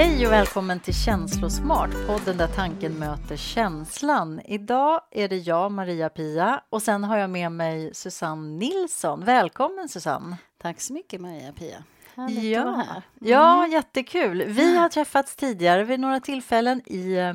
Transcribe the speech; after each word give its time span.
Hej 0.00 0.26
och 0.26 0.32
välkommen 0.32 0.80
till 0.80 0.94
Känslosmart, 0.94 1.90
podden 2.06 2.36
där 2.36 2.46
tanken 2.46 2.92
möter 2.92 3.36
känslan. 3.36 4.40
Idag 4.44 5.00
är 5.10 5.28
det 5.28 5.36
jag, 5.36 5.72
Maria-Pia, 5.72 6.60
och 6.70 6.82
sen 6.82 7.04
har 7.04 7.16
jag 7.16 7.30
med 7.30 7.52
mig 7.52 7.94
Susanne 7.94 8.58
Nilsson. 8.58 9.24
Välkommen 9.24 9.88
Susanne! 9.88 10.36
Tack 10.62 10.80
så 10.80 10.92
mycket 10.92 11.20
Maria-Pia. 11.20 11.84
Härligt 12.14 12.44
ja. 12.44 12.60
att 12.60 12.66
vara 12.66 12.76
här. 12.76 12.90
Mm. 12.90 13.02
Ja, 13.32 13.66
jättekul. 13.66 14.44
Vi 14.46 14.76
har 14.76 14.88
träffats 14.88 15.36
tidigare 15.36 15.84
vid 15.84 16.00
några 16.00 16.20
tillfällen 16.20 16.82
i 16.86 17.12
eh, 17.12 17.34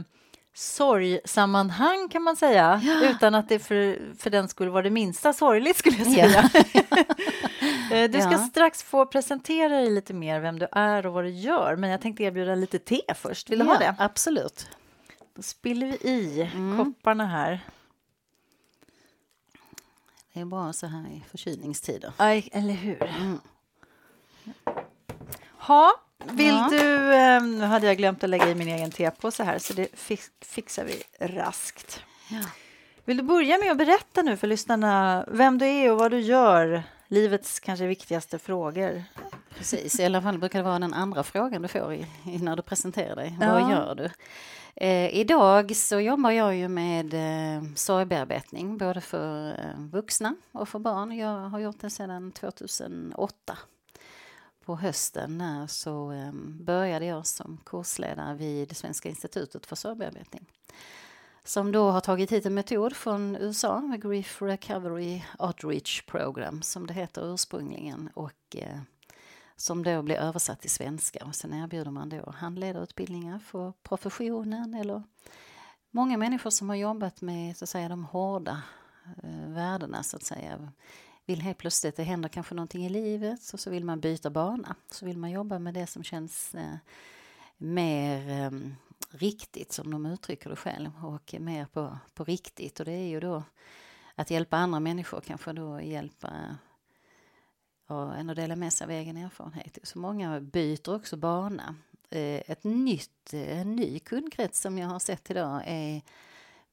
sorgsammanhang 0.58 2.10
kan 2.10 2.22
man 2.24 2.36
säga, 2.36 2.82
Ja. 2.84 3.10
utan 3.10 3.36
att 3.36 3.50
det 3.50 3.60
för, 3.60 4.00
för 4.20 4.30
den 4.30 4.48
skulle 4.48 4.72
vara 4.72 4.82
det 4.84 4.90
minsta 4.90 5.34
sorgligt 5.34 5.78
skulle 5.78 5.98
jag 5.98 6.08
säga. 6.14 6.50
Eh, 7.92 8.10
du 8.12 8.22
ska 8.22 8.32
Ja. 8.32 8.38
strax 8.38 8.84
få 8.84 9.06
presentera 9.06 9.70
dig 9.70 9.90
lite 9.92 10.14
mer, 10.14 10.40
vem 10.40 10.60
du 10.60 10.68
är 10.72 11.06
och 11.06 11.14
vad 11.14 11.24
du 11.24 11.30
gör, 11.30 11.76
men 11.76 11.90
jag 11.90 12.02
tänkte 12.02 12.24
erbjuda 12.24 12.56
lite 12.56 12.80
te 12.80 13.02
först. 13.16 13.50
Vill 13.50 13.60
du 13.60 13.66
ha 13.66 13.74
Ja, 13.74 13.80
det? 13.80 13.96
Absolut. 14.00 14.68
Då 15.36 15.42
spiller 15.42 15.88
vi 15.88 15.94
i 16.10 16.42
Mm. 16.56 16.78
kopparna 16.86 17.26
här. 17.26 17.60
Det 20.34 20.40
är 20.40 20.46
bra 20.46 20.74
så 20.74 20.88
här 20.88 21.08
i 21.08 21.24
förkylningstider. 21.32 22.12
Aj, 22.18 22.50
eller 22.54 22.74
hur? 22.74 23.04
Mm. 23.04 23.40
Ha, 25.58 25.92
vill 26.32 26.48
Ja. 26.48 26.68
du... 26.72 27.14
Eh, 27.14 27.44
nu 27.44 27.66
hade 27.66 27.88
jag 27.88 27.98
glömt 27.98 28.24
att 28.24 28.30
lägga 28.30 28.50
i 28.50 28.56
min 28.56 28.68
egen 28.68 28.92
tepåse 28.92 29.44
här, 29.44 29.60
så 29.60 29.74
det 29.74 29.88
fix, 29.94 30.32
fixar 30.42 30.86
vi 30.86 31.04
raskt. 31.28 32.02
Ja. 32.30 32.42
Vill 33.06 33.18
du 33.18 33.24
börja 33.24 33.58
med 33.58 33.72
att 33.72 33.78
berätta 33.78 34.22
nu 34.22 34.38
för 34.38 34.48
lyssnarna 34.48 35.26
vem 35.28 35.58
du 35.58 35.66
är 35.66 35.92
och 35.92 36.00
vad 36.00 36.12
du 36.12 36.20
gör? 36.20 36.84
Livets 37.08 37.60
kanske 37.60 37.86
viktigaste 37.86 38.40
frågor. 38.40 39.04
Precis, 39.58 40.00
i 40.00 40.06
alla 40.06 40.22
fall 40.22 40.38
brukar 40.40 40.60
det 40.60 40.64
vara 40.64 40.80
den 40.80 40.94
andra 40.94 41.24
frågan 41.24 41.62
du 41.62 41.68
får 41.68 41.94
i, 41.94 42.06
i 42.26 42.38
när 42.38 42.56
du 42.56 42.62
presenterar 42.62 43.16
dig. 43.16 43.38
Ja. 43.42 43.54
Vad 43.54 43.72
gör 43.72 43.96
du? 43.96 44.10
Eh, 44.76 45.16
idag 45.16 45.76
så 45.76 46.00
jobbar 46.00 46.32
jag 46.32 46.56
ju 46.56 46.68
med 46.68 47.14
eh, 47.14 47.64
sorgbearbetning, 47.76 48.78
både 48.78 49.02
för 49.02 49.50
eh, 49.50 49.80
vuxna 49.92 50.36
och 50.52 50.70
för 50.70 50.80
barn. 50.80 51.18
Jag 51.18 51.40
har 51.50 51.60
gjort 51.60 51.80
det 51.82 51.90
sedan 51.90 52.32
2008. 52.32 53.58
På 54.66 54.76
hösten 54.76 55.38
när 55.38 55.68
så 55.68 56.10
ehm, 56.10 56.66
började 56.66 57.06
jag 57.06 57.26
som 57.26 57.58
kursledare 57.66 58.36
vid 58.36 58.78
Svenska 58.78 59.10
institutet 59.10 59.66
för 59.66 59.76
sorgbearbetning. 59.76 60.46
Som 61.44 61.72
då 61.72 61.90
har 61.90 62.02
tagit 62.02 62.32
hit 62.32 62.46
en 62.46 62.54
metod 62.54 62.96
från 62.96 63.36
USA, 63.36 63.80
med 63.80 64.02
Grief 64.02 64.42
Recovery 64.42 65.22
Outreach 65.40 66.06
Program, 66.06 66.62
som 66.62 66.88
det 66.88 66.94
heter 66.94 67.34
ursprungligen. 67.34 68.10
Och 68.14 68.56
eh, 68.56 68.80
som 69.56 69.84
då 69.84 70.02
blir 70.02 70.16
översatt 70.16 70.62
till 70.62 70.70
svenska. 70.70 71.26
Och 71.26 71.36
sen 71.36 71.54
erbjuder 71.54 71.92
man 71.92 72.10
då 72.10 72.34
handledarutbildningar 72.38 73.40
för 73.40 73.74
professionen 73.84 74.74
eller 74.74 75.04
många 75.92 76.18
människor 76.18 76.50
som 76.50 76.70
har 76.70 76.76
jobbat 76.76 77.22
med 77.22 77.58
så 77.58 77.66
att 77.66 77.70
säga, 77.70 77.90
de 77.90 78.06
hårda 78.06 78.62
eh, 79.24 79.50
värdena 79.50 80.04
så 80.04 80.18
att 80.18 80.24
säga. 80.24 80.72
Vill 81.26 81.42
helt 81.42 81.58
plötsligt, 81.58 81.96
det 81.96 82.04
händer 82.04 82.30
kanske 82.30 82.56
någonting 82.56 82.86
i 82.86 82.90
livet 82.90 83.42
så, 83.42 83.58
så 83.58 83.70
vill 83.70 83.86
man 83.86 84.00
byta 84.00 84.30
bana. 84.30 84.76
Så 84.92 85.06
vill 85.06 85.18
man 85.18 85.32
jobba 85.32 85.60
med 85.60 85.74
det 85.74 85.88
som 85.88 86.04
känns 86.04 86.56
eh, 86.56 86.76
mer 87.58 88.30
eh, 88.30 88.52
riktigt 89.10 89.72
som 89.72 89.92
de 89.92 90.06
uttrycker 90.06 90.50
det 90.50 90.56
själv 90.56 90.92
och 91.06 91.36
mer 91.40 91.66
på, 91.66 91.98
på 92.14 92.24
riktigt. 92.24 92.80
Och 92.80 92.86
det 92.86 92.92
är 92.92 93.08
ju 93.08 93.20
då 93.20 93.44
att 94.16 94.32
hjälpa 94.32 94.58
andra 94.58 94.80
människor, 94.80 95.22
kanske 95.22 95.54
då 95.54 95.82
hjälpa 95.82 96.58
och 97.88 98.16
än 98.16 98.30
att 98.30 98.36
dela 98.36 98.56
med 98.56 98.74
sig 98.74 98.86
av 98.86 98.92
egen 98.92 99.18
erfarenhet. 99.18 99.78
Så 99.84 100.00
många 100.00 100.42
byter 100.42 100.96
också 100.96 101.18
bana. 101.18 101.76
Eh, 102.10 102.52
ett 102.52 102.64
nytt, 102.64 103.34
eh, 103.34 103.60
en 103.60 103.76
ny 103.76 104.00
kundkrets 104.00 104.62
som 104.62 104.78
jag 104.78 104.88
har 104.88 105.00
sett 105.00 105.32
idag 105.32 105.62
är 105.66 106.02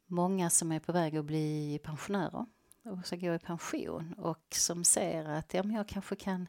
många 0.06 0.50
som 0.50 0.72
är 0.72 0.80
på 0.80 0.92
väg 0.92 1.16
att 1.16 1.24
bli 1.24 1.80
pensionärer 1.82 2.46
och 2.84 3.06
ska 3.06 3.16
gå 3.16 3.34
i 3.34 3.38
pension 3.38 4.14
och 4.18 4.46
som 4.50 4.84
ser 4.84 5.24
att 5.24 5.54
ja, 5.54 5.62
men 5.62 5.76
jag 5.76 5.88
kanske 5.88 6.16
kan 6.16 6.48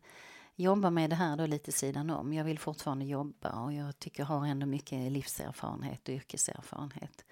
jobba 0.55 0.89
med 0.89 1.09
det 1.09 1.15
här 1.15 1.37
då 1.37 1.45
lite 1.45 1.71
sidan 1.71 2.09
om. 2.09 2.33
Jag 2.33 2.43
vill 2.43 2.59
fortfarande 2.59 3.05
jobba 3.05 3.49
och 3.49 3.73
jag 3.73 3.99
tycker 3.99 4.21
jag 4.23 4.27
har 4.27 4.45
ändå 4.45 4.65
mycket 4.65 5.11
livserfarenhet 5.11 6.09
och 6.09 6.13
yrkeserfarenhet. 6.13 7.25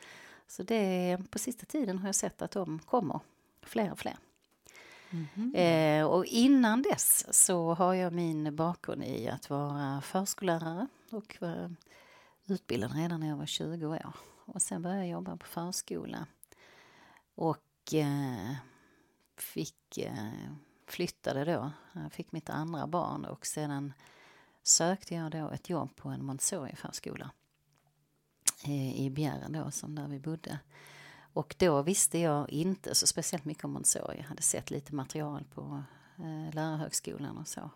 Så 0.47 0.63
det, 0.63 1.17
på 1.29 1.40
sista 1.40 1.66
tiden 1.66 2.00
har 2.00 2.07
jag 2.07 2.16
sett 2.16 2.41
att 2.41 2.51
de 2.51 2.79
kommer, 2.79 3.19
fler 3.61 3.91
och 3.91 4.00
fler. 4.00 4.17
Eh, 5.56 6.06
och 6.06 6.25
innan 6.25 6.81
dess 6.81 7.25
så 7.45 7.73
har 7.73 7.94
jag 7.94 8.13
min 8.13 8.56
bakgrund 8.56 9.03
i 9.03 9.28
att 9.28 9.50
vara 9.50 10.01
förskollärare 10.01 10.88
och 11.11 11.38
var 11.41 11.75
utbildad 12.47 12.95
redan 12.95 13.19
när 13.19 13.28
jag 13.28 13.38
var 13.38 13.45
20 13.45 13.85
år. 13.85 14.13
Och 14.45 14.61
sen 14.61 14.81
började 14.81 15.01
jag 15.01 15.09
jobba 15.09 15.38
på 15.38 15.45
förskola 15.45 16.28
och 17.35 17.94
eh, 17.94 18.56
fick, 19.41 19.97
eh, 19.97 20.53
flyttade 20.88 21.46
då. 21.46 21.72
Jag 21.94 22.13
fick 22.13 22.31
mitt 22.31 22.50
andra 22.50 22.88
barn 22.88 23.25
och 23.25 23.46
sedan 23.46 23.94
sökte 24.63 25.16
jag 25.16 25.31
då 25.31 25.50
ett 25.50 25.69
jobb 25.69 25.96
på 25.96 26.09
en 26.09 26.25
Montessori-förskola 26.25 27.31
eh, 28.66 29.02
i 29.02 29.09
Bjärren 29.09 29.53
då, 29.53 29.72
som 29.72 29.96
där 29.96 30.07
vi 30.07 30.19
bodde. 30.19 30.59
Och 31.34 31.56
då 31.57 31.81
visste 31.81 32.19
jag 32.19 32.50
inte 32.50 32.96
så 32.96 33.07
speciellt 33.07 33.46
mycket 33.46 33.66
om 33.66 33.72
Montessori. 33.72 34.18
Jag 34.18 34.24
hade 34.24 34.41
sett 34.41 34.72
lite 34.72 34.96
material 34.96 35.44
på 35.53 35.84
eh, 36.18 36.53
lärarhögskolan 36.53 37.38
och 37.38 37.47
så. 37.47 37.69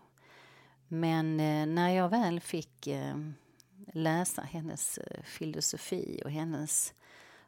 Men 0.88 1.40
eh, 1.40 1.66
när 1.66 1.90
jag 1.90 2.08
väl 2.08 2.40
fick 2.40 2.86
eh, 2.86 3.16
läsa 3.92 4.42
hennes 4.42 4.98
eh, 4.98 5.22
filosofi 5.22 6.22
och 6.24 6.30
hennes 6.30 6.94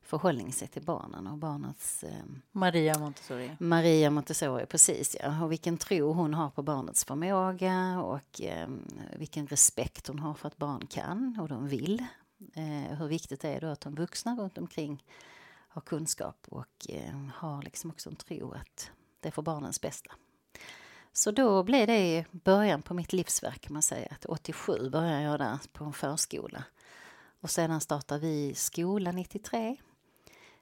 förhållningssätt 0.09 0.73
till 0.73 0.83
barnen 0.83 1.27
och 1.27 1.39
barnets 1.39 2.05
eh, 2.05 2.25
Maria 2.53 2.99
Montessori. 2.99 3.51
Maria 3.59 4.11
Montessori, 4.11 4.67
precis 4.67 5.17
ja. 5.21 5.45
Och 5.45 5.53
vilken 5.53 5.79
tro 5.79 6.13
hon 6.13 6.35
har 6.35 6.51
på 6.51 6.63
barnets 6.63 7.05
förmåga 7.05 8.01
och 8.03 8.41
eh, 8.41 8.69
vilken 9.17 9.47
respekt 9.47 10.09
hon 10.09 10.19
har 10.19 10.35
för 10.35 10.47
att 10.47 10.57
barn 10.57 10.87
kan 10.87 11.39
och 11.41 11.49
de 11.49 11.69
vill. 11.69 12.05
Eh, 12.55 12.99
hur 12.99 13.09
viktigt 13.09 13.41
det 13.41 13.49
är 13.49 13.61
då 13.61 13.67
att 13.67 13.81
de 13.81 13.95
vuxna 13.95 14.37
runt 14.37 14.59
omkring 14.59 15.05
har 15.69 15.83
kunskap 15.83 16.47
och 16.49 16.87
eh, 16.89 17.15
har 17.35 17.63
liksom 17.63 17.91
också 17.91 18.11
en 18.11 18.17
tro 18.17 18.53
att 18.53 18.91
det 19.21 19.29
är 19.29 19.33
för 19.33 19.43
barnens 19.43 19.81
bästa. 19.81 20.11
Så 21.13 21.31
då 21.31 21.63
blev 21.63 21.87
det 21.87 22.25
början 22.31 22.83
på 22.83 22.95
mitt 22.95 23.13
livsverk 23.13 23.61
kan 23.61 23.73
man 23.73 23.83
säga. 23.83 24.09
Att 24.11 24.25
87 24.25 24.91
började 24.91 25.23
jag 25.23 25.39
där 25.39 25.59
på 25.73 25.85
en 25.85 25.93
förskola. 25.93 26.65
Och 27.41 27.51
sedan 27.51 27.81
startade 27.81 28.21
vi 28.21 28.55
skola 28.55 29.13
93. 29.13 29.77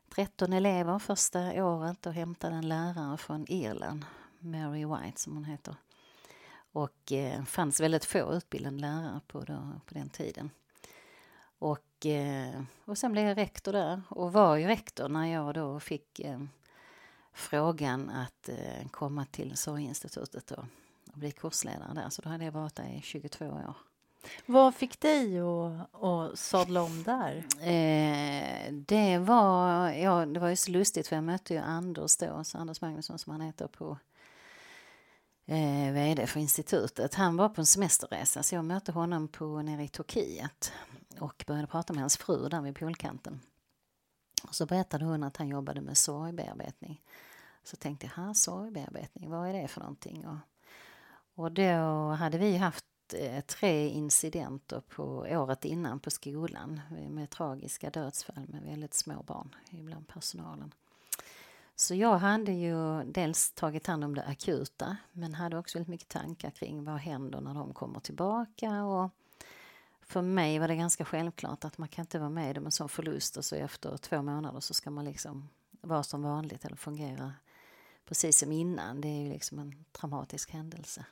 13 0.09 0.53
elever 0.53 0.99
första 0.99 1.65
året 1.65 2.07
och 2.07 2.13
hämtade 2.13 2.57
en 2.57 2.69
lärare 2.69 3.17
från 3.17 3.47
Irland, 3.49 4.05
Mary 4.39 4.85
White 4.85 5.21
som 5.21 5.35
hon 5.35 5.45
heter. 5.45 5.77
Och 6.73 7.13
eh, 7.13 7.45
fanns 7.45 7.81
väldigt 7.81 8.05
få 8.05 8.33
utbildade 8.33 8.77
lärare 8.77 9.21
på, 9.27 9.41
då, 9.41 9.81
på 9.87 9.95
den 9.95 10.09
tiden. 10.09 10.51
Och, 11.59 12.07
eh, 12.07 12.63
och 12.85 12.99
sen 12.99 13.13
blev 13.13 13.27
jag 13.27 13.37
rektor 13.37 13.73
där 13.73 14.03
och 14.09 14.33
var 14.33 14.57
ju 14.57 14.67
rektor 14.67 15.09
när 15.09 15.27
jag 15.27 15.55
då 15.55 15.81
fick 15.81 16.21
eh, 16.21 16.41
frågan 17.33 18.11
att 18.11 18.49
eh, 18.49 18.89
komma 18.91 19.25
till 19.25 19.57
Sorginstitutet 19.57 20.51
och, 20.51 20.65
och 21.13 21.19
bli 21.19 21.31
kursledare 21.31 21.95
där. 21.95 22.11
Så 22.11 22.23
då 22.23 22.29
hade 22.29 22.45
jag 22.45 22.53
varit 22.53 22.75
där 22.75 22.99
i 22.99 23.01
22 23.03 23.47
år. 23.47 23.75
Vad 24.47 24.75
fick 24.75 25.01
dig 25.01 25.41
att, 25.41 26.03
att 26.05 26.39
sadla 26.39 26.83
om 26.83 27.03
där? 27.03 27.45
Eh, 27.61 28.73
det 28.73 29.19
var, 29.19 29.91
ja, 29.91 30.27
det 30.27 30.41
var 30.41 30.49
ju 30.49 30.57
så 30.57 30.71
lustigt 30.71 31.09
för 31.09 31.17
jag 31.17 31.25
mötte 31.25 31.55
ju 31.55 31.61
Anders 31.61 32.17
då, 32.17 32.45
så 32.45 32.59
Anders 32.59 32.81
Magnusson 32.81 33.19
som 33.19 33.33
han 33.33 33.41
heter 33.41 33.67
på 33.67 33.99
eh, 35.47 35.93
vd 35.93 36.27
för 36.27 36.41
institutet. 36.41 37.15
Han 37.15 37.37
var 37.37 37.49
på 37.49 37.61
en 37.61 37.67
semesterresa 37.67 38.43
så 38.43 38.55
jag 38.55 38.65
mötte 38.65 38.93
honom 38.93 39.29
på, 39.29 39.63
nere 39.63 39.85
i 39.85 39.89
Turkiet 39.89 40.73
och 41.19 41.45
började 41.47 41.67
prata 41.67 41.93
med 41.93 42.03
hans 42.03 42.17
fru 42.17 42.49
där 42.49 42.61
vid 42.61 42.77
poolkanten. 42.77 43.41
Och 44.49 44.55
så 44.55 44.67
berättade 44.67 45.05
hon 45.05 45.23
att 45.23 45.37
han 45.37 45.49
jobbade 45.49 45.81
med 45.81 45.97
sorgbearbetning. 45.97 47.03
Så 47.65 47.77
tänkte 47.77 48.11
jag, 48.17 48.37
sorgbearbetning, 48.37 49.31
vad 49.31 49.49
är 49.49 49.53
det 49.53 49.69
för 49.69 49.81
någonting? 49.81 50.27
Och, 50.27 50.39
och 51.35 51.53
då 51.53 52.11
hade 52.19 52.39
vi 52.39 52.57
haft 52.57 52.85
Eh, 53.15 53.41
tre 53.41 53.89
incidenter 53.89 54.83
på 54.89 55.05
året 55.31 55.65
innan 55.65 56.01
på 56.01 56.11
skolan 56.11 56.81
med 57.11 57.31
tragiska 57.31 57.91
dödsfall 57.91 58.47
med 58.49 58.63
väldigt 58.63 58.95
små 58.95 59.23
barn 59.23 59.55
bland 59.71 60.09
personalen. 60.09 60.75
Så 61.77 61.95
jag 61.95 62.19
hade 62.19 62.53
ju 62.53 63.05
dels 63.05 63.53
tagit 63.53 63.87
hand 63.87 64.05
om 64.05 64.15
det 64.15 64.25
akuta 64.25 64.97
men 65.13 65.35
hade 65.35 65.59
också 65.59 65.79
väldigt 65.79 65.89
mycket 65.89 66.09
tankar 66.09 66.51
kring 66.51 66.85
vad 66.85 66.97
händer 66.97 67.41
när 67.41 67.55
de 67.55 67.75
kommer 67.75 68.01
tillbaka 68.01 68.85
och 68.85 69.11
för 70.01 70.23
mig 70.23 70.59
var 70.59 70.69
det 70.69 70.77
ganska 70.77 71.05
självklart 71.05 71.65
att 71.65 71.79
man 71.79 71.89
kan 71.89 72.03
inte 72.03 72.19
vara 72.19 72.31
med 72.31 72.59
om 72.59 72.67
en 72.67 72.73
sån 72.73 72.89
förlust 72.89 73.37
och 73.37 73.45
så 73.45 73.57
efter 73.57 73.97
två 73.97 74.23
månader 74.23 74.61
så 74.61 74.75
ska 74.75 74.91
man 74.91 75.05
liksom 75.05 75.49
vara 75.81 76.03
som 76.03 76.23
vanligt 76.23 76.65
eller 76.65 76.77
fungera 76.77 77.35
precis 78.07 78.39
som 78.39 78.53
innan. 78.53 79.01
Det 79.01 79.09
är 79.09 79.23
ju 79.23 79.29
liksom 79.29 79.59
en 79.59 79.85
traumatisk 79.93 80.51
händelse. 80.51 81.05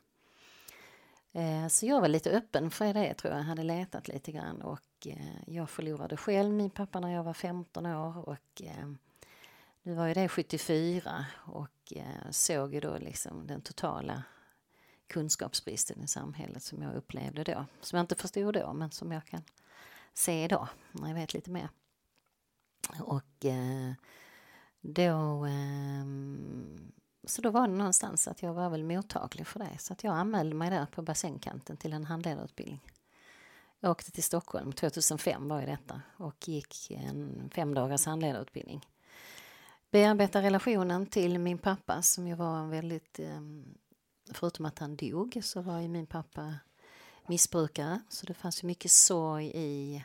Eh, 1.36 1.68
så 1.68 1.86
jag 1.86 2.00
var 2.00 2.08
lite 2.08 2.30
öppen 2.30 2.70
för 2.70 2.94
det 2.94 3.14
tror 3.14 3.32
jag. 3.32 3.40
Jag 3.40 3.46
hade 3.46 3.62
letat 3.62 4.08
lite 4.08 4.32
grann 4.32 4.62
och 4.62 5.06
eh, 5.06 5.54
jag 5.54 5.70
förlorade 5.70 6.16
själv 6.16 6.52
min 6.52 6.70
pappa 6.70 7.00
när 7.00 7.14
jag 7.14 7.24
var 7.24 7.34
15 7.34 7.86
år 7.86 8.28
och 8.28 8.62
eh, 8.62 8.88
nu 9.82 9.94
var 9.94 10.06
ju 10.06 10.14
det 10.14 10.28
74 10.28 11.26
och 11.36 11.92
såg 12.30 12.74
ju 12.74 12.80
då 12.80 12.98
liksom 12.98 13.46
den 13.46 13.60
totala 13.60 14.22
kunskapsbristen 15.06 16.02
i 16.04 16.08
samhället 16.08 16.62
som 16.62 16.82
jag 16.82 16.94
upplevde 16.94 17.44
då. 17.44 17.66
Som 17.80 17.96
jag 17.96 18.02
inte 18.02 18.14
förstod 18.14 18.54
då, 18.54 18.72
men 18.72 18.90
som 18.90 19.12
jag 19.12 19.24
kan 19.24 19.42
se 20.14 20.44
idag 20.44 20.68
när 20.92 21.08
jag 21.08 21.14
vet 21.14 21.34
lite 21.34 21.50
mer. 21.50 21.68
Och 23.00 23.46
då... 24.80 25.44
Ehm, 25.44 26.92
så 27.26 27.42
då 27.42 27.50
var 27.50 27.68
det 27.68 27.74
någonstans 27.74 28.28
att 28.28 28.42
jag 28.42 28.54
var 28.54 28.70
väl 28.70 28.84
mottaglig 28.84 29.46
för 29.46 29.58
det. 29.58 29.78
Så 29.78 29.92
att 29.92 30.04
jag 30.04 30.14
anmälde 30.14 30.56
mig 30.56 30.70
där 30.70 30.86
på 30.86 31.02
bassängkanten 31.02 31.76
till 31.76 31.92
en 31.92 32.04
handledarutbildning. 32.04 32.80
Jag 33.80 33.90
åkte 33.90 34.10
till 34.10 34.24
Stockholm, 34.24 34.72
2005 34.72 35.48
var 35.48 35.60
ju 35.60 35.66
detta, 35.66 36.00
och 36.16 36.48
gick 36.48 36.90
en 36.90 37.50
fem 37.54 37.74
dagars 37.74 38.06
handledarutbildning. 38.06 38.86
Bearbeta 39.90 40.42
relationen 40.42 41.06
till 41.06 41.38
min 41.38 41.58
pappa 41.58 42.02
som 42.02 42.28
ju 42.28 42.34
var 42.34 42.58
en 42.58 42.70
väldigt 42.70 43.18
ehm, 43.18 43.64
förutom 44.32 44.64
att 44.64 44.78
han 44.78 44.96
dog 44.96 45.40
så 45.42 45.60
var 45.60 45.80
ju 45.80 45.88
min 45.88 46.06
pappa 46.06 46.54
missbrukare. 47.26 48.00
Så 48.08 48.26
det 48.26 48.34
fanns 48.34 48.64
ju 48.64 48.66
mycket 48.66 48.90
sorg 48.90 49.50
i 49.54 50.04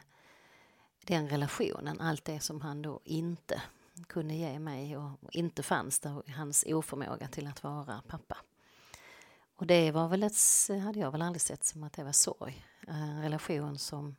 den 1.04 1.30
relationen. 1.30 2.02
Allt 2.02 2.26
det 2.26 2.40
som 2.40 2.62
han 2.62 2.82
då 2.82 3.02
inte 3.04 3.62
kunde 4.08 4.34
ge 4.34 4.60
mig 4.60 4.98
och 4.98 5.20
inte 5.32 5.64
fanns 5.64 6.00
där, 6.00 6.24
hans 6.36 6.66
oförmåga 6.68 7.28
till 7.28 7.48
att 7.48 7.64
vara 7.64 8.02
pappa. 8.08 8.38
Och 9.56 9.68
det 9.68 9.92
var 9.92 10.08
väl 10.08 10.24
ett, 10.24 10.36
hade 10.84 11.00
jag 11.00 11.12
väl 11.12 11.22
aldrig 11.22 11.42
sett 11.42 11.64
som 11.64 11.84
att 11.84 11.94
det 11.94 12.04
var 12.04 12.12
sorg. 12.12 12.66
En 12.88 13.22
relation 13.22 13.78
som 13.78 14.16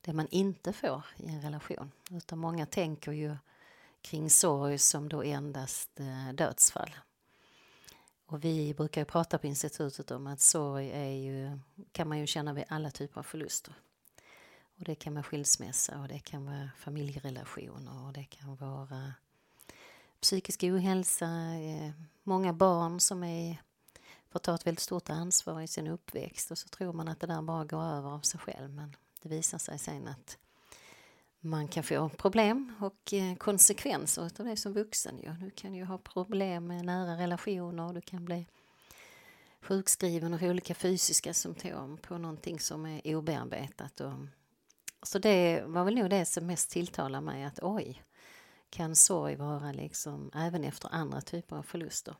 det 0.00 0.12
man 0.12 0.28
inte 0.30 0.72
får 0.72 1.04
i 1.16 1.28
en 1.28 1.42
relation. 1.42 1.92
Utan 2.10 2.38
många 2.38 2.66
tänker 2.66 3.12
ju 3.12 3.36
kring 4.00 4.30
sorg 4.30 4.78
som 4.78 5.08
då 5.08 5.22
endast 5.22 6.00
eh, 6.00 6.34
dödsfall. 6.34 6.96
Och 8.26 8.44
vi 8.44 8.74
brukar 8.74 9.00
ju 9.00 9.04
prata 9.04 9.38
på 9.38 9.46
institutet 9.46 10.10
om 10.10 10.26
att 10.26 10.40
sorg 10.40 10.90
är 10.90 11.10
ju, 11.10 11.58
kan 11.92 12.08
man 12.08 12.18
ju 12.18 12.26
känna 12.26 12.52
vid 12.52 12.64
alla 12.68 12.90
typer 12.90 13.18
av 13.18 13.22
förluster. 13.22 13.74
Och 14.76 14.84
det 14.84 14.94
kan 14.94 15.14
vara 15.14 15.22
skilsmässa 15.22 16.00
och 16.00 16.08
det 16.08 16.18
kan 16.18 16.46
vara 16.46 16.70
familjerelationer 16.78 18.06
och 18.06 18.12
det 18.12 18.24
kan 18.24 18.56
vara 18.56 19.12
psykisk 20.20 20.62
ohälsa, 20.62 21.26
eh, 21.54 21.90
många 22.22 22.52
barn 22.52 23.00
som 23.00 23.24
är, 23.24 23.62
får 24.30 24.38
ta 24.38 24.54
ett 24.54 24.66
väldigt 24.66 24.82
stort 24.82 25.10
ansvar 25.10 25.60
i 25.60 25.66
sin 25.66 25.86
uppväxt 25.86 26.50
och 26.50 26.58
så 26.58 26.68
tror 26.68 26.92
man 26.92 27.08
att 27.08 27.20
det 27.20 27.26
där 27.26 27.42
bara 27.42 27.64
går 27.64 27.82
över 27.82 28.08
av 28.10 28.20
sig 28.20 28.40
själv 28.40 28.70
men 28.70 28.96
det 29.22 29.28
visar 29.28 29.58
sig 29.58 29.78
sen 29.78 30.08
att 30.08 30.38
man 31.40 31.68
kan 31.68 31.82
få 31.82 32.08
problem 32.08 32.74
och 32.80 33.12
eh, 33.12 33.36
konsekvenser 33.36 34.22
av 34.22 34.46
det 34.46 34.56
som 34.56 34.72
vuxen. 34.72 35.20
Ja. 35.22 35.30
Du 35.30 35.50
kan 35.50 35.74
ju 35.74 35.84
ha 35.84 35.98
problem 35.98 36.66
med 36.66 36.84
nära 36.84 37.16
relationer, 37.16 37.92
du 37.92 38.00
kan 38.00 38.24
bli 38.24 38.46
sjukskriven 39.60 40.34
och 40.34 40.42
olika 40.42 40.74
fysiska 40.74 41.34
symptom 41.34 41.96
på 41.96 42.18
någonting 42.18 42.60
som 42.60 42.86
är 42.86 43.16
obearbetat. 43.16 44.00
Och, 44.00 44.12
så 45.02 45.18
det 45.18 45.62
var 45.66 45.84
väl 45.84 45.94
nog 45.94 46.10
det 46.10 46.24
som 46.24 46.46
mest 46.46 46.70
tilltalar 46.70 47.20
mig 47.20 47.44
att 47.44 47.58
oj, 47.62 48.04
kan 48.70 48.96
sorg 48.96 49.36
vara 49.36 49.72
liksom 49.72 50.30
även 50.34 50.64
efter 50.64 50.88
andra 50.92 51.20
typer 51.20 51.56
av 51.56 51.62
förluster. 51.62 52.16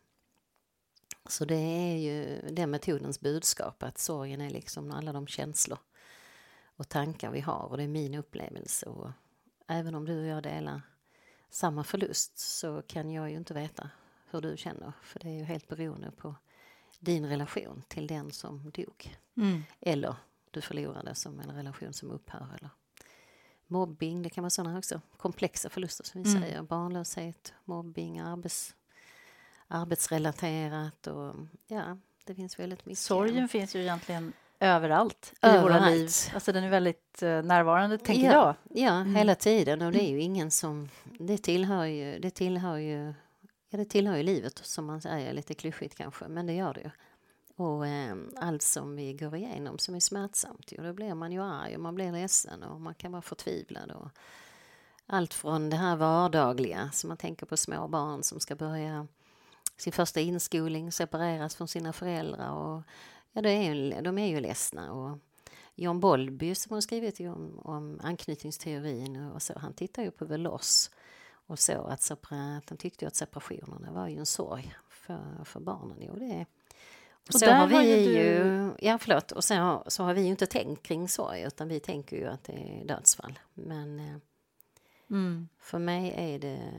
Så 1.29 1.45
det 1.45 1.55
är 1.55 1.97
ju 1.97 2.41
den 2.51 2.71
metodens 2.71 3.21
budskap 3.21 3.83
att 3.83 3.99
sorgen 3.99 4.41
är 4.41 4.51
liksom 4.51 4.91
alla 4.91 5.13
de 5.13 5.27
känslor 5.27 5.79
och 6.77 6.89
tankar 6.89 7.31
vi 7.31 7.41
har 7.41 7.63
och 7.63 7.77
det 7.77 7.83
är 7.83 7.89
min 7.89 8.15
upplevelse. 8.15 8.87
Och 8.87 9.11
även 9.69 9.95
om 9.95 10.05
du 10.05 10.21
och 10.21 10.27
jag 10.27 10.43
delar 10.43 10.83
samma 11.51 11.85
förlust 11.85 12.39
så 12.39 12.83
kan 12.83 13.11
jag 13.11 13.31
ju 13.31 13.37
inte 13.37 13.55
veta 13.55 13.91
hur 14.31 14.41
du 14.41 14.57
känner 14.57 14.93
för 15.03 15.21
det 15.21 15.29
är 15.29 15.39
ju 15.39 15.45
helt 15.45 15.69
beroende 15.69 16.11
på 16.11 16.35
din 17.01 17.27
relation 17.27 17.83
till 17.89 18.07
den 18.07 18.31
som 18.31 18.71
dog. 18.71 19.17
Mm. 19.37 19.63
Eller 19.81 20.17
du 20.53 20.61
förlorade 20.61 21.15
som 21.15 21.41
en 21.41 21.51
relation 21.51 21.93
som 21.93 22.11
upphör 22.11 22.49
eller 22.59 22.71
mobbing, 23.67 24.23
det 24.23 24.31
kan 24.31 24.43
vara 24.43 24.51
sådana 24.51 24.79
också 24.79 25.01
komplexa 25.17 25.69
förluster 25.69 26.05
som 26.05 26.23
vi 26.23 26.31
mm. 26.31 26.43
säger. 26.43 26.63
Barnlöshet, 26.63 27.55
mobbing, 27.65 28.19
arbets, 28.19 28.75
arbetsrelaterat 29.69 31.07
och 31.07 31.35
ja, 31.67 31.99
det 32.25 32.35
finns 32.35 32.59
väldigt 32.59 32.87
mycket. 32.87 32.99
Sorgen 32.99 33.49
finns 33.49 33.77
ju 33.77 33.81
egentligen 33.81 34.33
överallt, 34.61 35.33
överallt. 35.43 35.61
i 35.61 35.69
våra 35.69 35.89
liv. 35.91 36.11
Alltså 36.35 36.53
den 36.53 36.65
är 36.65 36.71
väldigt 36.71 37.23
uh, 37.23 37.43
närvarande, 37.43 37.99
tänker 37.99 38.25
ja, 38.25 38.33
jag. 38.33 38.83
Ja, 38.85 38.93
mm. 38.93 39.15
hela 39.15 39.35
tiden. 39.35 39.83
Och 39.83 39.93
det 39.93 40.03
är 40.03 40.11
ju 40.11 40.21
ingen 40.21 40.51
som... 40.51 40.89
Det 41.05 41.39
tillhör 41.39 41.85
ju... 41.85 42.19
Det 42.19 42.31
tillhör 42.31 42.77
ju, 42.77 43.15
ja, 43.69 43.79
det 43.79 43.85
tillhör 43.85 44.17
ju 44.17 44.23
livet, 44.23 44.59
som 44.59 44.87
man 44.87 45.01
säger, 45.01 45.33
lite 45.33 45.55
klyschigt 45.55 45.95
kanske, 45.95 46.29
men 46.29 46.47
det 46.47 46.53
gör 46.53 46.75
det 46.75 46.81
ju. 46.81 46.91
Och 47.57 47.87
eh, 47.87 48.17
allt 48.37 48.63
som 48.63 48.97
vi 48.97 49.13
går 49.13 49.37
igenom 49.37 49.79
som 49.79 49.95
är 49.95 50.01
smärtsamt, 50.01 50.73
Och 50.79 50.85
då 50.85 50.93
blir 50.93 51.15
man 51.15 51.33
ju 51.33 51.43
arg 51.43 51.75
och 51.75 51.81
man 51.81 51.95
blir 51.95 52.13
ledsen 52.13 52.63
och 52.63 52.81
man 52.81 52.95
kan 52.95 53.13
vara 53.13 53.23
förtvivlad. 53.23 53.91
Och 53.91 54.09
allt 55.07 55.35
från 55.35 55.71
det 55.71 55.77
här 55.77 55.97
vardagliga, 55.97 56.91
som 56.93 57.09
man 57.09 57.17
tänker 57.17 57.47
på 57.47 57.57
små 57.57 57.89
barn 57.89 58.23
som 58.23 58.41
ska 58.41 58.57
börja 58.57 59.07
sin 59.77 59.93
första 59.93 60.21
inskolning, 60.21 60.93
separeras 60.93 61.55
från 61.55 61.69
sina 61.69 61.93
föräldrar 61.93 62.51
och 62.51 62.83
Ja, 63.33 63.43
det 63.43 63.51
är 63.51 63.75
ju, 63.75 64.01
de 64.01 64.19
är 64.19 64.27
ju 64.27 64.41
ledsna. 64.41 64.93
Och 64.93 65.19
John 65.75 66.01
Bolby 66.01 66.55
som 66.55 66.75
har 66.75 66.81
skrivit 66.81 67.21
om, 67.21 67.59
om 67.59 68.01
anknytningsteorin 68.03 69.17
och 69.17 69.43
så, 69.43 69.59
han 69.59 69.73
tittar 69.73 70.03
ju 70.03 70.11
på 70.11 70.25
Veloz 70.25 70.91
och 71.47 71.59
så 71.59 71.83
att, 71.83 72.11
att 72.11 72.69
han 72.69 72.79
tyckte 72.79 73.07
att 73.07 73.17
separationerna 73.17 73.93
var 73.93 74.09
ju 74.09 74.19
en 74.19 74.27
sorg 74.27 74.75
för, 74.89 75.45
för 75.45 75.61
barnen. 75.61 75.99
Jo, 76.01 76.15
det 76.19 76.33
är, 76.33 76.47
och, 77.29 77.35
så 77.35 77.51
har 77.51 77.67
vi 77.67 78.07
ju, 78.07 78.15
du... 78.15 78.75
ja 78.79 78.99
förlåt, 78.99 79.33
och 79.33 79.45
har, 79.45 79.85
så 79.91 80.05
har 80.05 80.15
vi 80.15 80.23
ju 80.23 80.29
inte 80.29 80.47
tänkt 80.47 80.83
kring 80.83 81.09
sorg 81.09 81.43
utan 81.43 81.69
vi 81.69 81.81
tänker 81.81 82.17
ju 82.17 82.27
att 82.27 82.45
det 82.45 82.53
är 82.53 82.85
dödsfall. 82.85 83.39
Men 83.55 84.01
eh, 84.01 84.17
mm. 85.11 85.49
för 85.59 85.79
mig 85.79 86.15
är 86.17 86.39
det, 86.39 86.73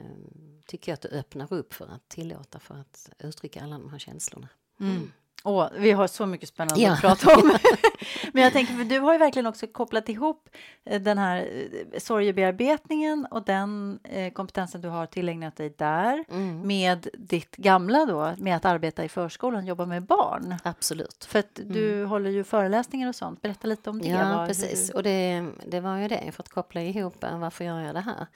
tycker 0.66 0.92
jag 0.92 0.94
att 0.94 1.02
det 1.02 1.10
öppnar 1.10 1.54
upp 1.54 1.74
för 1.74 1.88
att 1.88 2.10
tillåta 2.10 2.60
för 2.60 2.76
att 2.76 3.10
uttrycka 3.20 3.64
alla 3.64 3.78
de 3.78 3.90
här 3.90 4.00
känslorna. 4.00 4.50
Mm. 4.80 5.12
Åh, 5.46 5.68
vi 5.78 5.92
har 5.92 6.08
så 6.08 6.26
mycket 6.26 6.50
spännande 6.50 6.82
ja. 6.82 6.94
att 6.94 7.02
prata 7.02 7.36
om. 7.36 7.58
Men 8.34 8.44
jag 8.44 8.54
tänker, 8.54 8.74
för 8.74 8.84
du 8.84 9.00
har 9.00 9.14
ju 9.14 9.20
verkligen 9.20 9.46
också 9.46 9.68
kopplat 9.68 10.10
ihop 10.10 10.50
eh, 10.86 11.02
den 11.02 11.18
här 11.18 11.38
eh, 11.38 12.00
sorgebearbetningen 12.00 13.28
och 13.32 13.44
den 13.44 14.00
eh, 14.04 14.34
kompetensen 14.34 14.82
du 14.82 14.88
har 14.88 15.06
tillägnat 15.06 15.56
dig 15.56 15.74
där 15.78 16.26
mm. 16.30 16.68
med 16.68 17.08
ditt 17.14 17.56
gamla 17.56 18.06
då, 18.06 18.34
med 18.38 18.56
att 18.56 18.66
arbeta 18.66 19.04
i 19.04 19.10
förskolan, 19.10 19.66
jobba 19.66 19.86
med 19.86 20.04
barn. 20.04 20.56
Absolut. 20.64 21.26
För 21.26 21.40
att 21.40 21.60
du 21.64 21.94
mm. 21.94 22.10
håller 22.10 22.30
ju 22.30 22.44
föreläsningar 22.44 23.10
och 23.10 23.16
sånt. 23.16 23.42
Berätta 23.42 23.68
lite 23.68 23.90
om 23.90 24.02
det. 24.02 24.08
Ja, 24.08 24.38
var, 24.38 24.48
precis. 24.48 24.88
Du... 24.88 24.94
Och 24.94 25.04
det, 25.04 25.46
det 25.68 25.80
var 25.80 25.98
ju 25.98 26.08
det, 26.08 26.32
för 26.32 26.44
att 26.44 26.50
koppla 26.50 26.82
ihop 26.82 27.16
varför 27.32 27.66
gör 27.66 27.80
jag 27.80 27.96
det 27.96 28.02
här? 28.02 28.28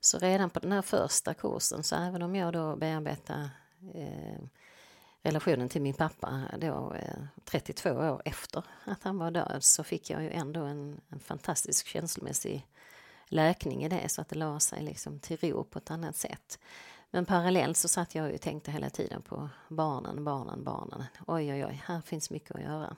Så 0.00 0.18
redan 0.18 0.50
på 0.50 0.58
den 0.58 0.72
här 0.72 0.82
första 0.82 1.34
kursen, 1.34 1.82
så 1.82 1.96
även 1.96 2.22
om 2.22 2.36
jag 2.36 2.52
då 2.52 2.76
bearbetar 2.76 3.48
eh, 3.94 4.40
relationen 5.22 5.68
till 5.68 5.82
min 5.82 5.94
pappa 5.94 6.40
då 6.58 6.94
eh, 6.94 7.22
32 7.44 7.90
år 7.90 8.22
efter 8.24 8.62
att 8.84 9.02
han 9.02 9.18
var 9.18 9.30
död 9.30 9.64
så 9.64 9.84
fick 9.84 10.10
jag 10.10 10.22
ju 10.22 10.30
ändå 10.30 10.60
en, 10.60 11.00
en 11.08 11.20
fantastisk 11.20 11.86
känslomässig 11.86 12.66
läkning 13.28 13.84
i 13.84 13.88
det 13.88 14.08
så 14.08 14.20
att 14.20 14.28
det 14.28 14.38
la 14.38 14.60
sig 14.60 14.82
liksom 14.82 15.20
till 15.20 15.36
ro 15.36 15.64
på 15.64 15.78
ett 15.78 15.90
annat 15.90 16.16
sätt. 16.16 16.58
Men 17.10 17.26
parallellt 17.26 17.76
så 17.76 17.88
satt 17.88 18.14
jag 18.14 18.34
och 18.34 18.40
tänkte 18.40 18.70
hela 18.70 18.90
tiden 18.90 19.22
på 19.22 19.48
barnen, 19.68 20.24
barnen, 20.24 20.64
barnen. 20.64 21.04
Oj, 21.26 21.52
oj, 21.52 21.64
oj, 21.64 21.82
här 21.84 22.00
finns 22.00 22.30
mycket 22.30 22.56
att 22.56 22.62
göra. 22.62 22.96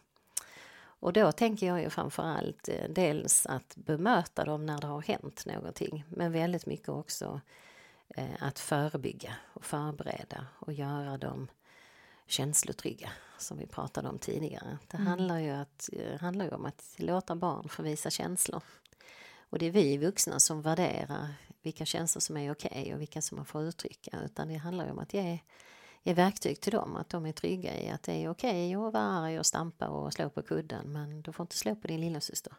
Och 1.01 1.13
då 1.13 1.33
tänker 1.33 1.67
jag 1.67 1.81
ju 1.81 1.91
framför 1.91 2.23
allt 2.23 2.69
eh, 2.69 2.91
dels 2.91 3.47
att 3.47 3.77
bemöta 3.77 4.45
dem 4.45 4.67
när 4.67 4.81
det 4.81 4.87
har 4.87 5.03
hänt 5.03 5.47
någonting, 5.47 6.05
men 6.09 6.33
väldigt 6.33 6.67
mycket 6.67 6.89
också 6.89 7.41
eh, 8.09 8.29
att 8.41 8.59
förebygga 8.59 9.35
och 9.53 9.65
förbereda 9.65 10.47
och 10.59 10.73
göra 10.73 11.19
dem 11.19 11.49
känslotrygga 12.31 13.11
som 13.39 13.59
vi 13.59 13.67
pratade 13.67 14.09
om 14.09 14.19
tidigare. 14.19 14.79
Det 14.89 14.97
mm. 14.97 15.07
handlar, 15.07 15.39
ju 15.39 15.51
att, 15.51 15.91
eh, 15.93 16.21
handlar 16.21 16.45
ju 16.45 16.51
om 16.51 16.65
att 16.65 16.95
låta 16.97 17.37
barn 17.37 17.69
få 17.69 17.83
visa 17.83 18.11
känslor. 18.11 18.63
Och 19.51 19.59
det 19.59 19.67
är 19.67 19.71
vi 19.71 19.97
vuxna 19.97 20.41
som 20.41 20.63
värderar 20.63 21.35
vilka 21.63 21.85
känslor 21.85 22.21
som 22.21 22.37
är 22.37 22.53
okej 22.53 22.81
okay 22.81 22.95
och 22.95 23.01
vilka 23.01 23.23
som 23.23 23.37
man 23.37 23.45
får 23.45 23.63
uttrycka. 23.63 24.19
Utan 24.25 24.49
det 24.49 24.57
handlar 24.57 24.85
ju 24.85 24.91
om 24.91 24.99
att 24.99 25.15
ge, 25.15 25.39
ge 26.03 26.15
verktyg 26.15 26.61
till 26.61 26.73
dem, 26.73 26.97
att 26.97 27.09
de 27.09 27.27
är 27.27 27.33
trygga 27.33 27.81
i 27.81 27.91
att 27.91 28.03
det 28.03 28.13
är 28.13 28.31
okej 28.31 28.77
okay 28.77 28.87
att 28.87 28.93
vara 28.93 29.05
arg 29.05 29.39
och 29.39 29.47
stampa 29.47 29.89
och 29.89 30.13
slå 30.13 30.31
på 30.31 30.43
kudden 30.43 30.93
men 30.93 31.23
du 31.23 31.33
får 31.33 31.45
inte 31.45 31.57
slå 31.57 31.75
på 31.75 31.87
din 31.87 32.01
lillasyster. 32.01 32.53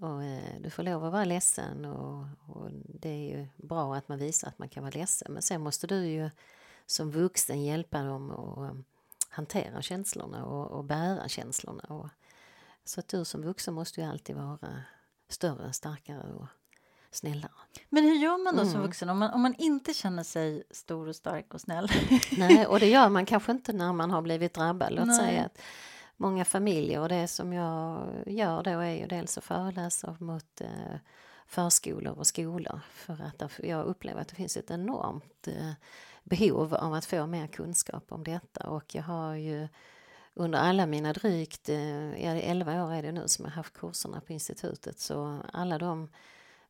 Och 0.00 0.24
eh, 0.24 0.60
du 0.60 0.70
får 0.70 0.82
lov 0.82 1.04
att 1.04 1.12
vara 1.12 1.24
ledsen 1.24 1.84
och, 1.84 2.26
och, 2.46 2.70
det 2.72 3.08
är 3.08 3.38
ju 3.38 3.48
bra 3.56 3.94
att 3.94 4.08
man 4.08 4.18
visar 4.18 4.48
att 4.48 4.58
man 4.58 4.68
kan 4.68 4.82
vara 4.82 4.94
ledsen 4.94 5.32
men 5.32 5.42
sen 5.42 5.60
måste 5.60 5.86
du 5.86 6.06
ju 6.06 6.30
som 6.90 7.10
vuxen 7.10 7.64
hjälpa 7.64 8.02
dem 8.02 8.30
att 8.30 8.58
um, 8.70 8.84
hantera 9.28 9.82
känslorna 9.82 10.44
och, 10.44 10.70
och 10.70 10.84
bära 10.84 11.28
känslorna. 11.28 11.82
Och, 11.82 12.08
så 12.84 13.00
att 13.00 13.08
du 13.08 13.24
som 13.24 13.42
vuxen 13.42 13.74
måste 13.74 14.00
ju 14.00 14.06
alltid 14.06 14.36
vara 14.36 14.82
större, 15.28 15.72
starkare 15.72 16.32
och 16.32 16.46
snällare. 17.10 17.52
Men 17.88 18.04
hur 18.04 18.14
gör 18.14 18.44
man 18.44 18.56
då 18.56 18.60
mm. 18.60 18.72
som 18.72 18.82
vuxen 18.82 19.08
om 19.08 19.18
man, 19.18 19.30
om 19.30 19.40
man 19.40 19.54
inte 19.54 19.94
känner 19.94 20.22
sig 20.22 20.62
stor 20.70 21.08
och 21.08 21.16
stark 21.16 21.54
och 21.54 21.60
snäll? 21.60 21.88
Nej, 22.38 22.66
och 22.66 22.80
det 22.80 22.86
gör 22.86 23.08
man 23.08 23.26
kanske 23.26 23.52
inte 23.52 23.72
när 23.72 23.92
man 23.92 24.10
har 24.10 24.22
blivit 24.22 24.54
drabbad. 24.54 24.92
Låt 24.92 25.06
Nej. 25.06 25.16
säga 25.16 25.44
att 25.44 25.58
många 26.16 26.44
familjer 26.44 27.00
och 27.00 27.08
det 27.08 27.28
som 27.28 27.52
jag 27.52 28.08
gör 28.26 28.62
då 28.62 28.70
är 28.70 28.94
ju 28.94 29.06
dels 29.06 29.38
att 29.38 29.44
föreläsa 29.44 30.16
mot 30.20 30.60
eh, 30.60 30.96
förskolor 31.46 32.18
och 32.18 32.26
skolor 32.26 32.80
för 32.92 33.22
att 33.22 33.58
jag 33.58 33.86
upplever 33.86 34.20
att 34.20 34.28
det 34.28 34.34
finns 34.34 34.56
ett 34.56 34.70
enormt 34.70 35.48
eh, 35.48 35.72
behov 36.30 36.74
av 36.74 36.94
att 36.94 37.04
få 37.04 37.26
mer 37.26 37.46
kunskap 37.46 38.12
om 38.12 38.24
detta. 38.24 38.70
Och 38.70 38.94
jag 38.94 39.02
har 39.02 39.34
ju 39.34 39.68
under 40.34 40.58
alla 40.58 40.86
mina 40.86 41.12
drygt, 41.12 41.68
eh, 41.68 42.24
ja 42.24 42.30
11 42.30 42.84
år 42.84 42.92
är 42.92 43.02
det 43.02 43.12
nu 43.12 43.28
som 43.28 43.44
jag 43.44 43.52
haft 43.52 43.72
kurserna 43.72 44.20
på 44.20 44.32
institutet. 44.32 45.00
Så 45.00 45.42
alla 45.52 45.78
de 45.78 46.08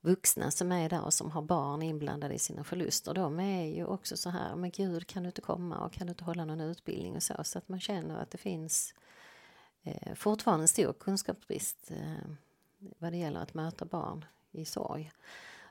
vuxna 0.00 0.50
som 0.50 0.72
är 0.72 0.88
där 0.88 1.04
och 1.04 1.14
som 1.14 1.30
har 1.30 1.42
barn 1.42 1.82
inblandade 1.82 2.34
i 2.34 2.38
sina 2.38 2.64
förluster, 2.64 3.14
de 3.14 3.40
är 3.40 3.64
ju 3.64 3.84
också 3.84 4.16
så 4.16 4.30
här, 4.30 4.56
men 4.56 4.70
gud 4.70 5.06
kan 5.06 5.22
du 5.22 5.26
inte 5.26 5.40
komma 5.40 5.78
och 5.78 5.92
kan 5.92 6.06
du 6.06 6.10
inte 6.10 6.24
hålla 6.24 6.44
någon 6.44 6.60
utbildning? 6.60 7.16
och 7.16 7.22
så, 7.22 7.34
så 7.44 7.58
att 7.58 7.68
man 7.68 7.80
känner 7.80 8.18
att 8.18 8.30
det 8.30 8.38
finns 8.38 8.94
eh, 9.82 10.14
fortfarande 10.14 10.64
en 10.64 10.68
stor 10.68 10.92
kunskapsbrist 10.92 11.90
eh, 11.90 12.30
vad 12.98 13.12
det 13.12 13.18
gäller 13.18 13.40
att 13.40 13.54
möta 13.54 13.84
barn 13.84 14.24
i 14.50 14.64
sorg. 14.64 15.12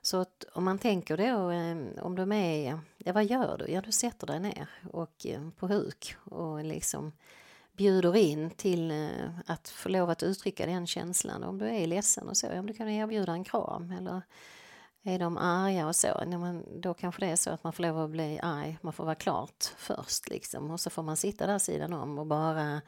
Så 0.01 0.17
att 0.17 0.45
om 0.53 0.63
man 0.63 0.79
tänker 0.79 1.17
då, 1.17 1.51
eh, 1.51 2.03
om 2.05 2.15
de 2.15 2.31
är, 2.31 2.79
ja 2.97 3.13
vad 3.13 3.25
gör 3.25 3.57
du? 3.57 3.71
Ja 3.71 3.81
du 3.81 3.91
sätter 3.91 4.27
dig 4.27 4.39
ner 4.39 4.69
och 4.91 5.25
eh, 5.25 5.49
på 5.49 5.67
huk 5.67 6.15
och 6.23 6.63
liksom 6.63 7.11
bjuder 7.73 8.15
in 8.15 8.49
till 8.49 8.91
eh, 8.91 9.29
att 9.45 9.69
få 9.69 9.89
lov 9.89 10.09
att 10.09 10.23
uttrycka 10.23 10.65
den 10.65 10.87
känslan. 10.87 11.43
Om 11.43 11.57
du 11.57 11.65
är 11.69 11.87
ledsen 11.87 12.29
och 12.29 12.37
så, 12.37 12.59
om 12.59 12.65
du 12.65 12.73
kan 12.73 12.89
erbjuda 12.89 13.31
en 13.31 13.43
kram 13.43 13.91
eller 13.91 14.21
är 15.03 15.19
de 15.19 15.37
arga 15.37 15.87
och 15.87 15.95
så, 15.95 16.07
då 16.75 16.93
kanske 16.93 17.25
det 17.25 17.31
är 17.31 17.35
så 17.35 17.49
att 17.49 17.63
man 17.63 17.73
får 17.73 17.83
lov 17.83 17.99
att 17.99 18.09
bli 18.09 18.39
arg, 18.43 18.77
man 18.81 18.93
får 18.93 19.05
vara 19.05 19.15
klart 19.15 19.63
först 19.77 20.29
liksom 20.29 20.71
och 20.71 20.79
så 20.79 20.89
får 20.89 21.03
man 21.03 21.17
sitta 21.17 21.47
där 21.47 21.59
sidan 21.59 21.93
om 21.93 22.19
och 22.19 22.25
bara 22.25 22.81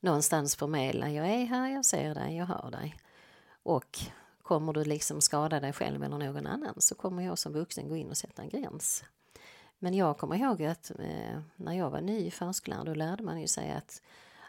någonstans 0.00 0.56
förmedla, 0.56 1.10
jag 1.10 1.26
är 1.26 1.44
här, 1.44 1.68
jag 1.68 1.84
ser 1.84 2.14
dig, 2.14 2.36
jag 2.36 2.46
hör 2.46 2.70
dig. 2.70 2.96
Och 3.62 3.98
kommer 4.50 4.72
du 4.72 4.84
liksom 4.84 5.20
skada 5.20 5.60
dig 5.60 5.72
själv 5.72 6.02
eller 6.04 6.18
någon 6.18 6.46
annan 6.46 6.74
så 6.78 6.94
kommer 6.94 7.22
jag 7.22 7.38
som 7.38 7.52
vuxen 7.52 7.88
gå 7.88 7.96
in 7.96 8.10
och 8.10 8.16
sätta 8.16 8.42
en 8.42 8.48
gräns. 8.48 9.04
Men 9.78 9.94
jag 9.94 10.18
kommer 10.18 10.36
ihåg 10.36 10.62
att 10.62 10.90
eh, 10.98 11.40
när 11.56 11.72
jag 11.72 11.90
var 11.90 12.00
ny 12.00 12.26
i 12.26 12.30
förskolan 12.30 12.86
då 12.86 12.94
lärde 12.94 13.22
man 13.22 13.40
ju 13.40 13.48
sig 13.48 13.72
att 13.72 14.02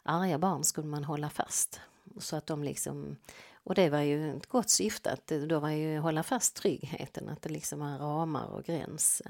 arga 0.04 0.38
barn 0.38 0.64
skulle 0.64 0.88
man 0.88 1.04
hålla 1.04 1.30
fast. 1.30 1.80
Så 2.18 2.36
att 2.36 2.48
de 2.48 2.64
liksom, 2.64 3.18
och 3.54 3.76
det 3.76 3.90
var 3.90 4.00
ju 4.00 4.38
ett 4.38 4.48
gott 4.48 4.70
syfte, 4.70 5.12
att 5.12 5.28
då 5.28 5.60
var 5.60 5.70
ju 5.70 6.00
hålla 6.00 6.24
fast 6.24 6.56
tryggheten, 6.56 7.30
att 7.30 7.42
det 7.42 7.50
liksom 7.50 7.80
var 7.80 7.98
ramar 7.98 8.46
och 8.46 8.64
gräns. 8.64 9.22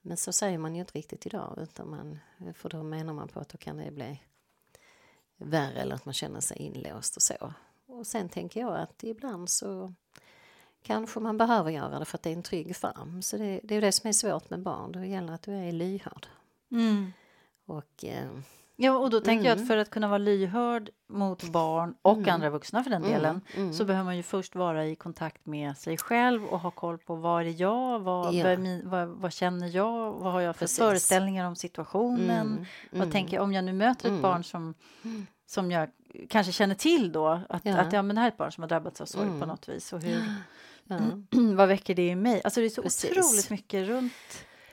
Men 0.00 0.16
så 0.16 0.32
säger 0.32 0.58
man 0.58 0.74
ju 0.74 0.80
inte 0.80 0.98
riktigt 0.98 1.26
idag, 1.26 1.58
utan 1.62 1.90
man, 1.90 2.18
för 2.54 2.68
då 2.68 2.82
menar 2.82 3.12
man 3.12 3.28
på 3.28 3.40
att 3.40 3.48
då 3.48 3.58
kan 3.58 3.76
det 3.76 3.90
bli 3.90 4.20
värre 5.36 5.80
eller 5.80 5.94
att 5.94 6.04
man 6.04 6.14
känner 6.14 6.40
sig 6.40 6.56
inlåst 6.58 7.16
och 7.16 7.22
så. 7.22 7.54
Och 7.86 8.06
sen 8.06 8.28
tänker 8.28 8.60
jag 8.60 8.76
att 8.76 9.04
ibland 9.04 9.48
så 9.48 9.94
kanske 10.82 11.20
man 11.20 11.38
behöver 11.38 11.70
göra 11.70 11.98
det 11.98 12.04
för 12.04 12.18
att 12.18 12.22
det 12.22 12.30
är 12.30 12.36
en 12.36 12.42
trygg 12.42 12.76
famn. 12.76 13.22
Så 13.22 13.36
det, 13.36 13.60
det 13.62 13.74
är 13.74 13.80
det 13.80 13.92
som 13.92 14.08
är 14.08 14.12
svårt 14.12 14.50
med 14.50 14.62
barn, 14.62 14.92
det 14.92 15.06
gäller 15.06 15.32
att 15.32 15.42
du 15.42 15.52
är 15.52 15.72
lyhörd. 15.72 16.26
Mm. 16.70 17.12
Och, 17.66 18.04
eh, 18.04 18.30
ja, 18.76 18.96
och 18.96 19.10
då 19.10 19.20
tänker 19.20 19.32
mm. 19.32 19.44
jag 19.44 19.52
att 19.52 19.58
mm. 19.58 19.68
för 19.68 19.76
att 19.76 19.90
kunna 19.90 20.08
vara 20.08 20.18
lyhörd 20.18 20.90
mot 21.08 21.42
barn 21.42 21.94
och 22.02 22.18
mm. 22.18 22.34
andra 22.34 22.50
vuxna 22.50 22.84
för 22.84 22.90
den 22.90 23.04
mm. 23.04 23.14
delen 23.14 23.40
mm. 23.56 23.72
så 23.72 23.84
behöver 23.84 24.04
man 24.04 24.16
ju 24.16 24.22
först 24.22 24.54
vara 24.54 24.86
i 24.86 24.94
kontakt 24.94 25.46
med 25.46 25.78
sig 25.78 25.96
själv 25.96 26.44
och 26.44 26.60
ha 26.60 26.70
koll 26.70 26.98
på 26.98 27.14
vad 27.14 27.42
är 27.46 27.60
jag, 27.60 27.98
vad, 28.00 28.34
ja. 28.34 28.44
vad, 28.44 28.80
vad, 28.84 29.08
vad, 29.08 29.32
känner 29.32 29.76
jag, 29.76 30.12
vad 30.12 30.32
har 30.32 30.40
jag 30.40 30.56
för 30.56 30.60
Precis. 30.60 30.78
föreställningar 30.78 31.46
om 31.46 31.56
situationen, 31.56 32.66
vad 32.90 33.12
tänker 33.12 33.36
jag 33.36 33.42
om 33.42 33.52
jag 33.52 33.64
nu 33.64 33.72
möter 33.72 34.14
ett 34.14 34.22
barn 34.22 34.44
som, 34.44 34.74
som 35.46 35.70
jag 35.70 35.88
kanske 36.28 36.52
känner 36.52 36.74
till 36.74 37.12
då 37.12 37.40
att, 37.48 37.64
ja. 37.64 37.76
att 37.76 37.92
ja, 37.92 38.02
men 38.02 38.16
det 38.16 38.20
här 38.20 38.28
är 38.28 38.32
ett 38.32 38.38
barn 38.38 38.52
som 38.52 38.62
har 38.62 38.68
drabbats 38.68 39.00
av 39.00 39.06
sorg 39.06 39.40
på 39.40 39.46
något 39.46 39.68
vis 39.68 39.92
och 39.92 40.02
hur 40.02 40.22
Ja. 40.86 40.96
Vad 41.54 41.68
väcker 41.68 41.94
det 41.94 42.08
i 42.08 42.14
mig? 42.14 42.40
Alltså 42.44 42.60
det 42.60 42.66
är 42.66 42.70
så 42.70 42.82
Precis. 42.82 43.10
otroligt 43.10 43.50
mycket 43.50 43.88
runt 43.88 44.12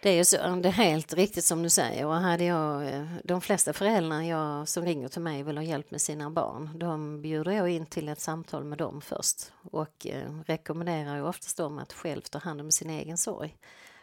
det 0.01 0.09
är 0.09 0.15
ju 0.15 0.25
så, 0.25 0.37
det 0.37 0.69
är 0.69 0.71
helt 0.71 1.13
riktigt 1.13 1.45
som 1.45 1.63
du 1.63 1.69
säger. 1.69 2.05
Och 2.05 2.13
hade 2.13 2.43
jag, 2.43 2.87
eh, 2.87 3.05
de 3.23 3.41
flesta 3.41 3.73
föräldrar 3.73 4.21
jag, 4.21 4.67
som 4.67 4.85
ringer 4.85 5.07
till 5.07 5.21
mig 5.21 5.43
vill 5.43 5.57
ha 5.57 5.63
hjälp 5.63 5.91
med 5.91 6.01
sina 6.01 6.29
barn. 6.29 6.69
De 6.75 7.21
bjuder 7.21 7.51
jag 7.51 7.69
in 7.69 7.85
till 7.85 8.09
ett 8.09 8.19
samtal 8.19 8.63
med 8.63 8.77
dem 8.77 9.01
först 9.01 9.53
och 9.71 10.07
eh, 10.07 10.31
rekommenderar 10.45 11.15
ju 11.15 11.21
oftast 11.21 11.57
dem 11.57 11.79
att 11.79 11.93
själv 11.93 12.21
ta 12.21 12.39
hand 12.39 12.61
om 12.61 12.71
sin 12.71 12.89
egen 12.89 13.17
sorg 13.17 13.57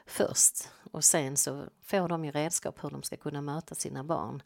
först. 0.07 0.69
Och 0.93 1.05
sen 1.05 1.37
så 1.37 1.65
får 1.83 2.09
de 2.09 2.25
ju 2.25 2.31
redskap 2.31 2.85
hur 2.85 2.91
de 2.91 3.03
ska 3.03 3.17
kunna 3.17 3.41
möta 3.41 3.75
sina 3.75 4.05
barn 4.05 4.43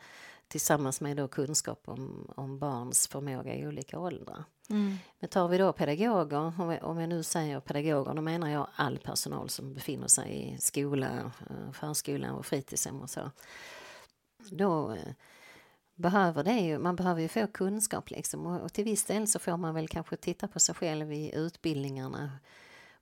tillsammans 0.52 1.00
med 1.00 1.16
då 1.16 1.28
kunskap 1.28 1.82
om, 1.85 2.32
om 2.37 2.59
barns 2.59 3.09
förmåga 3.09 3.54
i 3.54 3.66
olika 3.66 3.99
åldrar. 3.99 4.44
Mm. 4.71 4.97
Men 5.21 5.28
tar 5.28 5.49
vi 5.49 5.59
då 5.59 5.73
pedagoger, 5.73 6.61
om 6.85 6.99
jag 6.99 7.09
nu 7.09 7.23
säger 7.23 7.61
pedagoger, 7.61 8.14
då 8.14 8.23
menar 8.23 8.49
jag 8.49 8.66
all 8.75 8.99
personal 8.99 9.49
som 9.49 9.75
befinner 9.75 10.09
sig 10.09 10.54
i 10.54 10.59
skola, 10.59 11.32
eh, 11.50 11.73
förskola 11.73 12.32
och 12.32 12.47
fritidshem 12.47 13.00
och 13.00 13.11
så. 13.11 13.30
Då 14.50 14.92
eh, 14.92 15.12
behöver 15.94 16.44
det 16.44 16.59
ju, 16.61 16.78
man 16.78 16.97
behöver 16.97 17.21
ju 17.21 17.28
få 17.28 17.47
kunskap 17.47 18.11
liksom 18.11 18.47
och 18.47 18.73
till 18.73 18.85
viss 18.85 19.04
del 19.04 19.28
så 19.28 19.38
får 19.38 19.56
man 19.56 19.75
väl 19.75 19.88
kanske 19.88 20.16
titta 20.16 20.49
på 20.49 20.61
sig 20.61 20.75
själv 20.75 21.12
i 21.12 21.35
utbildningarna 21.35 22.30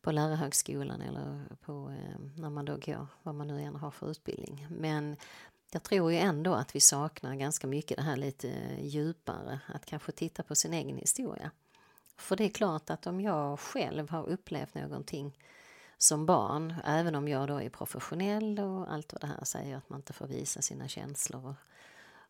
på 0.03 0.13
lärarhögskolan 0.13 1.01
eller 1.01 1.45
på 1.61 1.73
eh, 1.73 2.21
när 2.37 2.51
man 2.51 2.65
då 2.65 2.77
går, 2.77 3.07
vad 3.23 3.35
man 3.35 3.47
nu 3.47 3.61
än 3.61 3.77
har 3.77 3.91
för 3.91 4.11
utbildning. 4.11 4.67
Men 4.71 5.17
jag 5.71 5.83
tror 5.83 6.13
ju 6.13 6.19
ändå 6.19 6.55
att 6.55 6.77
vi 6.77 6.81
saknar 6.81 7.35
ganska 7.35 7.67
mycket 7.67 7.97
det 7.97 8.03
här 8.03 8.17
lite 8.17 8.49
djupare, 8.81 9.61
att 9.67 9.87
kanske 9.87 10.13
titta 10.13 10.43
på 10.43 10.55
sin 10.55 10.75
egen 10.75 10.97
historia. 10.97 11.51
För 12.17 12.37
det 12.37 12.45
är 12.45 12.49
klart 12.49 12.91
att 12.91 13.07
om 13.07 13.21
jag 13.21 13.61
själv 13.61 14.11
har 14.11 14.29
upplevt 14.29 14.75
någonting 14.75 15.39
som 15.99 16.27
barn, 16.27 16.75
även 16.85 17.15
om 17.15 17.29
jag 17.29 17.49
då 17.49 17.61
är 17.61 17.71
professionell 17.71 18.59
och 18.59 18.93
allt 18.93 19.13
vad 19.13 19.21
det 19.21 19.27
här 19.27 19.45
säger 19.45 19.77
att 19.77 19.89
man 19.89 19.99
inte 19.99 20.13
får 20.13 20.27
visa 20.27 20.63
sina 20.63 20.89
känslor. 20.89 21.55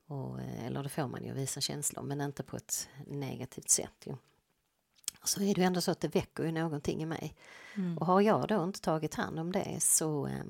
Och, 0.06 0.40
eller 0.40 0.82
det 0.82 0.88
får 0.88 1.06
man 1.06 1.24
ju 1.24 1.32
visa 1.32 1.60
känslor, 1.60 2.02
men 2.02 2.20
inte 2.20 2.42
på 2.42 2.56
ett 2.56 2.88
negativt 3.06 3.70
sätt. 3.70 4.06
Ju. 4.06 4.16
Så 5.24 5.42
är 5.42 5.54
det 5.54 5.60
ju 5.60 5.66
ändå 5.66 5.80
så 5.80 5.90
att 5.90 6.00
det 6.00 6.08
väcker 6.08 6.44
ju 6.44 6.52
någonting 6.52 7.02
i 7.02 7.06
mig. 7.06 7.34
Mm. 7.74 7.98
Och 7.98 8.06
har 8.06 8.20
jag 8.20 8.48
då 8.48 8.64
inte 8.64 8.80
tagit 8.80 9.14
hand 9.14 9.38
om 9.38 9.52
det 9.52 9.76
så 9.80 10.26
eh, 10.26 10.44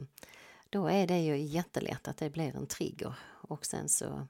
då 0.70 0.86
är 0.86 1.06
det 1.06 1.18
ju 1.18 1.36
jättelätt 1.36 2.08
att 2.08 2.16
det 2.16 2.30
blir 2.30 2.56
en 2.56 2.66
trigger 2.66 3.14
och 3.24 3.66
sen 3.66 3.88
så 3.88 4.26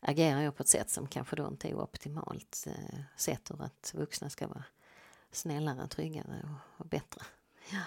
agerar 0.00 0.42
jag 0.42 0.56
på 0.56 0.62
ett 0.62 0.68
sätt 0.68 0.90
som 0.90 1.06
kanske 1.06 1.36
då 1.36 1.48
inte 1.48 1.68
är 1.68 1.74
optimalt 1.74 2.66
eh, 2.66 3.00
sett 3.16 3.50
ur 3.50 3.62
att 3.62 3.94
vuxna 3.94 4.30
ska 4.30 4.48
vara 4.48 4.64
snällare, 5.32 5.88
tryggare 5.88 6.42
och, 6.44 6.80
och 6.80 6.86
bättre. 6.86 7.22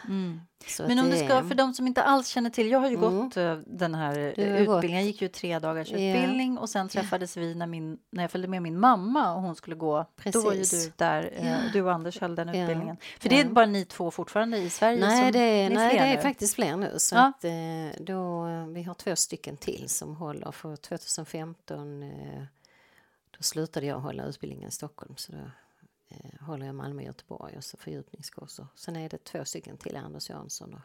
Mm. 0.07 0.41
Men 0.79 0.99
om 0.99 1.09
du 1.09 1.17
ska, 1.17 1.43
för 1.43 1.55
de 1.55 1.73
som 1.73 1.87
inte 1.87 2.03
alls 2.03 2.27
känner 2.27 2.49
till, 2.49 2.71
jag 2.71 2.79
har 2.79 2.89
ju 2.89 2.95
mm. 2.95 3.19
gått 3.19 3.37
uh, 3.37 3.57
den 3.65 3.95
här 3.95 4.17
utbildningen, 4.17 4.97
jag 4.97 5.03
gick 5.03 5.21
ju 5.21 5.27
tre 5.27 5.59
dagars 5.59 5.91
yeah. 5.91 6.15
utbildning 6.15 6.57
och 6.57 6.69
sen 6.69 6.89
träffades 6.89 7.37
yeah. 7.37 7.47
vi 7.47 7.55
när, 7.55 7.67
min, 7.67 7.97
när 8.11 8.23
jag 8.23 8.31
följde 8.31 8.47
med 8.47 8.61
min 8.61 8.79
mamma 8.79 9.33
och 9.33 9.41
hon 9.41 9.55
skulle 9.55 9.75
gå, 9.75 10.05
Precis. 10.15 10.33
då 10.33 10.41
var 10.41 10.53
ju 10.53 10.63
du 10.63 10.91
där, 10.95 11.33
uh, 11.43 11.71
du 11.73 11.81
och 11.81 11.93
Anders 11.93 12.19
höll 12.19 12.35
den 12.35 12.49
utbildningen. 12.49 12.97
För 13.19 13.29
det 13.29 13.39
är 13.39 13.45
bara 13.45 13.65
ni 13.65 13.85
två 13.85 14.11
fortfarande 14.11 14.57
i 14.57 14.69
Sverige? 14.69 14.99
Nej, 14.99 15.31
det 15.31 15.39
är, 15.39 15.69
nej, 15.69 15.97
det 15.97 15.99
är 15.99 16.21
faktiskt 16.21 16.55
fler 16.55 16.77
nu. 16.77 16.93
Så 16.97 17.15
ja. 17.15 17.27
att, 17.27 17.45
uh, 17.45 18.05
då, 18.05 18.45
vi 18.73 18.83
har 18.83 18.93
två 18.93 19.15
stycken 19.15 19.57
till 19.57 19.89
som 19.89 20.15
håller, 20.15 20.51
för 20.51 20.75
2015 20.75 22.11
då 23.37 23.43
slutade 23.43 23.85
jag 23.85 23.99
hålla 23.99 24.25
utbildningen 24.25 24.69
i 24.69 24.71
Stockholm 24.71 25.13
så 25.17 25.31
då 25.31 25.37
eh, 26.09 26.45
håller 26.45 26.65
jag 26.65 26.75
Malmö 26.75 27.01
och 27.01 27.07
Göteborg 27.07 27.57
och 27.57 27.63
så 27.63 27.77
fördjupningskurser. 27.77 28.67
Sen 28.75 28.95
är 28.95 29.09
det 29.09 29.23
två 29.23 29.45
stycken 29.45 29.77
till, 29.77 29.97
Anders 29.97 30.29
Jansson 30.29 30.73
och 30.73 30.81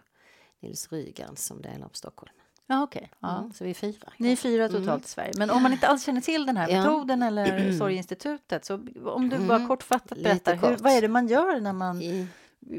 Nils 0.61 0.93
Rygaard 0.93 1.39
som 1.39 1.63
delar 1.63 1.89
på 1.89 1.95
Stockholm. 1.95 2.33
Ja, 2.67 2.83
okej. 2.83 2.99
Okay. 2.99 3.09
Ja. 3.21 3.39
Mm, 3.39 3.53
så 3.53 3.65
vi 3.65 3.71
är 3.71 3.75
fyra. 3.75 4.13
Ni 4.17 4.33
är 4.33 4.37
fyra 4.37 4.69
totalt 4.69 4.89
mm. 4.89 5.01
i 5.01 5.09
Sverige. 5.09 5.33
Men 5.37 5.51
om 5.51 5.63
man 5.63 5.73
inte 5.73 5.89
alls 5.89 6.05
känner 6.05 6.21
till 6.21 6.47
den 6.47 6.57
här 6.57 6.69
ja. 6.69 6.79
metoden 6.79 7.23
eller 7.23 7.73
Sorginstitutet 7.79 8.65
så 8.65 8.75
om 9.05 9.29
du 9.29 9.39
bara 9.39 9.57
mm. 9.57 9.69
kortfattat 9.69 10.19
berättar, 10.19 10.57
kort. 10.57 10.71
hur, 10.71 10.77
vad 10.77 10.93
är 10.93 11.03
det 11.03 11.09
man 11.09 11.29
gör 11.29 11.61
när 11.61 11.73
man 11.73 12.03
I, 12.03 12.29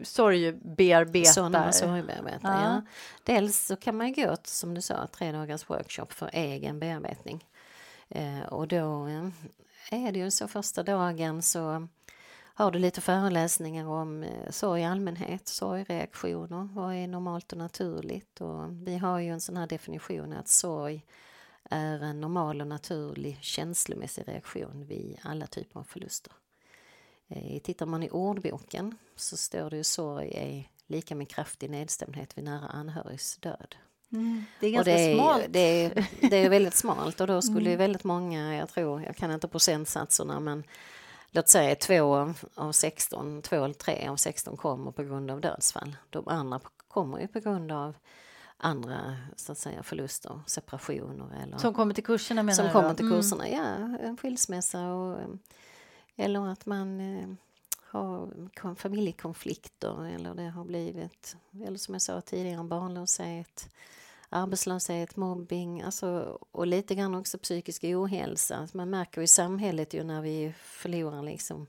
sorgbearbetar? 0.04 1.32
Så 1.32 1.50
när 1.50 1.60
man 1.60 1.74
sorgbearbetar, 1.74 2.62
ja. 2.62 2.62
ja. 2.62 2.82
Dels 3.24 3.66
så 3.66 3.76
kan 3.76 3.98
man 3.98 4.14
gå 4.14 4.36
som 4.44 4.74
du 4.74 4.82
sa, 4.82 5.08
tre 5.08 5.32
dagars 5.32 5.70
workshop 5.70 6.08
för 6.10 6.30
egen 6.34 6.80
bearbetning. 6.80 7.46
Eh, 8.10 8.44
och 8.50 8.68
då 8.68 9.08
eh, 9.08 9.28
är 9.92 10.12
det 10.12 10.20
ju 10.20 10.32
så 10.32 10.48
första 10.48 10.84
dagen 10.84 11.42
så 11.42 11.88
har 12.58 12.72
du 12.72 12.80
lite 12.80 13.02
föreläsningar 13.02 13.88
om 13.88 14.24
eh, 14.24 14.50
sorg 14.50 14.82
i 14.82 14.86
allmänhet, 14.86 15.48
sorgreaktioner, 15.48 16.70
vad 16.74 16.96
är 16.96 17.08
normalt 17.08 17.52
och 17.52 17.58
naturligt? 17.58 18.42
Och 18.42 18.88
vi 18.88 18.98
har 18.98 19.20
ju 19.20 19.30
en 19.30 19.42
sån 19.42 19.58
här 19.58 19.68
definition 19.68 20.34
att 20.34 20.48
sorg 20.48 21.06
är 21.70 22.04
en 22.04 22.22
normal 22.22 22.62
och 22.62 22.68
naturlig 22.68 23.38
känslomässig 23.42 24.28
reaktion 24.28 24.86
vid 24.88 25.20
alla 25.22 25.48
typer 25.48 25.80
av 25.80 25.84
förluster. 25.84 26.34
Eh, 27.28 27.62
tittar 27.62 27.86
man 27.86 28.04
i 28.04 28.10
ordboken 28.10 28.98
så 29.16 29.38
står 29.38 29.70
det 29.70 29.78
ju 29.78 29.84
sorg 29.84 30.32
är 30.36 30.70
lika 30.88 31.16
med 31.16 31.30
kraftig 31.30 31.70
nedstämdhet 31.70 32.38
vid 32.38 32.44
nära 32.44 32.68
anhörigs 32.68 33.38
död. 33.38 33.76
Mm. 34.12 34.44
Det 34.60 34.68
är 34.68 34.72
ganska 34.72 34.92
det 34.92 35.12
är, 35.12 35.16
smalt. 35.16 35.46
Det 35.50 35.60
är, 35.60 36.08
det 36.30 36.38
är 36.38 36.50
väldigt 36.50 36.76
smalt 36.76 37.22
och 37.22 37.28
då 37.28 37.42
skulle 37.42 37.70
Mm. 37.70 37.78
väldigt 37.78 38.04
många, 38.04 38.56
jag 38.56 38.70
tror, 38.70 39.02
jag 39.02 39.16
kan 39.16 39.32
inte 39.32 39.48
procentsatserna 39.48 40.40
men 40.40 40.64
låt 41.36 41.48
säga 41.50 41.76
två 41.76 42.34
av 42.56 42.72
16, 42.72 43.42
två 43.42 43.56
eller 43.64 43.74
tre 43.74 44.08
av 44.08 44.16
16 44.16 44.58
kommer 44.58 44.92
på 44.92 45.04
grund 45.04 45.32
av 45.32 45.42
dödsfall. 45.42 45.96
De 46.10 46.28
andra 46.28 46.60
kommer 46.88 47.20
ju 47.20 47.28
på 47.28 47.40
grund 47.40 47.72
av 47.72 47.96
andra 48.58 49.18
så 49.36 49.52
att 49.52 49.58
säga, 49.58 49.84
förluster, 49.84 50.40
separationer 50.48 51.42
eller 51.44 51.58
Som 51.58 51.74
kommer 51.74 51.94
till 51.94 52.04
kurserna 52.04 52.44
menar 52.44 52.56
som 52.56 52.66
du 52.66 52.72
kommer 52.72 52.94
till 52.94 53.06
Mm. 53.06 53.18
kurserna. 53.18 53.50
Ja, 53.50 53.64
en 54.02 54.18
skilsmässa 54.18 54.88
och, 54.94 55.20
eh, 55.22 55.28
eller 56.16 56.48
att 56.48 56.66
man 56.66 57.00
eh, 57.18 57.28
har 57.82 58.30
kon- 58.62 58.76
familjekonflikter 58.76 60.06
eller 60.06 60.34
det 60.36 60.50
har 60.50 60.66
blivit, 60.66 61.36
eller 61.68 61.78
som 61.78 61.94
jag 61.96 62.02
sa 62.02 62.22
tidigare, 62.22 62.64
barnlöshet, 62.64 63.70
arbetslöshet, 64.30 65.16
mobbing 65.16 65.82
alltså, 65.82 66.40
och 66.52 66.68
lite 66.68 66.96
grann 66.96 67.16
också 67.16 67.38
psykisk 67.38 67.84
ohälsa. 67.84 68.68
Man 68.74 68.90
märker 68.90 69.22
i 69.22 69.28
samhället 69.28 69.94
ju 69.94 70.04
när 70.04 70.22
vi 70.22 70.54
förlorar 70.58 71.24
liksom, 71.24 71.68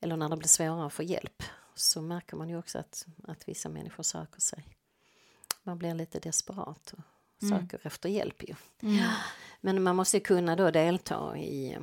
eller 0.00 0.16
när 0.16 0.28
det 0.28 0.36
blir 0.36 0.48
svårare 0.48 0.86
att 0.86 0.92
få 0.92 1.02
hjälp 1.02 1.42
så 1.74 2.02
märker 2.02 2.36
man 2.36 2.48
ju 2.48 2.58
också 2.58 2.78
att, 2.78 3.06
att 3.24 3.48
vissa 3.48 3.68
människor 3.68 4.02
söker 4.02 4.40
sig. 4.40 4.66
Man 5.62 5.78
blir 5.78 5.94
lite 5.94 6.18
desperat 6.20 6.92
och 6.92 6.98
Mm. 7.42 7.60
söker 7.60 7.86
efter 7.86 8.08
hjälp 8.08 8.42
ju. 8.48 8.54
Mm. 8.80 9.04
Men 9.60 9.82
man 9.82 9.96
måste 9.96 10.20
kunna 10.20 10.56
då 10.56 10.70
delta 10.70 11.36
i, 11.36 11.78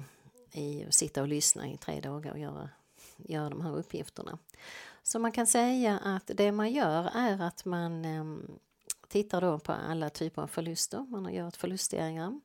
i 0.52 0.86
att 0.86 0.94
sitta 0.94 1.22
och 1.22 1.28
lyssna 1.28 1.68
i 1.68 1.78
tre 1.78 2.02
dagar 2.02 2.32
och 2.32 2.40
göra, 2.40 2.70
göra 3.18 3.50
de 3.50 3.62
här 3.62 3.78
uppgifterna. 3.78 4.38
Så 5.04 5.20
man 5.20 5.32
kan 5.32 5.48
säga 5.48 6.00
att 6.00 6.32
det 6.36 6.52
man 6.52 6.72
gör 6.72 7.10
är 7.16 7.42
att 7.42 7.66
man 7.66 8.06
em, 8.06 8.60
tittar 9.08 9.42
då 9.42 9.60
på 9.60 9.72
alla 9.72 10.10
typer 10.10 10.42
av 10.42 10.48
förluster. 10.48 11.06
Man 11.10 11.34
gör 11.34 11.48
ett 11.48 11.58
förlustdiagram 11.58 12.42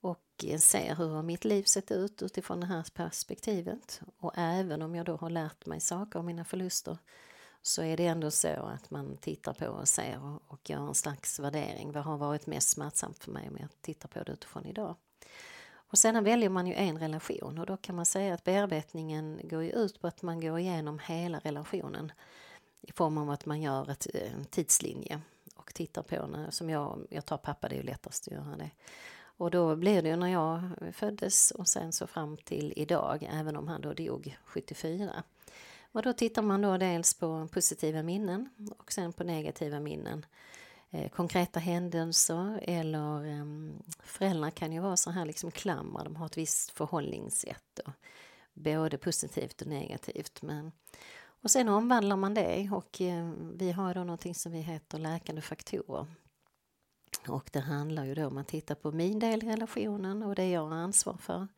och 0.00 0.44
ser 0.58 0.94
hur 0.96 1.08
har 1.08 1.22
mitt 1.22 1.44
liv 1.44 1.62
sett 1.62 1.90
ut 1.90 2.22
utifrån 2.22 2.60
det 2.60 2.66
här 2.66 2.86
perspektivet. 2.94 4.00
Och 4.18 4.32
även 4.36 4.82
om 4.82 4.94
jag 4.94 5.06
då 5.06 5.16
har 5.16 5.30
lärt 5.30 5.66
mig 5.66 5.80
saker 5.80 6.18
om 6.18 6.26
mina 6.26 6.44
förluster 6.44 6.98
så 7.62 7.82
är 7.82 7.96
det 7.96 8.06
ändå 8.06 8.30
så 8.30 8.48
att 8.48 8.90
man 8.90 9.16
tittar 9.16 9.52
på 9.52 9.66
och 9.66 9.88
ser 9.88 10.38
och, 10.48 10.70
gör 10.70 10.88
en 10.88 10.94
slags 10.94 11.40
värdering. 11.40 11.92
Vad 11.92 12.04
har 12.04 12.18
varit 12.18 12.46
mest 12.46 12.68
smärtsamt 12.68 13.24
för 13.24 13.30
mig 13.30 13.48
om 13.48 13.56
jag 13.60 13.68
tittar 13.80 14.08
på 14.08 14.22
det 14.22 14.32
utifrån 14.32 14.66
idag? 14.66 14.96
Och 15.74 15.98
sedan 15.98 16.24
väljer 16.24 16.48
man 16.48 16.66
ju 16.66 16.74
en 16.74 16.98
relation 16.98 17.58
och 17.58 17.66
då 17.66 17.76
kan 17.76 17.96
man 17.96 18.06
säga 18.06 18.34
att 18.34 18.44
bearbetningen 18.44 19.40
går 19.42 19.64
ut 19.64 20.00
på 20.00 20.06
att 20.06 20.22
man 20.22 20.40
går 20.40 20.58
igenom 20.58 20.98
hela 20.98 21.38
relationen 21.38 22.12
i 22.80 22.92
form 22.92 23.18
av 23.18 23.30
att 23.30 23.46
man 23.46 23.60
gör 23.60 23.90
ett, 23.90 24.06
eh, 24.14 24.32
en 24.32 24.44
tidslinje 24.44 25.20
och 25.62 25.74
tittar 25.74 26.02
på 26.02 26.26
när, 26.26 26.50
som 26.50 26.70
jag, 26.70 27.06
jag 27.10 27.26
tar 27.26 27.36
pappa, 27.36 27.68
det 27.68 27.74
är 27.74 27.76
ju 27.76 27.82
lättast 27.82 28.28
att 28.28 28.32
göra 28.34 28.56
det. 28.56 28.70
Och 29.36 29.50
då 29.50 29.76
blir 29.76 30.02
det 30.02 30.08
ju 30.08 30.16
när 30.16 30.28
jag 30.32 30.62
föddes 30.92 31.50
och 31.50 31.68
sen 31.68 31.92
så 31.92 32.06
fram 32.06 32.36
till 32.36 32.72
idag, 32.76 33.28
även 33.32 33.56
om 33.56 33.68
han 33.68 33.80
då 33.80 33.92
dog 33.92 34.36
74. 34.44 35.22
Och 35.92 36.02
då 36.02 36.12
tittar 36.12 36.42
man 36.42 36.62
då 36.62 36.76
dels 36.76 37.14
på 37.14 37.48
positiva 37.52 38.02
minnen 38.02 38.48
och 38.78 38.92
sen 38.92 39.12
på 39.12 39.24
negativa 39.24 39.80
minnen. 39.80 40.26
Eh, 40.90 41.10
konkreta 41.10 41.60
händelser 41.60 42.60
eller 42.62 43.24
eh, 43.24 43.44
föräldrar 44.02 44.50
kan 44.50 44.72
ju 44.72 44.80
vara 44.80 44.96
så 44.96 45.10
här 45.10 45.24
liksom 45.24 45.50
klamrar, 45.50 46.04
de 46.04 46.16
har 46.16 46.26
ett 46.26 46.38
visst 46.38 46.70
förhållningssätt. 46.70 47.80
Då. 47.84 47.92
både 48.54 48.98
positivt 48.98 49.60
och 49.60 49.66
negativt. 49.66 50.42
Men, 50.42 50.72
och 51.42 51.50
sen 51.50 51.68
omvandlar 51.68 52.16
man 52.16 52.34
det 52.34 52.70
och 52.72 53.00
eh, 53.00 53.32
vi 53.54 53.72
har 53.72 53.94
då 53.94 54.04
någonting 54.04 54.34
som 54.34 54.52
vi 54.52 54.58
heter 54.58 54.98
läkande 54.98 55.42
faktorer. 55.42 56.06
Och 57.28 57.50
det 57.52 57.60
handlar 57.60 58.04
ju 58.04 58.14
då 58.14 58.26
om 58.26 58.38
att 58.38 58.48
titta 58.48 58.74
på 58.74 58.92
min 58.92 59.18
del 59.18 59.44
i 59.44 59.46
relationen 59.46 60.22
och 60.22 60.34
det 60.34 60.50
jag 60.50 60.66
har 60.66 60.76
ansvar 60.76 61.16
för. 61.16 61.48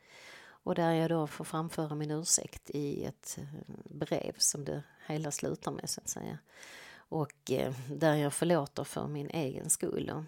Och 0.47 0.75
där 0.75 0.93
jag 0.93 1.11
då 1.11 1.27
får 1.27 1.45
framföra 1.45 1.95
min 1.95 2.11
ursäkt 2.11 2.71
i 2.71 3.05
ett 3.05 3.39
eh, 3.39 3.75
brev 3.85 4.35
som 4.39 4.65
det 4.65 4.83
hela 5.07 5.31
slutar 5.31 5.73
med 5.73 5.91
så 5.91 6.01
att 6.01 6.09
säga. 6.09 6.39
Och 6.97 7.51
eh, 7.51 7.75
där 7.91 8.15
jag 8.15 8.33
förlåter 8.33 8.85
för 8.85 9.07
min 9.07 9.31
egen 9.31 9.71
skull. 9.71 10.25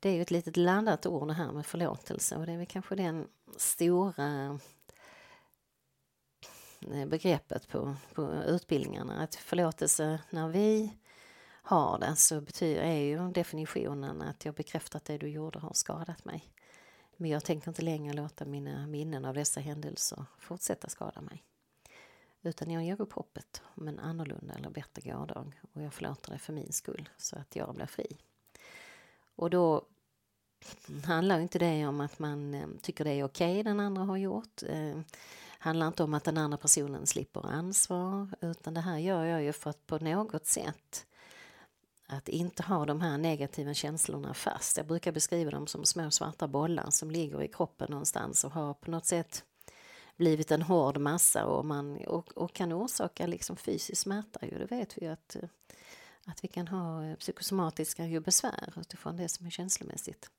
Det 0.00 0.08
är 0.08 0.14
ju 0.14 0.22
ett 0.22 0.30
litet 0.30 0.56
landat 0.56 1.06
ord 1.06 1.28
det 1.28 1.34
här 1.34 1.52
med 1.52 1.66
förlåtelse 1.66 2.36
och 2.36 2.46
det 2.46 2.52
är 2.52 2.56
väl 2.56 2.66
kanske 2.66 2.94
den 2.94 3.26
stora 3.56 4.58
Eh, 6.92 7.06
begreppet 7.06 7.68
på, 7.68 7.96
på 8.14 8.32
utbildningarna. 8.32 9.22
Att 9.22 9.34
förlåtelse 9.34 10.20
när 10.30 10.48
vi 10.48 10.96
har 11.62 11.98
det 11.98 12.16
så 12.16 12.40
betyder, 12.40 12.82
är 12.82 13.00
ju 13.00 13.32
definitionen 13.32 14.22
att 14.22 14.44
jag 14.44 14.54
bekräftar 14.54 14.96
att 14.96 15.04
det 15.04 15.18
du 15.18 15.28
gjorde 15.28 15.58
har 15.58 15.72
skadat 15.72 16.24
mig. 16.24 16.52
Men 17.16 17.30
jag 17.30 17.44
tänker 17.44 17.68
inte 17.68 17.82
längre 17.82 18.12
låta 18.14 18.44
mina 18.44 18.86
minnen 18.86 19.24
av 19.24 19.34
dessa 19.34 19.60
händelser 19.60 20.24
fortsätta 20.38 20.88
skada 20.88 21.20
mig. 21.20 21.44
Utan 22.42 22.70
jag 22.70 22.84
ger 22.84 23.00
upp 23.00 23.12
hoppet 23.12 23.62
om 23.64 23.88
en 23.88 23.98
annorlunda 23.98 24.54
eller 24.54 24.70
bättre 24.70 25.10
gårdag 25.10 25.52
och 25.72 25.82
jag 25.82 25.92
förlåter 25.92 26.30
dig 26.30 26.38
för 26.38 26.52
min 26.52 26.72
skull 26.72 27.08
så 27.16 27.36
att 27.36 27.56
jag 27.56 27.74
blir 27.74 27.86
fri. 27.86 28.16
Och 29.36 29.50
då 29.50 29.86
handlar 31.04 31.40
inte 31.40 31.58
det 31.58 31.86
om 31.86 32.00
att 32.00 32.18
man 32.18 32.54
eh, 32.54 32.66
tycker 32.82 33.04
det 33.04 33.10
är 33.10 33.24
okej 33.24 33.62
den 33.62 33.80
andra 33.80 34.02
har 34.02 34.16
gjort. 34.16 34.62
Eh, 34.62 35.00
Handlar 35.64 35.86
inte 35.86 36.02
om 36.02 36.14
att 36.14 36.24
den 36.24 36.38
andra 36.38 36.58
personen 36.58 37.06
slipper 37.06 37.46
ansvar 37.46 38.28
utan 38.40 38.74
det 38.74 38.80
här 38.80 38.98
gör 38.98 39.24
jag 39.24 39.42
ju 39.42 39.52
för 39.52 39.70
att 39.70 39.86
på 39.86 39.98
något 39.98 40.46
sätt 40.46 41.06
att 42.06 42.28
inte 42.28 42.62
ha 42.62 42.86
de 42.86 43.00
här 43.00 43.18
negativa 43.18 43.74
känslorna 43.74 44.34
fast. 44.34 44.76
Jag 44.76 44.86
brukar 44.86 45.12
beskriva 45.12 45.50
dem 45.50 45.66
som 45.66 45.84
små 45.84 46.10
svarta 46.10 46.48
bollar 46.48 46.90
som 46.90 47.10
ligger 47.10 47.42
i 47.42 47.48
kroppen 47.48 47.90
någonstans 47.90 48.44
och 48.44 48.50
har 48.50 48.74
på 48.74 48.90
något 48.90 49.06
sätt 49.06 49.44
blivit 50.16 50.50
en 50.50 50.62
hård 50.62 50.98
massa 50.98 51.46
och, 51.46 51.64
man, 51.64 51.96
och, 51.96 52.36
och 52.36 52.52
kan 52.52 52.72
orsaka 52.72 53.26
liksom 53.26 53.56
fysisk 53.56 54.02
smärta. 54.02 54.46
Ju. 54.46 54.58
Det 54.58 54.66
vet 54.66 54.98
vi 54.98 55.04
ju 55.04 55.12
att, 55.12 55.36
att 56.24 56.44
vi 56.44 56.48
kan 56.48 56.68
ha 56.68 57.16
psykosomatiska 57.16 58.06
ju 58.06 58.20
besvär 58.20 58.72
utifrån 58.76 59.16
det 59.16 59.28
som 59.28 59.46
är 59.46 59.50
känslomässigt. 59.50 60.30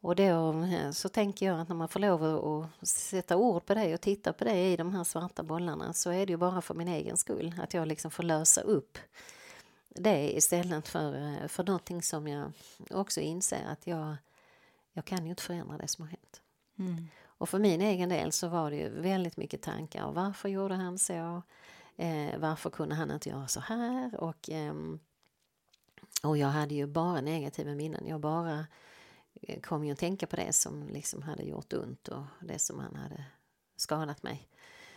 Och 0.00 0.16
då 0.16 0.62
eh, 0.62 0.90
så 0.90 1.08
tänker 1.08 1.46
jag 1.46 1.60
att 1.60 1.68
när 1.68 1.76
man 1.76 1.88
får 1.88 2.00
lov 2.00 2.24
att 2.80 2.88
sätta 2.88 3.36
ord 3.36 3.66
på 3.66 3.74
det 3.74 3.94
och 3.94 4.00
titta 4.00 4.32
på 4.32 4.44
det 4.44 4.72
i 4.72 4.76
de 4.76 4.94
här 4.94 5.04
svarta 5.04 5.42
bollarna 5.42 5.92
så 5.92 6.10
är 6.10 6.26
det 6.26 6.32
ju 6.32 6.36
bara 6.36 6.60
för 6.60 6.74
min 6.74 6.88
egen 6.88 7.16
skull. 7.16 7.54
Att 7.62 7.74
jag 7.74 7.88
liksom 7.88 8.10
får 8.10 8.22
lösa 8.22 8.60
upp 8.60 8.98
det 9.88 10.36
istället 10.36 10.88
för, 10.88 11.48
för 11.48 11.64
någonting 11.64 12.02
som 12.02 12.28
jag 12.28 12.52
också 12.90 13.20
inser 13.20 13.66
att 13.66 13.86
jag, 13.86 14.16
jag 14.92 15.04
kan 15.04 15.24
ju 15.24 15.30
inte 15.30 15.42
förändra 15.42 15.78
det 15.78 15.88
som 15.88 16.02
har 16.02 16.08
hänt. 16.08 16.42
Mm. 16.78 17.08
Och 17.24 17.48
för 17.48 17.58
min 17.58 17.80
egen 17.80 18.08
del 18.08 18.32
så 18.32 18.48
var 18.48 18.70
det 18.70 18.76
ju 18.76 18.88
väldigt 18.88 19.36
mycket 19.36 19.62
tankar. 19.62 20.12
Varför 20.12 20.48
gjorde 20.48 20.74
han 20.74 20.98
så? 20.98 21.42
Eh, 21.96 22.38
varför 22.38 22.70
kunde 22.70 22.94
han 22.94 23.10
inte 23.10 23.28
göra 23.28 23.48
så 23.48 23.60
här? 23.60 24.20
Och, 24.20 24.50
ehm, 24.50 25.00
och 26.22 26.38
jag 26.38 26.48
hade 26.48 26.74
ju 26.74 26.86
bara 26.86 27.20
negativa 27.20 27.74
minnen. 27.74 28.06
Jag 28.06 28.20
bara 28.20 28.52
eh, 28.52 28.64
kom 29.62 29.84
ju 29.84 29.92
att 29.92 29.98
tänka 29.98 30.26
på 30.26 30.36
det 30.36 30.52
som 30.52 30.88
liksom 30.88 31.22
hade 31.22 31.42
gjort 31.42 31.72
ont 31.72 32.08
och 32.08 32.24
det 32.40 32.58
som 32.58 32.78
han 32.78 32.96
hade 32.96 33.24
skadat 33.76 34.22
mig 34.22 34.48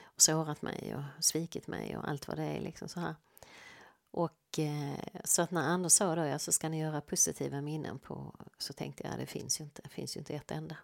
och 0.02 0.22
sårat 0.22 0.62
mig 0.62 0.96
och 0.96 1.24
svikit 1.24 1.68
mig 1.68 1.98
och 1.98 2.10
allt 2.10 2.28
vad 2.28 2.38
det 2.38 2.44
är 2.44 2.62
liksom 2.62 2.88
så 2.88 3.00
här. 3.00 3.16
Och 4.12 4.60
eh, 4.60 5.00
så 5.24 5.42
att 5.42 5.52
när 5.52 5.62
Anders 5.62 5.92
sa 5.92 6.16
då, 6.16 6.26
ja, 6.26 6.40
så 6.40 6.52
ska 6.52 6.70
ni 6.70 6.80
göra 6.80 7.02
positiva 7.02 7.62
minnen 7.62 8.00
på, 8.00 8.36
så 8.58 8.74
tänkte 8.74 9.04
jag, 9.04 9.20
det 9.20 9.26
finns 9.26 9.60
ju 9.60 9.64
inte, 9.64 9.82
det 9.82 9.90
finns 9.90 10.16
ju 10.16 10.20
inte 10.20 10.34
ett 10.34 10.52
enda. 10.52 10.78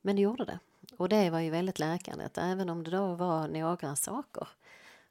Men 0.00 0.16
det 0.16 0.22
gjorde 0.22 0.44
det. 0.44 0.58
Och 0.96 1.08
det 1.08 1.30
var 1.30 1.40
ju 1.40 1.50
väldigt 1.50 1.78
läkande, 1.78 2.24
att 2.24 2.38
även 2.38 2.70
om 2.70 2.84
det 2.84 2.90
då 2.90 3.14
var 3.14 3.48
några 3.48 3.96
saker 3.96 4.48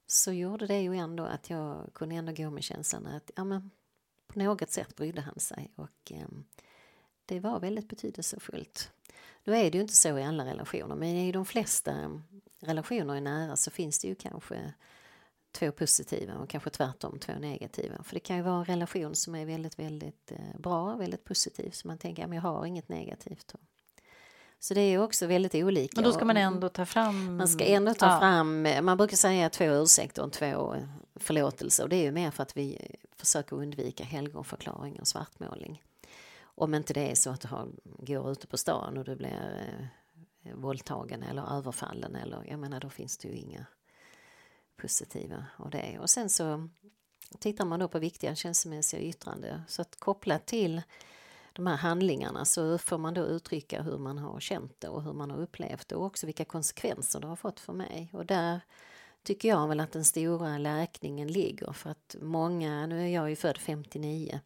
så 0.07 0.31
gjorde 0.31 0.67
det 0.67 0.81
ju 0.81 0.95
ändå 0.95 1.23
att 1.23 1.49
jag 1.49 1.89
kunde 1.93 2.15
ändå 2.15 2.31
gå 2.31 2.49
med 2.49 2.63
känslan 2.63 3.07
att 3.07 3.31
ja, 3.35 3.43
men 3.43 3.71
på 4.27 4.39
något 4.39 4.71
sätt 4.71 4.95
brydde 4.95 5.21
han 5.21 5.39
sig 5.39 5.71
och 5.75 6.11
eh, 6.11 6.27
det 7.27 7.39
var 7.39 7.59
väldigt 7.59 7.87
betydelsefullt. 7.87 8.91
Nu 9.43 9.55
är 9.55 9.71
det 9.71 9.77
ju 9.77 9.81
inte 9.81 9.95
så 9.95 10.17
i 10.17 10.23
alla 10.23 10.45
relationer, 10.45 10.95
men 10.95 11.09
i 11.09 11.31
de 11.31 11.45
flesta 11.45 12.21
relationer 12.59 13.15
i 13.15 13.21
nära 13.21 13.55
så 13.55 13.71
finns 13.71 13.99
det 13.99 14.07
ju 14.07 14.15
kanske 14.15 14.73
två 15.51 15.71
positiva 15.71 16.33
och 16.33 16.49
kanske 16.49 16.69
tvärtom 16.69 17.19
två 17.19 17.33
negativa. 17.33 18.03
För 18.03 18.13
det 18.13 18.19
kan 18.19 18.37
ju 18.37 18.41
vara 18.41 18.57
en 18.57 18.65
relation 18.65 19.15
som 19.15 19.35
är 19.35 19.45
väldigt, 19.45 19.79
väldigt 19.79 20.31
eh, 20.31 20.59
bra, 20.59 20.95
väldigt 20.95 21.23
positiv, 21.23 21.71
så 21.71 21.87
man 21.87 21.97
tänker 21.97 22.25
att 22.25 22.35
jag 22.35 22.41
har 22.41 22.65
inget 22.65 22.89
negativt. 22.89 23.55
Så 24.59 24.73
det 24.73 24.81
är 24.81 24.97
också 24.97 25.27
väldigt 25.27 25.55
olika. 25.55 25.91
Men 25.95 26.03
då 26.03 26.11
ska 26.11 26.25
man 26.25 26.37
ändå 26.37 26.69
ta 26.69 26.85
fram... 26.85 27.37
Man 27.37 27.47
ska 27.47 27.65
ändå 27.65 27.93
ta 27.93 28.05
ja. 28.05 28.19
fram, 28.19 28.67
man 28.81 28.97
brukar 28.97 29.17
säga 29.17 29.49
två 29.49 29.65
ursäkter 29.65 30.23
och 30.23 30.33
två 30.33 30.75
förlåtelser 31.15 31.83
och 31.83 31.89
det 31.89 31.95
är 31.95 32.03
ju 32.03 32.11
mer 32.11 32.31
för 32.31 32.43
att 32.43 32.57
vi 32.57 32.95
försöker 33.15 33.55
undvika 33.55 34.03
helgonförklaring 34.03 34.99
och 34.99 35.07
svartmålning. 35.07 35.83
Om 36.59 36.73
inte 36.73 36.93
det 36.93 37.11
är 37.11 37.15
så 37.15 37.29
att 37.29 37.41
du 37.41 37.47
har, 37.47 37.69
går 37.83 38.31
ute 38.31 38.47
på 38.47 38.57
stan 38.57 38.97
och 38.97 39.03
du 39.03 39.15
blir 39.15 39.69
eh, 40.43 40.55
våldtagen 40.55 41.23
eller 41.23 41.57
överfallen 41.57 42.15
eller 42.15 42.43
jag 42.49 42.59
menar 42.59 42.79
då 42.79 42.89
finns 42.89 43.17
det 43.17 43.27
ju 43.27 43.33
inga 43.33 43.65
positiva 44.77 45.45
och 45.57 45.69
det. 45.69 45.99
Och 45.99 46.09
sen 46.09 46.29
så 46.29 46.69
tittar 47.39 47.65
man 47.65 47.79
då 47.79 47.87
på 47.87 47.99
viktiga 47.99 48.35
känslomässiga 48.35 49.01
yttranden. 49.01 49.61
Så 49.67 49.81
att 49.81 49.99
kopplat 49.99 50.45
till 50.45 50.81
de 51.53 51.67
här 51.67 51.77
handlingarna 51.77 52.45
så 52.45 52.77
får 52.77 52.97
man 52.97 53.13
då 53.13 53.21
uttrycka 53.21 53.81
hur 53.81 53.97
man 53.97 54.17
har 54.17 54.39
känt 54.39 54.81
det 54.81 54.87
och 54.87 55.03
hur 55.03 55.13
man 55.13 55.31
har 55.31 55.37
upplevt 55.37 55.87
det 55.87 55.95
och 55.95 56.05
också 56.05 56.25
vilka 56.25 56.45
konsekvenser 56.45 57.19
det 57.19 57.27
har 57.27 57.35
fått 57.35 57.59
för 57.59 57.73
mig. 57.73 58.09
Och 58.13 58.25
där 58.25 58.59
tycker 59.23 59.49
jag 59.49 59.67
väl 59.67 59.79
att 59.79 59.91
den 59.91 60.05
stora 60.05 60.57
läkningen 60.57 61.27
ligger 61.27 61.71
för 61.71 61.89
att 61.89 62.15
många, 62.21 62.85
nu 62.85 63.01
är 63.01 63.07
jag 63.07 63.29
ju 63.29 63.35
född 63.35 63.57
59, 63.57 64.39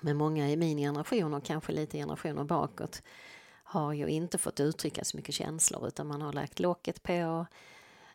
men 0.00 0.16
många 0.16 0.50
i 0.50 0.56
min 0.56 0.78
generation 0.78 1.34
och 1.34 1.44
kanske 1.44 1.72
lite 1.72 1.98
generationer 1.98 2.44
bakåt 2.44 3.02
har 3.68 3.92
ju 3.92 4.08
inte 4.08 4.38
fått 4.38 4.60
uttrycka 4.60 5.04
så 5.04 5.16
mycket 5.16 5.34
känslor 5.34 5.86
utan 5.86 6.06
man 6.06 6.22
har 6.22 6.32
lagt 6.32 6.60
locket 6.60 7.02
på. 7.02 7.46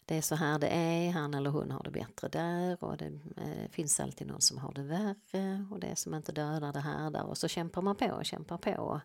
Det 0.06 0.18
är 0.18 0.22
så 0.22 0.36
här 0.36 0.60
det 0.60 0.68
är, 0.68 1.12
han 1.12 1.34
eller 1.34 1.50
hon 1.50 1.72
har 1.72 1.84
det 1.84 1.92
bättre 1.92 2.28
där 2.28 2.84
och 2.84 2.98
det 2.98 3.06
eh, 3.38 3.70
finns 3.72 4.00
alltid 4.00 4.28
någon 4.28 4.42
som 4.42 4.58
har 4.58 4.72
det 4.74 4.84
värre 4.84 5.66
och 5.72 5.80
det 5.80 5.96
som 5.96 6.14
inte 6.14 6.32
dödar 6.32 6.74
det 6.74 6.80
här 6.80 7.12
där 7.12 7.26
och 7.26 7.38
så 7.38 7.48
kämpar 7.48 7.82
man 7.82 7.96
på 7.96 8.06
och 8.06 8.26
kämpar 8.26 8.58
på. 8.58 9.02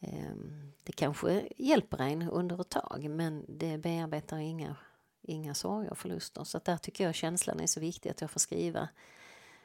Eh, 0.00 0.34
det 0.82 0.92
kanske 0.92 1.48
hjälper 1.56 2.02
en 2.02 2.22
under 2.22 2.60
ett 2.60 2.68
tag 2.68 3.10
men 3.10 3.44
det 3.48 3.78
bearbetar 3.78 4.38
inga, 4.38 4.76
inga 5.22 5.54
sorger 5.54 5.90
och 5.90 5.98
förluster 5.98 6.44
så 6.44 6.60
där 6.64 6.76
tycker 6.76 7.04
jag 7.04 7.14
känslan 7.14 7.60
är 7.60 7.66
så 7.66 7.80
viktig 7.80 8.10
att 8.10 8.20
jag 8.20 8.30
får 8.30 8.40
skriva 8.40 8.88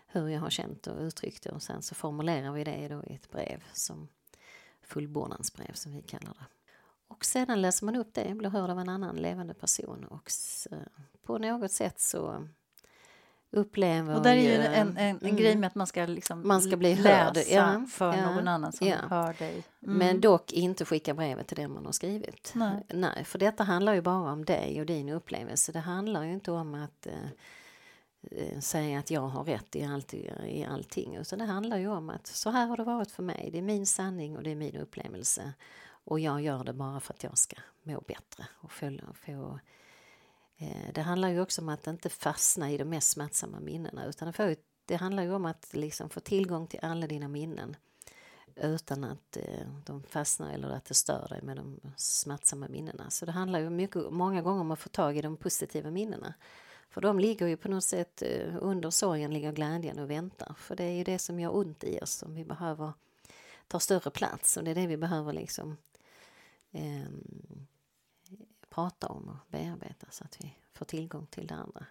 hur 0.07 0.27
jag 0.27 0.39
har 0.39 0.49
känt 0.49 0.87
och 0.87 0.99
uttryckt 0.99 1.43
det 1.43 1.49
och 1.49 1.63
sen 1.63 1.81
så 1.81 1.95
formulerar 1.95 2.51
vi 2.51 2.63
det 2.63 2.87
då 2.87 3.03
i 3.03 3.15
ett 3.15 3.31
brev 3.31 3.63
som 3.73 4.07
fullbordansbrev 4.81 5.73
som 5.73 5.93
vi 5.93 6.01
kallar 6.01 6.33
det. 6.33 6.45
Och 7.07 7.25
sedan 7.25 7.61
läser 7.61 7.85
man 7.85 7.95
upp 7.95 8.13
det, 8.13 8.35
blir 8.35 8.49
hörd 8.49 8.69
av 8.69 8.79
en 8.79 8.89
annan 8.89 9.15
levande 9.15 9.53
person 9.53 10.05
och 10.05 10.31
på 11.25 11.37
något 11.37 11.71
sätt 11.71 11.99
så 11.99 12.47
upplever 13.51 14.15
Och 14.15 14.23
där 14.23 14.35
är 14.35 14.41
ju 14.41 14.53
en, 14.53 14.73
en, 14.73 14.97
en 14.97 15.17
mm, 15.17 15.35
grej 15.35 15.55
med 15.55 15.67
att 15.67 15.75
man 15.75 15.87
ska, 15.87 16.05
liksom 16.05 16.47
man 16.47 16.61
ska 16.61 16.77
bli 16.77 16.93
hörd 16.93 17.37
ja, 17.49 17.85
för 17.91 18.13
ja, 18.13 18.31
någon 18.31 18.47
annan 18.47 18.71
som 18.71 18.87
ja. 18.87 18.97
hör 19.09 19.33
dig. 19.33 19.63
Mm. 19.83 19.97
Men 19.97 20.21
dock 20.21 20.53
inte 20.53 20.85
skicka 20.85 21.13
brevet 21.13 21.47
till 21.47 21.57
den 21.57 21.71
man 21.71 21.85
har 21.85 21.91
skrivit. 21.91 22.51
Nej. 22.55 22.83
Nej, 22.87 23.23
för 23.23 23.39
detta 23.39 23.63
handlar 23.63 23.93
ju 23.93 24.01
bara 24.01 24.31
om 24.31 24.45
dig 24.45 24.79
och 24.79 24.85
din 24.85 25.09
upplevelse. 25.09 25.71
Det 25.71 25.79
handlar 25.79 26.23
ju 26.23 26.33
inte 26.33 26.51
om 26.51 26.73
att 26.73 27.07
eh, 27.07 27.13
Eh, 27.13 27.29
Eh, 28.31 28.59
säga 28.59 28.99
att 28.99 29.11
jag 29.11 29.21
har 29.21 29.43
rätt 29.43 29.75
i, 29.75 29.83
allt, 29.83 30.13
i 30.13 30.65
allting. 30.69 31.15
Utan 31.15 31.39
det 31.39 31.45
handlar 31.45 31.77
ju 31.77 31.87
om 31.87 32.09
att 32.09 32.27
så 32.27 32.49
här 32.49 32.67
har 32.67 32.77
det 32.77 32.83
varit 32.83 33.11
för 33.11 33.23
mig. 33.23 33.49
Det 33.51 33.57
är 33.57 33.61
min 33.61 33.85
sanning 33.85 34.37
och 34.37 34.43
det 34.43 34.51
är 34.51 34.55
min 34.55 34.75
upplevelse. 34.75 35.53
Och 35.87 36.19
jag 36.19 36.41
gör 36.41 36.63
det 36.63 36.73
bara 36.73 36.99
för 36.99 37.13
att 37.13 37.23
jag 37.23 37.37
ska 37.37 37.55
må 37.83 38.01
bättre. 38.07 38.47
Och 38.61 38.71
få, 38.71 38.97
få, 39.13 39.59
eh, 40.57 40.93
det 40.93 41.01
handlar 41.01 41.29
ju 41.29 41.41
också 41.41 41.61
om 41.61 41.69
att 41.69 41.87
inte 41.87 42.09
fastna 42.09 42.71
i 42.71 42.77
de 42.77 42.85
mest 42.85 43.09
smärtsamma 43.09 43.59
minnena. 43.59 44.05
Utan 44.05 44.33
det, 44.37 44.59
det 44.85 44.95
handlar 44.95 45.23
ju 45.23 45.33
om 45.33 45.45
att 45.45 45.69
liksom 45.73 46.09
få 46.09 46.19
tillgång 46.19 46.67
till 46.67 46.79
alla 46.81 47.07
dina 47.07 47.27
minnen 47.27 47.75
utan 48.55 49.03
att 49.03 49.37
eh, 49.37 49.67
de 49.85 50.03
fastnar 50.03 50.53
eller 50.53 50.69
att 50.69 50.85
det 50.85 50.93
stör 50.93 51.27
dig 51.29 51.41
med 51.41 51.57
de 51.57 51.79
smärtsamma 51.97 52.67
minnena. 52.67 53.09
Så 53.09 53.25
det 53.25 53.31
handlar 53.31 53.59
ju 53.59 53.69
mycket, 53.69 54.11
många 54.11 54.41
gånger 54.41 54.61
om 54.61 54.71
att 54.71 54.79
få 54.79 54.89
tag 54.89 55.17
i 55.17 55.21
de 55.21 55.37
positiva 55.37 55.91
minnena. 55.91 56.33
För 56.89 57.01
de 57.01 57.19
ligger 57.19 57.47
ju 57.47 57.57
på 57.57 57.69
något 57.69 57.83
sätt 57.83 58.21
eh, 58.21 58.55
under 58.59 58.89
sorgen 58.89 59.33
ligger 59.33 59.51
glädjen 59.51 59.99
och 59.99 60.09
väntar. 60.09 60.55
För 60.57 60.75
det 60.75 60.83
är 60.83 60.91
ju 60.91 61.03
det 61.03 61.19
som 61.19 61.39
gör 61.39 61.55
ont 61.55 61.83
i 61.83 61.99
oss 61.99 62.11
som 62.11 62.35
vi 62.35 62.45
behöver 62.45 62.93
ta 63.67 63.79
större 63.79 64.11
plats 64.11 64.57
och 64.57 64.63
det 64.63 64.71
är 64.71 64.75
det 64.75 64.87
vi 64.87 64.97
behöver 64.97 65.33
liksom 65.33 65.77
eh, 66.71 67.09
prata 68.69 69.07
om 69.07 69.29
och 69.29 69.51
bearbeta 69.51 70.07
så 70.09 70.23
att 70.23 70.43
vi 70.43 70.53
får 70.73 70.85
tillgång 70.85 71.27
till 71.27 71.47
det 71.47 71.55
andra. 71.55 71.85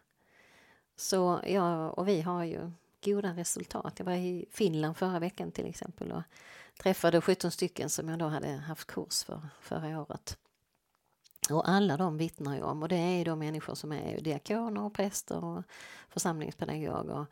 Så 0.96 1.40
ja, 1.46 1.90
och 1.90 2.09
vi 2.09 2.20
har 2.20 2.44
ju 2.44 2.70
goda 3.04 3.33
resultat. 3.33 3.94
Jag 3.98 4.07
var 4.07 4.12
i 4.12 4.46
Finland 4.50 4.96
förra 4.96 5.18
veckan 5.18 5.52
till 5.52 5.66
exempel 5.66 6.12
och 6.12 6.22
träffade 6.83 7.20
17 7.20 7.50
stycken 7.50 7.90
som 7.90 8.09
jag 8.09 8.18
då 8.18 8.26
hade 8.26 8.48
haft 8.48 8.87
kurs 8.87 9.24
för 9.24 9.48
förra 9.61 10.00
året. 10.00 10.38
Och 11.50 11.68
alla 11.68 11.96
de 11.96 12.16
vittnar 12.16 12.57
ju 12.57 12.62
om, 12.62 12.83
och 12.83 12.88
det 12.88 12.96
är 12.96 13.24
då 13.24 13.37
människor 13.37 13.74
som 13.74 13.92
är 13.92 14.20
diakoner 14.20 14.83
och 14.83 14.94
präster 14.94 15.44
och 15.44 15.62
församlingspedagoger. 16.09 17.26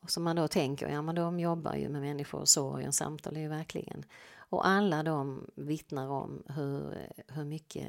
Och 0.00 0.10
som 0.10 0.22
man 0.22 0.36
då 0.36 0.48
tänker, 0.48 0.88
ja 0.88 1.02
men 1.02 1.14
de 1.14 1.40
jobbar 1.40 1.74
ju 1.74 1.88
med 1.88 2.00
människor 2.00 2.40
och 2.40 2.48
sorg 2.48 2.88
och 2.88 2.94
samtal 2.94 3.36
är 3.36 3.40
ju 3.40 3.48
verkligen. 3.48 4.04
Och 4.36 4.66
alla 4.66 5.02
de 5.02 5.50
vittnar 5.54 6.08
om 6.08 6.42
hur, 6.46 6.94
hur 7.28 7.44
mycket 7.44 7.88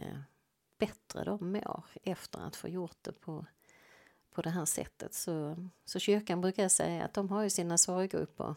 bättre 0.77 1.23
de 1.23 1.51
mår 1.51 1.83
efter 2.03 2.39
att 2.39 2.55
få 2.55 2.67
gjort 2.67 2.97
det 3.01 3.11
på, 3.11 3.45
på 4.31 4.41
det 4.41 4.49
här 4.49 4.65
sättet. 4.65 5.13
Så, 5.13 5.55
så 5.85 5.99
kyrkan 5.99 6.41
brukar 6.41 6.67
säga 6.69 7.05
att 7.05 7.13
de 7.13 7.29
har 7.29 7.43
ju 7.43 7.49
sina 7.49 7.77
sorggrupper 7.77 8.55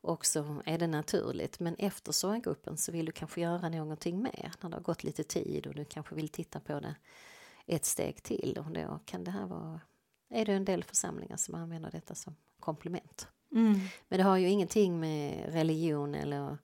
och 0.00 0.26
så 0.26 0.62
är 0.64 0.78
det 0.78 0.86
naturligt. 0.86 1.60
Men 1.60 1.74
efter 1.74 2.12
sorggruppen 2.12 2.76
så 2.76 2.92
vill 2.92 3.06
du 3.06 3.12
kanske 3.12 3.40
göra 3.40 3.68
någonting 3.68 4.22
mer 4.22 4.52
när 4.60 4.70
det 4.70 4.76
har 4.76 4.82
gått 4.82 5.04
lite 5.04 5.24
tid 5.24 5.66
och 5.66 5.74
du 5.74 5.84
kanske 5.84 6.14
vill 6.14 6.28
titta 6.28 6.60
på 6.60 6.80
det 6.80 6.94
ett 7.66 7.84
steg 7.84 8.22
till. 8.22 8.58
Och 8.58 8.72
då 8.72 9.00
kan 9.04 9.24
det 9.24 9.30
här 9.30 9.46
vara, 9.46 9.80
är 10.30 10.44
det 10.44 10.52
en 10.52 10.64
del 10.64 10.84
församlingar 10.84 11.36
som 11.36 11.54
använder 11.54 11.90
detta 11.90 12.14
som 12.14 12.36
komplement. 12.60 13.28
Mm. 13.52 13.80
Men 14.08 14.18
det 14.18 14.24
har 14.24 14.36
ju 14.36 14.48
ingenting 14.48 15.00
med 15.00 15.52
religion 15.52 16.14
eller 16.14 16.58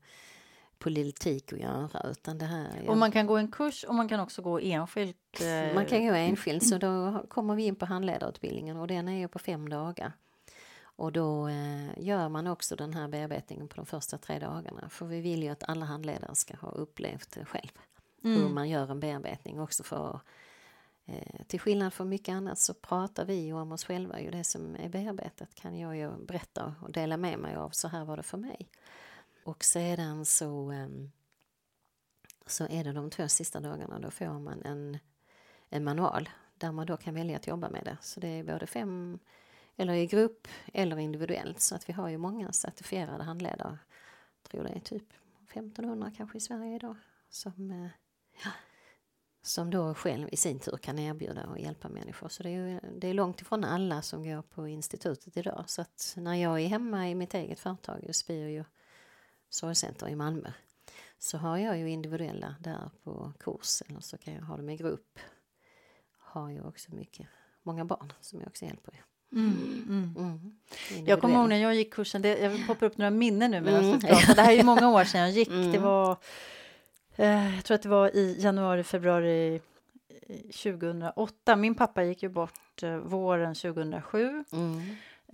politik 0.78 1.52
att 1.52 1.58
göra. 1.58 2.10
Utan 2.10 2.38
det 2.38 2.44
här, 2.44 2.88
Och 2.88 2.96
man 2.96 3.12
kan 3.12 3.26
gå 3.26 3.36
en 3.36 3.50
kurs 3.50 3.84
och 3.84 3.94
man 3.94 4.08
kan 4.08 4.20
också 4.20 4.42
gå 4.42 4.58
enskilt? 4.58 5.40
Eh... 5.40 5.74
Man 5.74 5.86
kan 5.86 6.06
gå 6.06 6.14
enskilt, 6.14 6.68
så 6.68 6.78
då 6.78 7.24
kommer 7.28 7.54
vi 7.54 7.66
in 7.66 7.76
på 7.76 7.86
handledarutbildningen 7.86 8.76
och 8.76 8.86
den 8.86 9.08
är 9.08 9.18
ju 9.18 9.28
på 9.28 9.38
fem 9.38 9.68
dagar. 9.68 10.12
Och 10.96 11.12
då 11.12 11.48
eh, 11.48 11.98
gör 11.98 12.28
man 12.28 12.46
också 12.46 12.76
den 12.76 12.94
här 12.94 13.08
bearbetningen 13.08 13.68
på 13.68 13.76
de 13.76 13.86
första 13.86 14.18
tre 14.18 14.38
dagarna. 14.38 14.88
För 14.88 15.06
vi 15.06 15.20
vill 15.20 15.42
ju 15.42 15.48
att 15.48 15.68
alla 15.68 15.86
handledare 15.86 16.34
ska 16.34 16.56
ha 16.56 16.70
upplevt 16.70 17.30
det 17.30 17.44
själv. 17.44 17.70
Mm. 18.24 18.42
Hur 18.42 18.48
man 18.48 18.68
gör 18.68 18.90
en 18.90 19.00
bearbetning 19.00 19.60
också 19.60 19.82
för 19.82 20.20
eh, 21.06 21.44
till 21.46 21.60
skillnad 21.60 21.92
från 21.92 22.08
mycket 22.08 22.32
annat 22.32 22.58
så 22.58 22.74
pratar 22.74 23.24
vi 23.24 23.34
ju 23.34 23.52
om 23.52 23.72
oss 23.72 23.84
själva. 23.84 24.20
Ju 24.20 24.30
det 24.30 24.44
som 24.44 24.76
är 24.76 24.88
bearbetat 24.88 25.54
kan 25.54 25.78
jag 25.78 25.96
ju 25.96 26.10
berätta 26.26 26.74
och 26.82 26.92
dela 26.92 27.16
med 27.16 27.38
mig 27.38 27.56
av. 27.56 27.70
Så 27.70 27.88
här 27.88 28.04
var 28.04 28.16
det 28.16 28.22
för 28.22 28.38
mig. 28.38 28.68
Och 29.44 29.64
sedan 29.64 30.24
så, 30.24 30.72
eh, 30.72 30.88
så 32.46 32.66
är 32.66 32.84
det 32.84 32.92
de 32.92 33.10
två 33.10 33.28
sista 33.28 33.60
dagarna 33.60 33.98
då 33.98 34.10
får 34.10 34.38
man 34.38 34.62
en, 34.62 34.98
en 35.68 35.84
manual 35.84 36.28
där 36.58 36.72
man 36.72 36.86
då 36.86 36.96
kan 36.96 37.14
välja 37.14 37.36
att 37.36 37.46
jobba 37.46 37.70
med 37.70 37.84
det. 37.84 37.96
Så 38.00 38.20
det 38.20 38.28
är 38.28 38.44
både 38.44 38.66
fem 38.66 39.18
eller 39.76 39.94
i 39.94 40.06
grupp 40.06 40.48
eller 40.74 40.98
individuellt. 40.98 41.60
Så 41.60 41.74
att 41.74 41.88
vi 41.88 41.92
har 41.92 42.08
ju 42.08 42.18
många 42.18 42.52
certifierade 42.52 43.24
handledare. 43.24 43.78
Jag 44.42 44.50
tror 44.50 44.62
det 44.64 44.70
är 44.70 44.80
typ 44.80 45.12
1500 45.50 46.12
kanske 46.16 46.38
i 46.38 46.40
Sverige 46.40 46.76
idag. 46.76 46.96
Som, 47.28 47.70
eh, 47.70 47.88
ja, 48.44 48.50
som 49.42 49.70
då 49.70 49.94
själv 49.94 50.28
i 50.32 50.36
sin 50.36 50.58
tur 50.58 50.76
kan 50.76 50.98
erbjuda 50.98 51.46
och 51.46 51.58
hjälpa 51.58 51.88
människor. 51.88 52.28
Så 52.28 52.42
det 52.42 52.48
är, 52.48 52.68
ju, 52.68 52.80
det 52.98 53.08
är 53.08 53.14
långt 53.14 53.40
ifrån 53.40 53.64
alla 53.64 54.02
som 54.02 54.24
går 54.24 54.42
på 54.42 54.68
institutet 54.68 55.36
idag. 55.36 55.64
Så 55.66 55.82
att 55.82 56.14
när 56.16 56.34
jag 56.34 56.60
är 56.60 56.68
hemma 56.68 57.08
i 57.10 57.14
mitt 57.14 57.34
eget 57.34 57.60
företag, 57.60 58.14
Spio 58.14 58.64
Sorgcenter 59.48 60.08
i 60.08 60.16
Malmö, 60.16 60.52
så 61.18 61.38
har 61.38 61.58
jag 61.58 61.78
ju 61.78 61.90
individuella 61.90 62.54
där 62.60 62.90
på 63.02 63.32
kurs 63.38 63.82
eller 63.88 64.00
så 64.00 64.18
kan 64.18 64.34
jag 64.34 64.42
ha 64.42 64.56
dem 64.56 64.70
i 64.70 64.76
grupp. 64.76 65.18
Har 66.18 66.50
ju 66.50 66.62
också 66.62 66.94
mycket, 66.94 67.26
många 67.62 67.84
barn 67.84 68.12
som 68.20 68.40
jag 68.40 68.48
också 68.48 68.64
hjälper. 68.64 69.04
Mm, 69.36 69.84
mm. 69.88 70.14
Mm. 70.18 71.06
Jag 71.06 71.20
kommer 71.20 71.34
ihåg 71.34 71.48
när 71.48 71.56
jag 71.56 71.74
gick 71.74 71.94
kursen, 71.94 72.22
det, 72.22 72.38
jag 72.38 72.66
poppar 72.66 72.86
upp 72.86 72.98
några 72.98 73.10
minnen 73.10 73.50
nu 73.50 73.60
medan 73.60 73.84
mm. 73.84 74.00
Det 74.36 74.40
här 74.40 74.52
är 74.52 74.56
ju 74.56 74.62
många 74.62 74.90
år 74.90 75.04
sedan 75.04 75.20
jag 75.20 75.30
gick. 75.30 75.48
Det 75.48 75.78
var, 75.78 76.16
eh, 77.16 77.54
jag 77.54 77.64
tror 77.64 77.74
att 77.74 77.82
det 77.82 77.88
var 77.88 78.16
i 78.16 78.36
januari, 78.40 78.82
februari 78.82 79.60
2008. 80.28 81.56
Min 81.56 81.74
pappa 81.74 82.04
gick 82.04 82.22
ju 82.22 82.28
bort 82.28 82.82
eh, 82.82 82.96
våren 82.96 83.54
2007. 83.54 84.44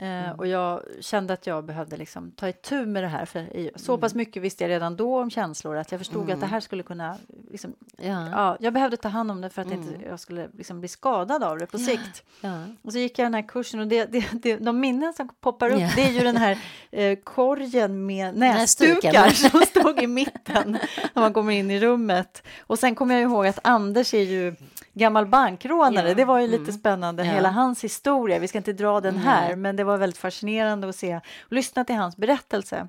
Mm. 0.03 0.19
Eh, 0.19 0.25
mm. 0.25 0.39
Och 0.39 0.47
jag 0.47 0.83
kände 1.01 1.33
att 1.33 1.47
jag 1.47 1.65
behövde 1.65 1.97
liksom 1.97 2.31
ta 2.31 2.49
itu 2.49 2.87
med 2.87 3.03
det 3.03 3.09
här. 3.09 3.25
För 3.25 3.71
så 3.79 3.99
pass 3.99 4.13
mm. 4.13 4.21
mycket 4.21 4.43
visste 4.43 4.65
jag 4.65 4.69
redan 4.69 4.97
då 4.97 5.21
om 5.21 5.31
känslor 5.31 5.77
att 5.77 5.91
jag 5.93 6.01
förstod 6.01 6.23
mm. 6.23 6.35
att 6.35 6.41
det 6.41 6.47
mm. 6.47 6.53
här 6.53 6.61
skulle 6.61 6.83
kunna... 6.83 7.17
Liksom, 7.51 7.75
ja. 7.97 8.29
ja. 8.31 8.57
jag 8.61 8.73
behövde 8.73 8.97
ta 8.97 9.09
hand 9.09 9.31
om 9.31 9.41
det 9.41 9.51
för 9.51 9.63
att 9.63 9.69
mm. 9.69 9.83
inte 9.83 10.09
jag 10.09 10.21
skulle 10.21 10.49
liksom 10.57 10.81
bli 10.81 10.89
skadad 10.89 11.43
av 11.43 11.59
det 11.59 11.67
på 11.67 11.79
ja. 11.79 11.85
sikt. 11.85 12.23
Ja. 12.41 12.65
Och 12.83 12.93
så 12.93 12.99
gick 12.99 13.19
jag 13.19 13.27
den 13.27 13.35
här 13.35 13.49
kursen 13.49 13.81
och 13.81 13.87
det, 13.87 14.05
det, 14.05 14.27
det, 14.33 14.57
de 14.57 14.81
minnen 14.81 15.13
som 15.13 15.29
poppar 15.41 15.71
upp 15.71 15.95
det 15.97 16.03
är 16.03 16.13
ju 16.13 16.21
den 16.21 16.37
här 16.37 16.59
eh, 16.91 17.19
korgen 17.25 18.07
med 18.07 18.35
näsdukar 18.39 19.31
som 19.51 19.61
stod 19.61 20.03
i 20.03 20.07
mitten 20.07 20.79
när 21.15 21.23
man 21.23 21.33
kommer 21.33 21.53
in 21.53 21.71
i 21.71 21.81
rummet. 21.81 22.43
Och 22.61 22.79
sen 22.79 22.95
kommer 22.95 23.15
jag 23.15 23.23
ihåg 23.23 23.47
att 23.47 23.59
Anders 23.63 24.15
är 24.15 24.23
ju 24.23 24.55
gammal 24.95 25.27
bankrånare. 25.27 26.15
Det 26.15 26.25
var 26.25 26.39
ju 26.39 26.47
lite 26.47 26.63
mm. 26.63 26.73
spännande, 26.73 27.25
hela 27.25 27.51
hans 27.51 27.85
historia. 27.85 28.39
Vi 28.39 28.49
ska 28.49 28.59
inte 28.59 28.73
dra 28.73 29.01
den 29.01 29.17
här, 29.17 29.57
men 29.57 29.77
det 29.77 29.85
var 29.85 29.97
väldigt 29.97 30.19
fascinerande 30.19 30.89
att 30.89 30.97
se 30.97 31.17
och 31.17 31.53
lyssna 31.53 31.85
till 31.85 31.97
hans 31.97 32.17
berättelse. 32.17 32.89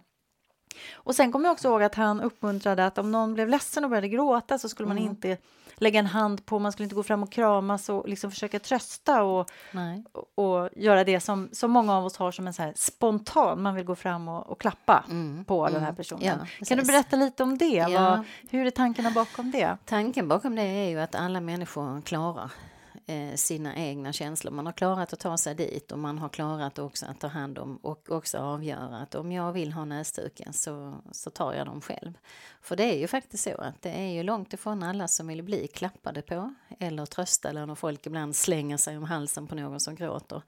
Och 0.94 1.16
sen 1.16 1.32
kommer 1.32 1.46
jag 1.46 1.54
också 1.54 1.68
ihåg 1.68 1.84
att 1.84 1.96
han 1.96 2.22
uppmuntrade 2.22 2.86
att 2.86 2.98
om 2.98 3.12
någon 3.12 3.34
blev 3.34 3.50
ledsen 3.50 3.84
och 3.84 3.90
började 3.90 4.08
gråta 4.08 4.60
så 4.60 4.70
skulle 4.70 4.92
mm. 4.92 5.04
man 5.04 5.10
inte 5.10 5.38
lägga 5.76 6.00
en 6.00 6.06
hand 6.06 6.46
på, 6.46 6.60
man 6.60 6.72
skulle 6.72 6.84
inte 6.84 6.96
gå 6.96 7.04
fram 7.04 7.24
och 7.24 7.32
kramas 7.32 7.90
och 7.90 8.10
liksom 8.10 8.32
försöka 8.32 8.60
trösta 8.60 9.24
och, 9.24 9.50
och, 10.12 10.62
och, 10.62 10.70
göra 10.76 11.04
det 11.04 11.20
som, 11.20 11.50
som 11.52 11.72
många 11.72 11.98
av 11.98 12.06
oss 12.06 12.18
har 12.18 12.32
som 12.32 12.48
en 12.48 12.54
så 12.54 12.72
spontan, 12.76 13.62
man 13.62 13.76
vill 13.76 13.86
gå 13.86 13.96
fram 13.96 14.28
och, 14.28 14.50
och 14.50 14.62
klappa 14.62 15.04
mm. 15.10 15.46
på 15.46 15.62
mm. 15.62 15.74
den 15.74 15.82
här 15.82 15.90
mm. 15.90 15.96
personen. 15.96 16.40
Ja, 16.60 16.66
kan 16.66 16.78
du 16.78 16.84
berätta 16.84 17.16
lite 17.16 17.44
om 17.44 17.58
det? 17.58 17.66
Ja. 17.66 17.90
Vad, 17.90 18.24
hur 18.50 18.66
är 18.66 18.72
tankarna 18.72 19.12
bakom 19.12 19.52
det? 19.52 19.78
Tanken 19.86 20.28
bakom 20.28 20.56
det 20.56 20.62
är 20.62 20.90
ju 20.90 21.00
att 21.00 21.16
alla 21.16 21.42
människor 21.42 22.02
klarar 22.02 22.52
Eh, 23.06 23.36
sina 23.36 23.76
egna 23.76 24.14
känslor. 24.14 24.52
Man 24.52 24.66
har 24.66 24.74
klarat 24.74 25.14
att 25.14 25.20
ta 25.20 25.38
sig 25.38 25.56
dit 25.56 25.92
och 25.92 26.00
man 26.00 26.18
har 26.18 26.30
klarat 26.30 26.80
också 26.80 27.06
att 27.06 27.20
ta 27.20 27.28
hand 27.28 27.58
om 27.58 27.78
och 27.78 28.12
också 28.12 28.38
avgöra 28.38 28.98
att 28.98 29.16
om 29.16 29.32
jag 29.32 29.52
vill 29.52 29.74
ha 29.74 29.86
näsduken 29.86 30.54
så, 30.54 30.96
så 31.12 31.30
tar 31.30 31.54
jag 31.54 31.66
dem 31.66 31.82
själv. 31.82 32.14
För 32.62 32.76
det 32.76 32.84
är 32.84 32.98
ju 32.98 33.08
faktiskt 33.08 33.44
så 33.44 33.56
att 33.58 33.82
det 33.82 33.90
är 33.90 34.12
ju 34.12 34.24
långt 34.24 34.54
ifrån 34.54 34.84
alla 34.84 35.08
som 35.08 35.28
vill 35.28 35.44
bli 35.44 35.68
klappade 35.68 36.22
på 36.22 36.54
eller 36.80 37.06
tröstade 37.06 37.66
när 37.66 37.76
folk 37.76 38.06
ibland 38.06 38.36
slänger 38.36 38.78
sig 38.78 38.98
om 38.98 39.04
halsen 39.04 39.48
på 39.48 39.56
någon 39.56 39.80
som 39.80 39.96
gråter. 39.96 40.42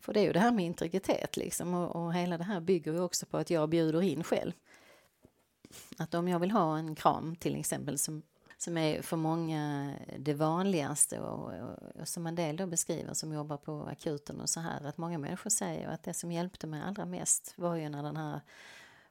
För 0.00 0.12
det 0.12 0.20
är 0.20 0.24
ju 0.24 0.32
det 0.32 0.40
här 0.40 0.52
med 0.52 0.64
integritet 0.64 1.36
liksom 1.36 1.74
och, 1.74 1.96
och 1.96 2.14
hela 2.14 2.38
det 2.38 2.44
här 2.44 2.60
bygger 2.60 2.92
ju 2.92 3.00
också 3.00 3.26
på 3.26 3.36
att 3.36 3.50
jag 3.50 3.68
bjuder 3.68 4.02
in 4.02 4.24
själv. 4.24 4.52
Att 5.98 6.14
om 6.14 6.28
jag 6.28 6.38
vill 6.38 6.50
ha 6.50 6.78
en 6.78 6.94
kram 6.94 7.36
till 7.36 7.56
exempel 7.56 7.98
som 7.98 8.22
som 8.62 8.78
är 8.78 9.02
för 9.02 9.16
många 9.16 9.94
det 10.18 10.34
vanligaste 10.34 11.20
och, 11.20 11.50
och, 11.50 12.00
och, 12.00 12.08
som 12.08 12.26
en 12.26 12.34
del 12.34 12.56
då 12.56 12.66
beskriver 12.66 13.14
som 13.14 13.32
jobbar 13.32 13.56
på 13.56 13.88
akuten 13.90 14.40
och 14.40 14.48
så 14.48 14.60
här 14.60 14.84
att 14.84 14.98
många 14.98 15.18
människor 15.18 15.50
säger 15.50 15.88
att 15.88 16.02
det 16.02 16.14
som 16.14 16.32
hjälpte 16.32 16.66
mig 16.66 16.82
allra 16.82 17.04
mest 17.04 17.54
var 17.56 17.76
ju 17.76 17.88
när 17.88 18.02
den 18.02 18.16
här 18.16 18.40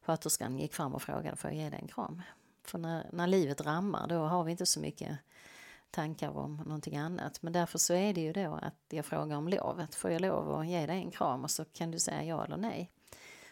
sköterskan 0.02 0.60
gick 0.60 0.74
fram 0.74 0.94
och 0.94 1.02
frågade 1.02 1.36
får 1.36 1.50
jag 1.50 1.60
ge 1.60 1.70
dig 1.70 1.80
en 1.82 1.88
kram? 1.88 2.22
För 2.64 2.78
när, 2.78 3.10
när 3.12 3.28
livet 3.28 3.62
rammar 3.62 4.08
då 4.08 4.16
har 4.16 4.44
vi 4.44 4.52
inte 4.52 4.66
så 4.66 4.80
mycket 4.80 5.18
tankar 5.90 6.38
om 6.38 6.56
någonting 6.56 6.98
annat. 6.98 7.42
Men 7.42 7.54
därför 7.54 7.78
så 7.78 7.94
är 7.94 8.14
det 8.14 8.22
ju 8.22 8.34
då 8.34 8.60
att 8.62 8.84
jag 8.90 9.06
frågar 9.06 9.38
om 9.38 9.48
lovet. 9.48 9.96
Får 9.96 10.12
jag 10.12 10.22
lov 10.22 10.60
att 10.60 10.68
ge 10.68 10.86
dig 10.86 10.98
en 10.98 11.12
kram 11.12 11.44
och 11.44 11.52
så 11.52 11.66
kan 11.66 11.92
du 11.92 12.00
säga 12.00 12.24
ja 12.24 12.46
eller 12.46 12.58
nej. 12.58 12.92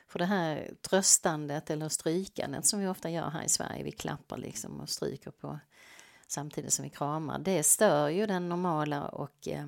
För 0.07 0.19
det 0.19 0.25
här 0.25 0.73
tröstandet 0.81 1.69
eller 1.69 1.89
strykandet 1.89 2.65
som 2.65 2.79
vi 2.79 2.87
ofta 2.87 3.09
gör 3.09 3.29
här 3.29 3.43
i 3.43 3.49
Sverige, 3.49 3.83
vi 3.83 3.91
klappar 3.91 4.37
liksom 4.37 4.79
och 4.79 4.89
stryker 4.89 5.31
på 5.31 5.59
samtidigt 6.31 6.73
som 6.73 6.83
vi 6.83 6.89
kramar, 6.89 7.39
det 7.39 7.63
stör 7.63 8.09
ju 8.09 8.25
den 8.25 8.49
normala 8.49 9.07
och 9.07 9.47
eh, 9.47 9.67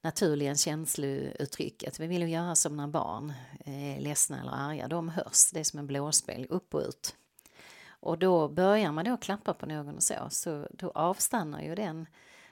naturliga 0.00 0.54
känslouttrycket. 0.54 2.00
Vi 2.00 2.06
vill 2.06 2.22
ju 2.22 2.28
göra 2.28 2.54
som 2.54 2.76
när 2.76 2.86
barn 2.86 3.32
eh, 3.64 3.96
är 3.96 4.00
ledsna 4.00 4.40
eller 4.40 4.52
arga, 4.52 4.88
de 4.88 5.08
hörs, 5.08 5.50
det 5.52 5.60
är 5.60 5.64
som 5.64 5.78
en 5.78 5.86
blåspel, 5.86 6.46
upp 6.50 6.74
och 6.74 6.80
ut. 6.80 7.16
Och 7.88 8.18
då 8.18 8.48
börjar 8.48 8.92
man 8.92 9.04
då 9.04 9.16
klappa 9.16 9.54
på 9.54 9.66
någon 9.66 9.94
och 9.94 10.02
så, 10.02 10.14
så 10.30 10.68
då 10.70 10.90
avstannar 10.90 11.62
ju 11.62 11.74
den 11.74 12.06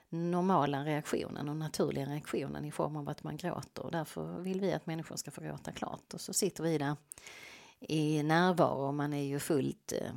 normala 0.08 0.84
reaktionen 0.84 1.48
och 1.48 1.56
naturliga 1.56 2.06
reaktionen 2.06 2.64
i 2.64 2.70
form 2.70 2.96
av 2.96 3.08
att 3.08 3.22
man 3.22 3.36
gråter. 3.36 3.82
Och 3.82 3.92
därför 3.92 4.40
vill 4.40 4.60
vi 4.60 4.72
att 4.72 4.86
människor 4.86 5.16
ska 5.16 5.30
få 5.30 5.40
gråta 5.40 5.72
klart. 5.72 6.14
Och 6.14 6.20
så 6.20 6.32
sitter 6.32 6.64
vi 6.64 6.78
där 6.78 6.96
i 7.80 8.22
närvaro 8.22 8.86
och 8.86 8.94
man 8.94 9.12
är 9.12 9.22
ju 9.22 9.38
fullt... 9.38 9.92
Eh, 9.92 10.12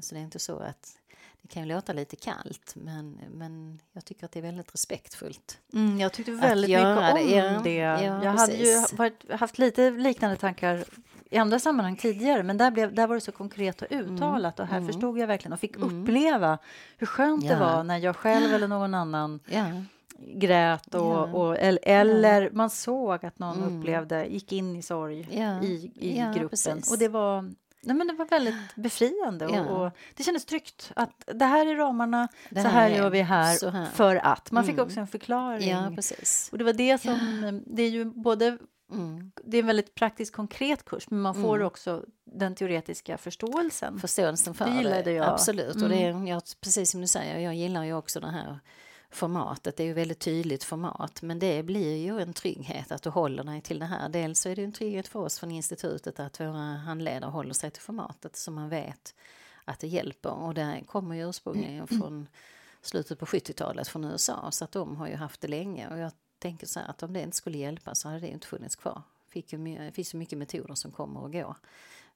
så 0.00 0.14
det 0.14 0.20
är 0.20 0.24
inte 0.24 0.38
så 0.38 0.58
att 0.58 0.98
det 1.42 1.48
kan 1.48 1.62
ju 1.62 1.74
låta 1.74 1.92
lite 1.92 2.16
kallt 2.16 2.72
men, 2.76 3.20
men 3.30 3.82
jag 3.92 4.04
tycker 4.04 4.24
att 4.24 4.32
det 4.32 4.38
är 4.38 4.42
väldigt 4.42 4.74
respektfullt. 4.74 5.58
Mm, 5.72 6.00
jag 6.00 6.12
tyckte 6.12 6.32
väldigt 6.32 6.70
mycket 6.70 6.86
om 6.86 7.14
det. 7.14 7.36
Ja, 7.36 7.60
det. 7.64 7.74
Ja, 7.74 8.24
jag 8.24 8.36
precis. 8.36 8.92
hade 8.96 9.12
ju 9.28 9.36
haft 9.36 9.58
lite 9.58 9.90
liknande 9.90 10.36
tankar 10.36 10.84
i 11.32 11.36
andra 11.38 11.58
sammanhang 11.58 11.96
tidigare 11.96 12.42
men 12.42 12.56
där, 12.56 12.70
blev, 12.70 12.94
där 12.94 13.06
var 13.06 13.14
det 13.14 13.20
så 13.20 13.32
konkret 13.32 13.82
och 13.82 13.92
mm, 13.92 14.14
uttalat 14.14 14.60
och 14.60 14.66
här 14.66 14.76
mm. 14.76 14.92
förstod 14.92 15.18
jag 15.18 15.26
verkligen 15.26 15.52
och 15.52 15.60
fick 15.60 15.76
mm. 15.76 16.02
uppleva 16.02 16.58
hur 16.96 17.06
skönt 17.06 17.44
ja. 17.44 17.52
det 17.52 17.60
var 17.60 17.84
när 17.84 17.98
jag 17.98 18.16
själv 18.16 18.54
eller 18.54 18.68
någon 18.68 18.94
annan 18.94 19.40
ja. 19.46 19.64
grät 20.18 20.94
och, 20.94 21.34
och 21.34 21.58
eller, 21.58 22.50
man 22.50 22.70
såg 22.70 23.26
att 23.26 23.38
någon 23.38 23.62
mm. 23.62 23.80
upplevde, 23.80 24.26
gick 24.26 24.52
in 24.52 24.76
i 24.76 24.82
sorg 24.82 25.20
i, 25.62 25.92
i 25.94 26.24
gruppen 26.34 26.48
precis. 26.48 26.92
och 26.92 26.98
det 26.98 27.08
var 27.08 27.52
Nej, 27.84 27.96
men 27.96 28.06
det 28.06 28.12
var 28.12 28.26
väldigt 28.26 28.74
befriande 28.74 29.46
och, 29.46 29.56
ja. 29.56 29.64
och, 29.64 29.92
det 30.14 30.22
kändes 30.22 30.44
tryggt 30.44 30.92
att 30.96 31.24
det 31.26 31.44
här 31.44 31.66
är 31.66 31.76
ramarna, 31.76 32.28
så 32.50 32.58
här, 32.58 32.70
här 32.70 32.88
gör 32.88 33.10
vi 33.10 33.20
här, 33.20 33.70
här, 33.70 33.86
för 33.86 34.16
att. 34.16 34.50
Man 34.50 34.64
fick 34.64 34.74
mm. 34.74 34.86
också 34.86 35.00
en 35.00 35.06
förklaring. 35.06 35.70
Ja, 35.70 35.92
precis. 35.94 36.48
Och 36.52 36.58
det 36.58 36.64
var 36.64 36.72
det 36.72 37.02
som, 37.02 37.62
det 37.66 37.82
är 37.82 37.90
ju 37.90 38.04
både 38.04 38.58
Mm. 38.92 39.32
Det 39.44 39.56
är 39.56 39.60
en 39.60 39.66
väldigt 39.66 39.94
praktisk 39.94 40.34
konkret 40.34 40.84
kurs 40.84 41.10
men 41.10 41.20
man 41.20 41.34
får 41.34 41.54
mm. 41.54 41.66
också 41.66 42.04
den 42.24 42.54
teoretiska 42.54 43.18
förståelsen. 43.18 43.98
Förståelsen 43.98 44.54
för 44.54 44.64
det. 44.64 44.76
Gillade 44.76 45.12
jag. 45.12 45.28
Absolut. 45.28 45.76
Mm. 45.76 45.82
Och 45.82 45.88
det 45.88 46.04
är, 46.04 46.28
jag, 46.28 46.42
precis 46.60 46.90
som 46.90 47.00
du 47.00 47.06
säger, 47.06 47.38
jag 47.38 47.54
gillar 47.54 47.84
ju 47.84 47.94
också 47.94 48.20
det 48.20 48.30
här 48.30 48.60
formatet. 49.12 49.76
Det 49.76 49.82
är 49.82 49.86
ju 49.86 49.92
väldigt 49.92 50.18
tydligt 50.18 50.64
format 50.64 51.22
men 51.22 51.38
det 51.38 51.62
blir 51.62 51.96
ju 51.96 52.20
en 52.20 52.32
trygghet 52.32 52.92
att 52.92 53.02
du 53.02 53.10
håller 53.10 53.44
dig 53.44 53.60
till 53.60 53.78
det 53.78 53.84
här. 53.84 54.08
Dels 54.08 54.40
så 54.40 54.48
är 54.48 54.56
det 54.56 54.64
en 54.64 54.72
trygghet 54.72 55.08
för 55.08 55.20
oss 55.20 55.38
från 55.38 55.50
institutet 55.50 56.20
att 56.20 56.40
våra 56.40 56.76
handledare 56.76 57.30
håller 57.30 57.54
sig 57.54 57.70
till 57.70 57.82
formatet 57.82 58.36
så 58.36 58.50
man 58.50 58.68
vet 58.68 59.14
att 59.64 59.78
det 59.80 59.86
hjälper 59.86 60.30
och 60.30 60.54
det 60.54 60.82
kommer 60.86 61.14
ju 61.14 61.28
ursprungligen 61.28 61.86
från 61.86 62.28
slutet 62.82 63.18
på 63.18 63.26
70-talet 63.26 63.88
från 63.88 64.04
USA 64.04 64.50
så 64.50 64.64
att 64.64 64.72
de 64.72 64.96
har 64.96 65.08
ju 65.08 65.14
haft 65.14 65.40
det 65.40 65.48
länge 65.48 65.88
och 65.88 65.98
jag 65.98 66.12
tänker 66.38 66.66
så 66.66 66.80
här 66.80 66.88
att 66.88 67.02
om 67.02 67.12
det 67.12 67.22
inte 67.22 67.36
skulle 67.36 67.58
hjälpa 67.58 67.94
så 67.94 68.08
hade 68.08 68.20
det 68.20 68.28
inte 68.28 68.46
funnits 68.46 68.76
kvar. 68.76 69.02
Fick 69.28 69.52
ju, 69.52 69.76
det 69.78 69.92
finns 69.92 70.14
ju 70.14 70.18
mycket 70.18 70.38
metoder 70.38 70.74
som 70.74 70.92
kommer 70.92 71.20
och 71.20 71.32
går. 71.32 71.56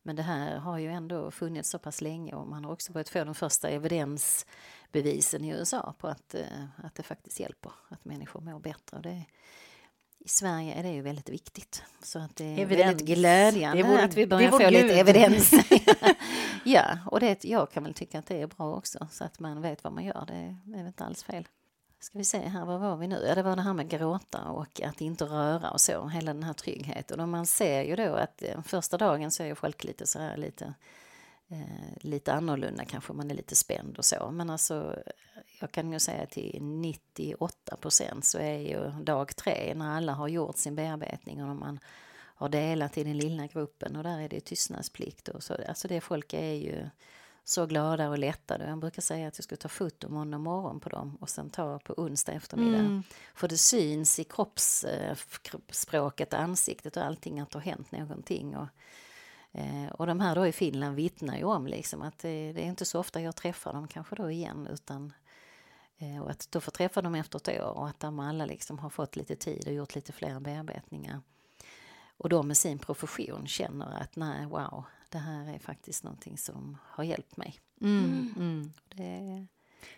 Men 0.06 0.16
det 0.16 0.22
här 0.22 0.56
har 0.56 0.78
ju 0.78 0.90
ändå 0.90 1.30
funnits 1.30 1.70
så 1.70 1.78
pass 1.78 2.00
länge 2.00 2.34
och 2.34 2.48
man 2.48 2.64
har 2.64 2.72
också 2.72 2.92
börjat 2.92 3.08
få 3.08 3.24
de 3.24 3.34
första 3.34 3.68
evidensbevisen 3.68 5.44
i 5.44 5.48
USA 5.48 5.94
på 5.98 6.08
att, 6.08 6.34
eh, 6.34 6.64
att 6.84 6.94
det 6.94 7.02
faktiskt 7.02 7.40
hjälper, 7.40 7.72
att 7.88 8.04
människor 8.04 8.40
mår 8.40 8.58
bättre. 8.58 9.00
Det, 9.02 9.24
I 10.18 10.28
Sverige 10.28 10.74
är 10.74 10.82
det 10.82 10.88
ju 10.92 11.02
väldigt 11.02 11.28
viktigt. 11.28 11.82
Så 12.02 12.18
att 12.18 12.36
det 12.36 12.44
är 12.44 12.58
evidens. 12.58 12.88
väldigt 12.88 13.06
glädjande 13.06 13.82
vår, 13.82 13.98
att 13.98 14.16
vi 14.16 14.26
börjar 14.26 14.50
få 14.50 14.58
Gud. 14.58 14.72
lite 14.72 15.00
evidens. 15.00 15.52
ja, 16.64 16.98
och 17.06 17.20
det, 17.20 17.44
jag 17.44 17.70
kan 17.70 17.84
väl 17.84 17.94
tycka 17.94 18.18
att 18.18 18.26
det 18.26 18.42
är 18.42 18.46
bra 18.46 18.76
också 18.76 19.08
så 19.10 19.24
att 19.24 19.40
man 19.40 19.62
vet 19.62 19.84
vad 19.84 19.92
man 19.92 20.04
gör. 20.04 20.24
Det 20.26 20.34
är, 20.34 20.58
det 20.64 20.78
är 20.78 20.86
inte 20.86 21.04
alls 21.04 21.22
fel. 21.22 21.48
Ska 22.06 22.18
vi 22.18 22.24
se 22.24 22.38
här, 22.38 22.64
var 22.64 22.78
var 22.78 22.96
vi 22.96 23.08
nu? 23.08 23.24
Ja, 23.28 23.34
det 23.34 23.42
var 23.42 23.56
det 23.56 23.62
här 23.62 23.72
med 23.72 23.88
gråta 23.88 24.44
och 24.44 24.80
att 24.80 25.00
inte 25.00 25.24
röra 25.24 25.70
och 25.70 25.80
så, 25.80 26.08
hela 26.08 26.34
den 26.34 26.42
här 26.42 26.52
tryggheten. 26.52 27.20
Och 27.20 27.28
man 27.28 27.46
ser 27.46 27.82
ju 27.82 27.96
då 27.96 28.14
att 28.14 28.42
eh, 28.42 28.62
första 28.62 28.98
dagen 28.98 29.30
så 29.30 29.42
är 29.42 29.54
folk 29.54 29.84
lite 29.84 30.06
så 30.06 30.18
här 30.18 30.36
lite, 30.36 30.74
eh, 31.48 31.96
lite 32.00 32.32
annorlunda 32.32 32.84
kanske, 32.84 33.12
man 33.12 33.30
är 33.30 33.34
lite 33.34 33.56
spänd 33.56 33.98
och 33.98 34.04
så. 34.04 34.30
Men 34.30 34.50
alltså, 34.50 34.98
jag 35.60 35.70
kan 35.70 35.92
ju 35.92 35.98
säga 35.98 36.26
till 36.26 36.62
98 36.62 37.76
procent 37.76 38.24
så 38.24 38.38
är 38.38 38.58
ju 38.58 38.90
dag 38.90 39.36
tre 39.36 39.74
när 39.76 39.96
alla 39.96 40.12
har 40.12 40.28
gjort 40.28 40.56
sin 40.56 40.76
bearbetning 40.76 41.44
och 41.44 41.56
man 41.56 41.78
har 42.14 42.48
delat 42.48 42.98
i 42.98 43.04
den 43.04 43.18
lilla 43.18 43.46
gruppen 43.46 43.96
och 43.96 44.02
där 44.02 44.20
är 44.20 44.28
det 44.28 44.40
tystnadsplikt 44.40 45.28
och 45.28 45.42
så. 45.42 45.56
Alltså 45.68 45.88
det 45.88 46.00
folk 46.00 46.34
är 46.34 46.52
ju 46.52 46.88
så 47.48 47.66
glada 47.66 48.08
och 48.08 48.18
lättade. 48.18 48.68
Jag 48.68 48.78
brukar 48.78 49.02
säga 49.02 49.28
att 49.28 49.38
jag 49.38 49.44
ska 49.44 49.56
ta 49.56 49.68
foto 49.68 50.08
måndag 50.08 50.38
morgon 50.38 50.80
på 50.80 50.88
dem 50.88 51.16
och 51.20 51.28
sen 51.28 51.50
ta 51.50 51.78
på 51.78 51.94
onsdag 51.96 52.32
eftermiddag. 52.32 52.78
Mm. 52.78 53.02
För 53.34 53.48
det 53.48 53.58
syns 53.58 54.18
i 54.18 54.24
kroppsspråket, 54.24 56.34
ansiktet 56.34 56.96
och 56.96 57.02
allting 57.02 57.40
att 57.40 57.50
det 57.50 57.58
har 57.58 57.64
hänt 57.64 57.92
någonting. 57.92 58.56
Och, 58.56 58.66
eh, 59.52 59.92
och 59.92 60.06
de 60.06 60.20
här 60.20 60.34
då 60.34 60.46
i 60.46 60.52
Finland 60.52 60.96
vittnar 60.96 61.36
ju 61.36 61.44
om 61.44 61.66
liksom 61.66 62.02
att 62.02 62.18
det, 62.18 62.52
det 62.52 62.62
är 62.62 62.66
inte 62.66 62.84
så 62.84 63.00
ofta 63.00 63.20
jag 63.20 63.36
träffar 63.36 63.72
dem 63.72 63.88
kanske 63.88 64.16
då 64.16 64.30
igen 64.30 64.68
utan 64.72 65.12
eh, 65.98 66.22
och 66.22 66.30
att 66.30 66.48
då 66.50 66.60
få 66.60 66.70
träffa 66.70 67.02
dem 67.02 67.14
efter 67.14 67.38
ett 67.38 67.48
år 67.60 67.78
och 67.78 67.88
att 67.88 68.00
de 68.00 68.20
alla 68.20 68.46
liksom 68.46 68.78
har 68.78 68.90
fått 68.90 69.16
lite 69.16 69.36
tid 69.36 69.66
och 69.66 69.72
gjort 69.72 69.94
lite 69.94 70.12
fler 70.12 70.40
bearbetningar. 70.40 71.20
Och 72.16 72.28
de 72.28 72.48
med 72.48 72.56
sin 72.56 72.78
profession 72.78 73.46
känner 73.46 74.02
att 74.02 74.16
nej, 74.16 74.46
wow, 74.46 74.84
det 75.10 75.18
här 75.18 75.54
är 75.54 75.58
faktiskt 75.58 76.04
någonting 76.04 76.38
som 76.38 76.78
har 76.82 77.04
hjälpt 77.04 77.36
mig. 77.36 77.60
Mm, 77.80 78.04
mm. 78.04 78.34
mm. 78.36 78.72
Det... 78.94 79.46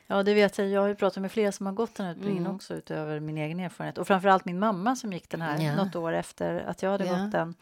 Ja, 0.06 0.22
det 0.22 0.34
vet 0.34 0.58
jag. 0.58 0.68
Jag 0.68 0.80
har 0.80 0.88
ju 0.88 0.94
pratat 0.94 1.22
med 1.22 1.32
flera 1.32 1.52
som 1.52 1.66
har 1.66 1.72
gått 1.72 1.94
den 1.94 2.06
här 2.06 2.12
utbildningen 2.12 2.46
mm. 2.46 2.56
också 2.56 2.74
utöver 2.74 3.20
min 3.20 3.38
egen 3.38 3.60
erfarenhet. 3.60 3.98
Och 3.98 4.06
framförallt 4.06 4.44
min 4.44 4.58
mamma 4.58 4.96
som 4.96 5.12
gick 5.12 5.30
den 5.30 5.42
här 5.42 5.60
ja. 5.60 5.76
något 5.76 5.96
år 5.96 6.12
efter 6.12 6.60
att 6.60 6.82
jag 6.82 6.90
hade 6.90 7.06
ja. 7.06 7.18
gått 7.18 7.32
den. 7.32 7.54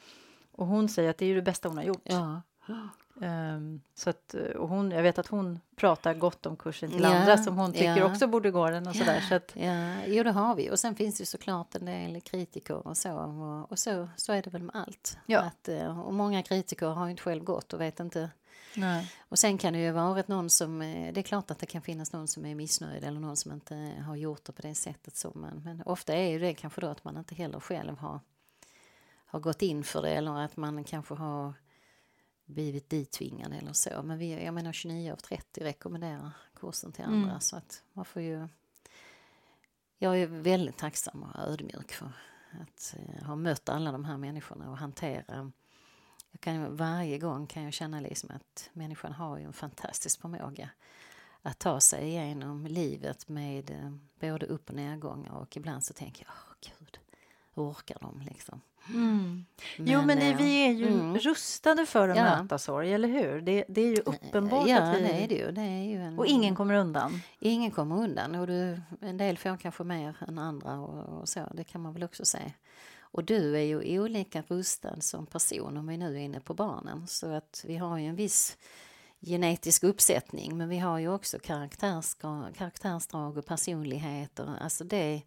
Och 0.52 0.66
hon 0.66 0.88
säger 0.88 1.10
att 1.10 1.18
det 1.18 1.26
är 1.26 1.34
det 1.34 1.42
bästa 1.42 1.68
hon 1.68 1.76
har 1.76 1.84
gjort. 1.84 2.02
Ja. 2.04 2.42
Um, 3.20 3.80
så 3.94 4.10
att, 4.10 4.34
och 4.34 4.68
hon, 4.68 4.90
jag 4.90 5.02
vet 5.02 5.18
att 5.18 5.26
hon 5.26 5.60
pratar 5.76 6.14
gott 6.14 6.46
om 6.46 6.56
kursen 6.56 6.90
till 6.90 7.02
ja, 7.02 7.14
andra 7.14 7.38
som 7.38 7.58
hon 7.58 7.72
tycker 7.72 7.96
ja. 7.96 8.10
också 8.10 8.26
borde 8.26 8.50
gå 8.50 8.70
den 8.70 8.86
och 8.86 8.96
sådär. 8.96 9.20
Så 9.20 9.34
att, 9.34 9.52
ja, 9.54 9.94
jo, 10.06 10.22
det 10.22 10.30
har 10.30 10.54
vi. 10.54 10.70
Och 10.70 10.78
sen 10.78 10.94
finns 10.94 11.18
det 11.18 11.26
såklart 11.26 11.74
en 11.74 11.84
del 11.84 12.20
kritiker 12.20 12.86
och 12.86 12.96
så. 12.96 13.12
Och, 13.12 13.70
och 13.70 13.78
så, 13.78 14.08
så 14.16 14.32
är 14.32 14.42
det 14.42 14.50
väl 14.50 14.62
med 14.62 14.76
allt. 14.76 15.18
Ja. 15.26 15.40
Att, 15.40 15.68
eh, 15.68 16.00
och 16.00 16.14
många 16.14 16.42
kritiker 16.42 16.86
har 16.86 17.04
ju 17.04 17.10
inte 17.10 17.22
själv 17.22 17.44
gått 17.44 17.72
och 17.72 17.80
vet 17.80 18.00
inte. 18.00 18.30
Nej. 18.74 19.12
Och 19.28 19.38
sen 19.38 19.58
kan 19.58 19.72
det 19.72 19.78
ju 19.78 19.90
varit 19.90 20.28
någon 20.28 20.50
som, 20.50 20.82
eh, 20.82 21.12
det 21.12 21.20
är 21.20 21.22
klart 21.22 21.50
att 21.50 21.58
det 21.58 21.66
kan 21.66 21.82
finnas 21.82 22.12
någon 22.12 22.28
som 22.28 22.46
är 22.46 22.54
missnöjd 22.54 23.04
eller 23.04 23.20
någon 23.20 23.36
som 23.36 23.52
inte 23.52 23.74
har 24.06 24.16
gjort 24.16 24.44
det 24.44 24.52
på 24.52 24.62
det 24.62 24.74
sättet. 24.74 25.16
Så, 25.16 25.32
men, 25.34 25.62
men 25.64 25.82
ofta 25.82 26.14
är 26.14 26.30
ju 26.30 26.38
det 26.38 26.54
kanske 26.54 26.80
då 26.80 26.86
att 26.86 27.04
man 27.04 27.16
inte 27.16 27.34
heller 27.34 27.60
själv 27.60 27.98
har, 27.98 28.20
har 29.26 29.40
gått 29.40 29.62
in 29.62 29.84
för 29.84 30.02
det 30.02 30.10
eller 30.10 30.40
att 30.40 30.56
man 30.56 30.84
kanske 30.84 31.14
har 31.14 31.54
blivit 32.46 32.90
ditvingade 32.90 33.56
eller 33.56 33.72
så. 33.72 34.02
Men 34.02 34.18
vi, 34.18 34.44
jag 34.44 34.54
menar 34.54 34.72
29 34.72 35.12
av 35.12 35.16
30 35.16 35.64
rekommenderar 35.64 36.30
kursen 36.54 36.92
till 36.92 37.04
andra 37.04 37.28
mm. 37.30 37.40
så 37.40 37.56
att 37.56 37.82
man 37.92 38.04
får 38.04 38.22
ju 38.22 38.48
jag 39.98 40.18
är 40.18 40.26
väldigt 40.26 40.76
tacksam 40.76 41.22
och 41.22 41.40
ödmjuk 41.40 41.92
för 41.92 42.12
att 42.50 42.96
eh, 42.98 43.24
ha 43.24 43.36
mött 43.36 43.68
alla 43.68 43.92
de 43.92 44.04
här 44.04 44.16
människorna 44.16 44.70
och 44.70 44.78
hantera 44.78 45.52
jag 46.36 46.40
kan, 46.40 46.76
varje 46.76 47.18
gång 47.18 47.46
kan 47.46 47.62
jag 47.62 47.72
känna 47.72 48.00
liksom 48.00 48.30
att 48.30 48.70
människan 48.72 49.12
har 49.12 49.38
ju 49.38 49.44
en 49.44 49.52
fantastisk 49.52 50.20
förmåga 50.20 50.70
att 51.42 51.58
ta 51.58 51.80
sig 51.80 52.08
igenom 52.08 52.66
livet 52.66 53.28
med 53.28 53.70
eh, 53.70 53.92
både 54.20 54.46
upp 54.46 54.68
och 54.70 54.76
nedgångar 54.76 55.32
och 55.32 55.56
ibland 55.56 55.84
så 55.84 55.94
tänker 55.94 56.24
jag, 56.24 56.34
åh 56.36 56.54
gud, 56.60 56.98
hur 57.54 57.62
orkar 57.62 57.98
de 58.00 58.20
liksom? 58.20 58.60
Mm. 58.88 59.44
Men, 59.78 59.86
jo, 59.86 60.02
men 60.02 60.18
det, 60.18 60.34
vi 60.34 60.66
är 60.66 60.72
ju 60.72 60.88
mm. 60.88 61.18
rustade 61.18 61.86
för 61.86 62.08
att 62.08 62.16
ja. 62.16 62.42
möta 62.42 62.58
sorg, 62.58 62.92
eller 62.92 63.08
hur? 63.08 63.40
Det, 63.40 63.64
det 63.68 63.80
är 63.80 63.96
ju 63.96 64.02
uppenbart 64.06 64.68
ja, 64.68 64.78
att 64.78 64.96
vi... 64.96 65.02
det 65.02 65.24
är 65.24 65.28
det 65.28 65.34
ju. 65.34 65.50
Det 65.50 65.60
är 65.60 65.84
ju 65.84 66.02
en... 66.02 66.18
Och 66.18 66.26
ingen 66.26 66.56
kommer 66.56 66.74
undan? 66.74 67.20
Ingen 67.38 67.70
kommer 67.70 67.96
undan. 67.96 68.34
Och 68.34 68.46
du, 68.46 68.80
en 69.00 69.16
del 69.16 69.38
får 69.38 69.56
kanske 69.56 69.84
mer 69.84 70.16
än 70.28 70.38
andra 70.38 70.78
och, 70.80 71.20
och, 71.20 71.28
så, 71.28 71.40
det 71.54 71.64
kan 71.64 71.80
man 71.80 71.92
väl 71.92 72.02
också 72.02 72.24
säga. 72.24 72.52
Och 73.00 73.24
du 73.24 73.56
är 73.56 73.60
ju 73.60 74.00
olika 74.00 74.42
rustad 74.48 75.00
som 75.00 75.26
person 75.26 75.76
om 75.76 75.86
vi 75.86 75.96
nu 75.96 76.14
är 76.14 76.20
inne 76.20 76.40
på 76.40 76.54
barnen. 76.54 77.06
Så 77.06 77.32
att 77.32 77.64
vi 77.66 77.76
har 77.76 77.98
ju 77.98 78.06
en 78.06 78.16
viss 78.16 78.56
genetisk 79.20 79.84
uppsättning 79.84 80.56
men 80.56 80.68
vi 80.68 80.78
har 80.78 80.98
ju 80.98 81.08
också 81.08 81.38
karaktärsdrag 81.38 83.36
och 83.36 83.46
personligheter. 83.46 84.58
Alltså 84.60 84.84
det 84.84 85.22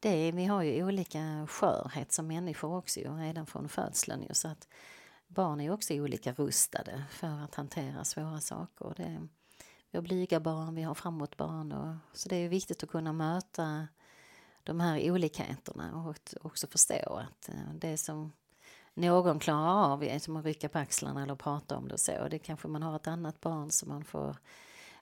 det, 0.00 0.32
vi 0.32 0.44
har 0.44 0.62
ju 0.62 0.84
olika 0.84 1.46
skörhet 1.48 2.12
som 2.12 2.26
människor 2.26 2.76
också 2.76 3.00
ju, 3.00 3.16
redan 3.16 3.46
från 3.46 3.68
födseln. 3.68 4.22
Ju, 4.22 4.34
så 4.34 4.48
att 4.48 4.68
barn 5.26 5.60
är 5.60 5.70
också 5.70 5.94
olika 5.94 6.32
rustade 6.32 7.04
för 7.10 7.44
att 7.44 7.54
hantera 7.54 8.04
svåra 8.04 8.40
saker. 8.40 8.94
Det, 8.96 9.28
vi 9.90 9.98
har 9.98 10.02
blyga 10.02 10.40
barn, 10.40 10.74
vi 10.74 10.82
har 10.82 10.94
framåtbarn. 10.94 11.72
Och, 11.72 11.96
så 12.12 12.28
det 12.28 12.36
är 12.36 12.48
viktigt 12.48 12.82
att 12.82 12.90
kunna 12.90 13.12
möta 13.12 13.88
de 14.62 14.80
här 14.80 15.10
olikheterna 15.10 16.04
och 16.04 16.16
också 16.46 16.66
förstå 16.66 17.14
att 17.28 17.48
eh, 17.48 17.74
det 17.74 17.96
som 17.96 18.32
någon 18.94 19.38
klarar 19.38 19.92
av 19.92 20.04
är 20.04 20.18
som 20.18 20.36
att 20.36 20.44
rycka 20.44 20.68
på 20.68 20.78
axlarna 20.78 21.22
eller 21.22 21.34
prata 21.34 21.76
om 21.76 21.88
det 21.88 21.94
och 21.94 22.00
så. 22.00 22.28
Det 22.30 22.38
kanske 22.38 22.68
man 22.68 22.82
har 22.82 22.96
ett 22.96 23.06
annat 23.06 23.40
barn 23.40 23.70
som 23.70 23.88
man 23.88 24.04
får 24.04 24.36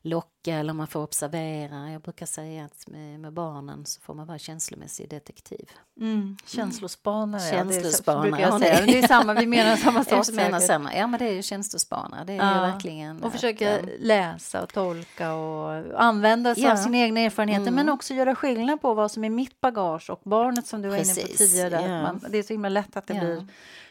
locka 0.01 0.38
eller 0.51 0.73
man 0.73 0.87
får 0.87 1.01
observera. 1.01 1.91
Jag 1.91 2.01
brukar 2.01 2.27
säga 2.27 2.65
att 2.65 2.87
med, 2.87 3.21
med 3.21 3.33
barnen 3.33 3.87
så 3.87 4.01
får 4.01 4.15
man 4.15 4.27
vara 4.27 4.39
känslomässig 4.39 5.11
detektiv. 5.11 5.71
Mm. 6.01 6.37
Känslospanare, 6.47 7.51
Känslospanare. 7.51 8.41
Ja, 8.41 8.59
det, 8.59 8.69
är, 8.69 8.87
det 8.87 8.99
är 8.99 9.09
samma, 9.09 9.35
vi 9.35 9.47
menar 9.47 9.77
samma 9.77 10.05
sak. 10.25 10.33
menar 10.33 10.61
samma. 10.61 10.95
Ja 10.95 11.07
men 11.07 11.19
det 11.19 11.29
är 11.29 11.33
ju 11.33 11.43
känslospanare. 11.43 12.25
Det 12.25 12.33
är 12.33 12.37
ja. 12.37 12.61
verkligen. 12.61 13.23
Och 13.23 13.33
försöka 13.33 13.77
att, 13.77 13.85
läsa 13.99 14.63
och 14.63 14.73
tolka 14.73 15.35
och 15.35 16.03
använda 16.03 16.55
sig 16.55 16.65
ja. 16.65 16.73
av 16.73 16.77
sina 16.77 16.99
egna 16.99 17.21
erfarenheter 17.21 17.63
mm. 17.63 17.75
men 17.75 17.89
också 17.89 18.15
göra 18.15 18.35
skillnad 18.35 18.81
på 18.81 18.95
vad 18.95 19.11
som 19.11 19.25
är 19.25 19.31
mitt 19.31 19.61
bagage 19.61 20.11
och 20.11 20.21
barnet 20.25 20.67
som 20.67 20.83
du 20.83 20.89
var 20.89 20.99
Precis. 20.99 21.19
inne 21.19 21.29
på 21.29 21.37
tidigare. 21.37 21.89
Ja. 21.89 22.03
Man, 22.03 22.21
det 22.29 22.39
är 22.39 22.43
så 22.43 22.53
himla 22.53 22.69
lätt 22.69 22.97
att 22.97 23.07
det 23.07 23.15
blir 23.15 23.47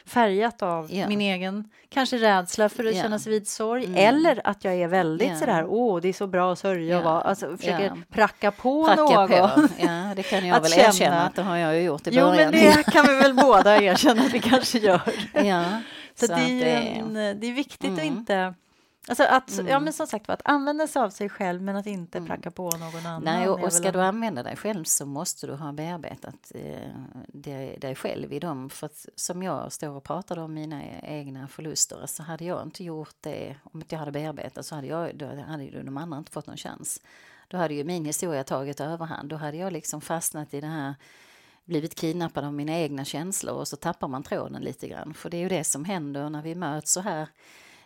färgat 0.07 0.61
av 0.61 0.93
yeah. 0.93 1.09
min 1.09 1.21
egen 1.21 1.69
kanske 1.89 2.17
rädsla 2.17 2.69
för 2.69 2.85
att 2.85 2.91
yeah. 2.91 3.03
känna 3.03 3.19
sig 3.19 3.31
vid 3.31 3.47
sorg 3.47 3.85
mm. 3.85 3.97
eller 3.97 4.47
att 4.47 4.63
jag 4.63 4.75
är 4.75 4.87
väldigt 4.87 5.27
yeah. 5.27 5.39
sådär, 5.39 5.65
åh, 5.69 6.01
det 6.01 6.07
är 6.07 6.13
så 6.13 6.27
bra 6.27 6.46
att 6.51 6.59
sörja 6.59 6.97
och 6.97 7.03
vara, 7.03 7.21
alltså 7.21 7.57
försöker 7.57 7.79
yeah. 7.79 7.97
pracka 8.09 8.51
på 8.51 8.85
pracka 8.85 9.01
någon. 9.01 9.27
På. 9.27 9.67
Ja, 9.77 10.13
det 10.15 10.23
kan 10.23 10.47
jag 10.47 10.61
väl 10.61 10.71
känna. 10.71 10.87
erkänna 10.87 11.21
att 11.21 11.35
det 11.35 11.41
har 11.41 11.57
jag 11.57 11.75
ju 11.75 11.81
gjort 11.81 12.07
i 12.07 12.09
jo, 12.13 12.25
början. 12.25 12.51
Jo, 12.53 12.59
men 12.59 12.75
det 12.77 12.83
kan 12.91 13.07
vi 13.07 13.15
väl 13.15 13.33
båda 13.33 13.81
erkänna 13.81 14.21
att 14.21 14.33
vi 14.33 14.39
kanske 14.39 14.77
gör. 14.77 15.01
Ja, 15.33 15.81
så, 16.15 16.27
så 16.27 16.35
det, 16.35 16.41
är, 16.41 16.99
en, 16.99 17.13
det 17.13 17.47
är 17.47 17.53
viktigt 17.53 17.89
mm. 17.89 17.99
att 17.99 18.05
inte 18.05 18.53
Alltså 19.09 19.23
att, 19.23 19.51
mm. 19.51 19.67
ja, 19.67 19.79
men 19.79 19.93
som 19.93 20.07
sagt 20.07 20.29
att 20.29 20.41
använda 20.45 20.87
sig 20.87 21.01
av 21.01 21.09
sig 21.09 21.29
själv 21.29 21.61
men 21.61 21.75
att 21.75 21.85
inte 21.85 22.17
mm. 22.17 22.27
pracka 22.27 22.51
på 22.51 22.63
någon 22.63 23.05
annan. 23.05 23.23
Nej, 23.23 23.49
och, 23.49 23.63
och 23.63 23.73
ska 23.73 23.91
du 23.91 24.01
använda 24.01 24.43
dig 24.43 24.55
själv 24.55 24.83
så 24.83 25.05
måste 25.05 25.47
du 25.47 25.53
ha 25.53 25.71
bearbetat 25.71 26.51
eh, 26.55 26.89
dig, 27.27 27.77
dig 27.79 27.95
själv 27.95 28.33
i 28.33 28.39
dem. 28.39 28.69
För 28.69 28.85
att, 28.85 29.05
som 29.15 29.43
jag 29.43 29.71
står 29.71 29.89
och 29.89 30.03
pratar 30.03 30.39
om 30.39 30.53
mina 30.53 30.81
egna 31.01 31.47
förluster 31.47 32.05
så 32.05 32.23
hade 32.23 32.45
jag 32.45 32.63
inte 32.63 32.83
gjort 32.83 33.15
det 33.21 33.55
om 33.63 33.79
inte 33.79 33.95
jag 33.95 33.99
hade 33.99 34.11
bearbetat 34.11 34.65
så 34.65 34.75
hade, 34.75 34.87
jag, 34.87 35.17
då 35.17 35.25
hade 35.25 35.63
ju 35.63 35.83
de 35.83 35.97
andra 35.97 36.17
inte 36.17 36.31
fått 36.31 36.47
någon 36.47 36.57
chans. 36.57 37.01
Då 37.47 37.57
hade 37.57 37.73
ju 37.73 37.83
min 37.83 38.05
historia 38.05 38.43
tagit 38.43 38.79
överhand. 38.79 39.29
Då 39.29 39.35
hade 39.35 39.57
jag 39.57 39.73
liksom 39.73 40.01
fastnat 40.01 40.53
i 40.53 40.61
det 40.61 40.67
här 40.67 40.95
blivit 41.65 41.95
kidnappad 41.95 42.43
av 42.43 42.53
mina 42.53 42.73
egna 42.79 43.05
känslor 43.05 43.55
och 43.55 43.67
så 43.67 43.75
tappar 43.75 44.07
man 44.07 44.23
tråden 44.23 44.61
lite 44.61 44.87
grann. 44.87 45.13
För 45.13 45.29
det 45.29 45.37
är 45.37 45.41
ju 45.41 45.49
det 45.49 45.63
som 45.63 45.85
händer 45.85 46.29
när 46.29 46.41
vi 46.41 46.55
möts 46.55 46.91
så 46.91 47.01
här 47.01 47.27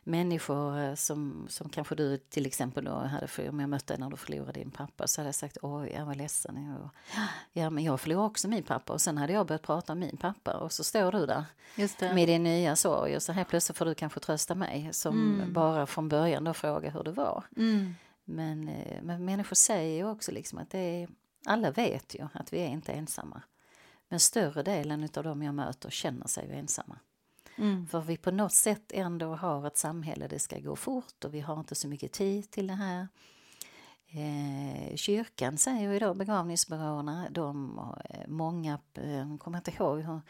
människor 0.03 0.79
eh, 0.79 0.95
som, 0.95 1.45
som 1.49 1.69
kanske 1.69 1.95
du 1.95 2.17
till 2.17 2.45
exempel 2.45 2.85
då 2.85 2.91
hade, 2.91 3.27
för 3.27 3.49
om 3.49 3.59
jag 3.59 3.69
mötte 3.69 3.97
när 3.97 4.09
du 4.09 4.17
förlorade 4.17 4.59
din 4.59 4.71
pappa 4.71 5.07
så 5.07 5.21
hade 5.21 5.27
jag 5.27 5.35
sagt 5.35 5.57
oj, 5.61 5.93
jag 5.95 6.05
var 6.05 6.15
ledsen. 6.15 6.65
Jag, 6.65 6.89
ja, 7.63 7.69
men 7.69 7.83
jag 7.83 8.01
förlorade 8.01 8.27
också 8.27 8.47
min 8.47 8.63
pappa 8.63 8.93
och 8.93 9.01
sen 9.01 9.17
hade 9.17 9.33
jag 9.33 9.47
börjat 9.47 9.61
prata 9.61 9.93
om 9.93 9.99
min 9.99 10.17
pappa 10.17 10.57
och 10.57 10.71
så 10.71 10.83
står 10.83 11.11
du 11.11 11.25
där 11.25 11.45
med 12.13 12.27
din 12.27 12.43
nya 12.43 12.75
sorg 12.75 13.15
och 13.15 13.23
så 13.23 13.31
här 13.31 13.43
plötsligt 13.43 13.77
får 13.77 13.85
du 13.85 13.95
kanske 13.95 14.19
trösta 14.19 14.55
mig 14.55 14.89
som 14.91 15.33
mm. 15.33 15.53
bara 15.53 15.85
från 15.85 16.09
början 16.09 16.43
då 16.43 16.53
fråga 16.53 16.89
hur 16.89 17.03
det 17.03 17.11
var. 17.11 17.43
Mm. 17.57 17.95
Men, 18.23 18.67
eh, 18.67 19.01
men 19.01 19.25
människor 19.25 19.55
säger 19.55 19.97
ju 19.97 20.09
också 20.09 20.31
liksom 20.31 20.59
att 20.59 20.69
det 20.69 20.79
är, 20.79 21.09
alla 21.45 21.71
vet 21.71 22.15
ju 22.15 22.27
att 22.33 22.53
vi 22.53 22.59
är 22.59 22.67
inte 22.67 22.91
ensamma. 22.91 23.41
Men 24.09 24.19
större 24.19 24.63
delen 24.63 25.09
av 25.15 25.23
dem 25.23 25.43
jag 25.43 25.55
möter 25.55 25.89
känner 25.89 26.27
sig 26.27 26.47
ju 26.47 26.53
ensamma. 26.53 26.99
Mm. 27.61 27.87
För 27.87 28.01
vi 28.01 28.17
på 28.17 28.31
något 28.31 28.53
sätt 28.53 28.91
ändå 28.91 29.35
har 29.35 29.67
ett 29.67 29.77
samhälle, 29.77 30.27
det 30.27 30.39
ska 30.39 30.59
gå 30.59 30.75
fort 30.75 31.25
och 31.25 31.33
vi 31.33 31.39
har 31.39 31.59
inte 31.59 31.75
så 31.75 31.87
mycket 31.87 32.11
tid 32.11 32.51
till 32.51 32.67
det 32.67 32.73
här. 32.73 33.07
Eh, 34.07 34.95
kyrkan 34.95 35.57
säger 35.57 35.93
ju 35.93 35.99
då, 35.99 36.13
begravningsbyråerna, 36.13 37.27
de, 37.31 37.79
eh, 38.09 38.27
många, 38.27 38.79
eh, 38.93 39.37
kommer 39.37 39.57
inte 39.57 39.71
ihåg, 39.71 39.99
jag 39.99 40.21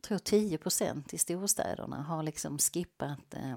tror 0.00 0.18
10 0.18 0.58
procent 0.58 1.14
i 1.14 1.18
storstäderna 1.18 2.02
har 2.02 2.22
liksom 2.22 2.58
skippat 2.58 3.34
eh, 3.34 3.56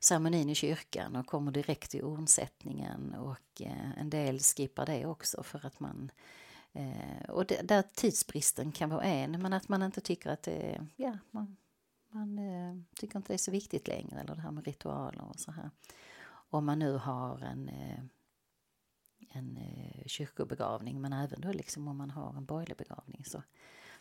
ceremonin 0.00 0.50
i 0.50 0.54
kyrkan 0.54 1.16
och 1.16 1.26
kommer 1.26 1.52
direkt 1.52 1.90
till 1.90 2.02
ordsättningen 2.02 3.14
och 3.14 3.62
eh, 3.62 3.98
en 3.98 4.10
del 4.10 4.40
skippar 4.40 4.86
det 4.86 5.06
också 5.06 5.42
för 5.42 5.66
att 5.66 5.80
man 5.80 6.10
eh, 6.72 7.28
och 7.28 7.46
det, 7.46 7.60
där 7.62 7.82
tidsbristen 7.94 8.72
kan 8.72 8.90
vara 8.90 9.04
en, 9.04 9.42
men 9.42 9.52
att 9.52 9.68
man 9.68 9.82
inte 9.82 10.00
tycker 10.00 10.30
att 10.30 10.42
det 10.42 10.86
ja, 10.96 11.18
man, 11.30 11.56
man 12.14 12.38
eh, 12.38 12.76
tycker 12.94 13.16
inte 13.16 13.32
det 13.32 13.36
är 13.36 13.38
så 13.38 13.50
viktigt 13.50 13.88
längre, 13.88 14.20
eller 14.20 14.34
det 14.34 14.40
här 14.40 14.50
med 14.50 14.64
ritualer 14.64 15.24
och 15.30 15.40
så 15.40 15.50
här. 15.50 15.70
Om 16.50 16.66
man 16.66 16.78
nu 16.78 16.96
har 16.96 17.38
en, 17.38 17.68
eh, 17.68 17.98
en 19.30 19.56
eh, 19.56 20.06
kyrkobegravning, 20.06 21.00
men 21.00 21.12
även 21.12 21.40
då 21.40 21.52
liksom 21.52 21.88
om 21.88 21.96
man 21.96 22.10
har 22.10 22.34
en 22.36 22.44
borgerlig 22.44 22.76
begravning. 22.76 23.24
Så, 23.24 23.42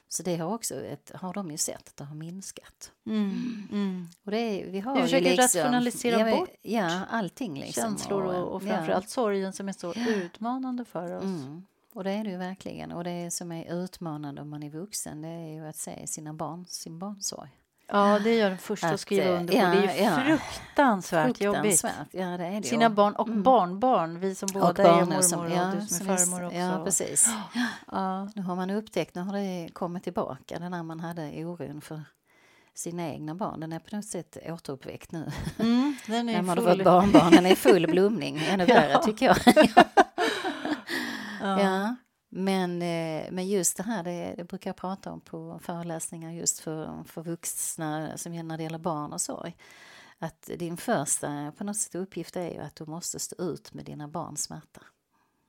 så 0.08 0.23
det 0.23 0.38
har 0.38 0.54
också 0.54 0.76
ett, 0.76 1.12
har 1.15 1.34
de 1.34 1.52
ju 1.52 1.58
sett 1.58 1.88
att 1.88 1.97
det 1.97 2.04
har 2.04 2.15
minskat. 2.15 2.91
Mm, 3.06 3.67
mm. 3.71 4.08
Och 4.23 4.32
det 4.32 4.38
är, 4.38 4.71
vi 4.71 4.80
har 4.80 4.95
vi 4.95 5.02
försöker 5.02 5.23
liksom, 5.23 5.62
rationalisera 5.62 6.30
ja, 6.30 6.38
bort 6.38 6.49
ja, 6.62 7.06
allting 7.06 7.60
liksom. 7.60 7.84
känslor 7.84 8.23
och, 8.23 8.56
och 8.56 8.63
framförallt 8.63 9.06
ja. 9.06 9.10
sorgen 9.10 9.54
som 9.54 9.69
är 9.69 9.73
så 9.73 9.93
utmanande 9.93 10.86
för 10.86 11.12
oss. 11.12 11.23
Mm. 11.23 11.65
Och 11.93 12.04
det 12.04 12.12
är 12.12 12.23
det 12.23 12.30
ju 12.30 12.38
verkligen. 12.38 12.91
Och 12.91 13.04
det 13.04 13.32
som 13.32 13.52
är 13.52 13.84
utmanande 13.84 14.41
om 14.41 14.49
man 14.49 14.63
är 14.63 14.69
vuxen 14.69 15.21
det 15.21 15.28
är 15.28 15.54
ju 15.54 15.65
att 15.65 15.76
se 15.76 16.08
sina 16.08 16.34
barn, 16.34 16.65
sin 16.65 16.99
barnsorg. 16.99 17.62
Ja, 17.93 18.19
det 18.23 18.36
gör 18.36 18.49
den 18.49 18.58
första 18.58 18.89
att, 18.89 18.99
skriva 18.99 19.25
eh, 19.25 19.39
under 19.39 19.53
på. 19.53 19.60
Ja, 19.60 19.69
det 19.69 19.99
är 19.99 20.03
ja. 20.03 20.38
fruktansvärt, 20.38 21.41
jobbigt. 21.41 21.84
Ja, 22.12 22.25
det 22.38 22.45
är 22.45 22.62
det 22.62 22.67
Sina 22.67 22.89
barn 22.89 23.15
och 23.15 23.27
mm. 23.27 23.43
barnbarn, 23.43 24.19
vi 24.19 24.36
som 24.36 24.49
båda 24.53 24.84
är 24.84 25.06
mormor 25.06 25.21
som, 25.21 25.51
ja, 25.51 25.71
och 25.71 25.75
du 25.75 25.88
som 25.88 26.10
är 26.10 26.17
farmor 26.17 26.45
också. 26.45 26.58
Ja, 26.58 26.82
precis. 26.86 27.29
Ja. 27.91 28.29
Nu 28.36 28.41
har 28.41 28.56
man 28.56 28.69
upptäckt, 28.69 29.15
nu 29.15 29.21
har 29.21 29.34
det 29.34 29.69
kommit 29.73 30.03
tillbaka, 30.03 30.60
den 30.60 30.71
när 30.71 30.84
man 30.84 30.99
hade 30.99 31.45
oron 31.45 31.82
för 31.82 32.01
sina 32.73 33.10
egna 33.10 33.36
barn. 33.36 33.60
Den 33.60 33.73
är 33.73 33.79
på 33.79 33.95
något 33.95 34.06
sätt 34.06 34.38
återuppväckt 34.45 35.12
nu. 35.12 35.32
Mm, 35.60 35.95
den 36.08 36.29
är 36.29 36.34
När 36.34 36.41
man 36.41 36.56
full... 36.56 36.65
har 36.65 36.75
fått 36.75 36.83
barnbarn, 36.83 37.31
den 37.31 37.46
är 37.46 37.56
full 37.56 37.87
blomning. 37.91 38.41
Ännu 38.50 38.65
värre 38.65 39.04
tycker 39.04 39.25
jag. 39.25 39.37
ja. 41.60 41.96
Men, 42.36 42.81
eh, 42.81 43.31
men 43.31 43.48
just 43.48 43.77
det 43.77 43.84
här, 43.84 44.04
det, 44.04 44.34
det, 44.38 44.44
brukar 44.44 44.69
jag 44.69 44.75
prata 44.75 45.12
om 45.12 45.21
på 45.21 45.60
föreläsningar 45.63 46.31
just 46.31 46.60
för, 46.60 47.04
för 47.04 47.21
vuxna, 47.23 48.17
som 48.17 48.48
när 48.48 48.58
det 48.58 48.63
gäller 48.63 48.77
barn 48.77 49.13
och 49.13 49.21
sorg. 49.21 49.58
Att 50.19 50.50
din 50.58 50.77
första 50.77 51.54
på 51.58 51.63
något 51.63 51.77
sätt 51.77 51.96
uppgift 51.96 52.36
är 52.36 52.52
ju 52.52 52.60
att 52.60 52.75
du 52.75 52.86
måste 52.86 53.19
stå 53.19 53.44
ut 53.44 53.73
med 53.73 53.86
dina 53.86 54.08
barns 54.08 54.44
smärta. 54.44 54.81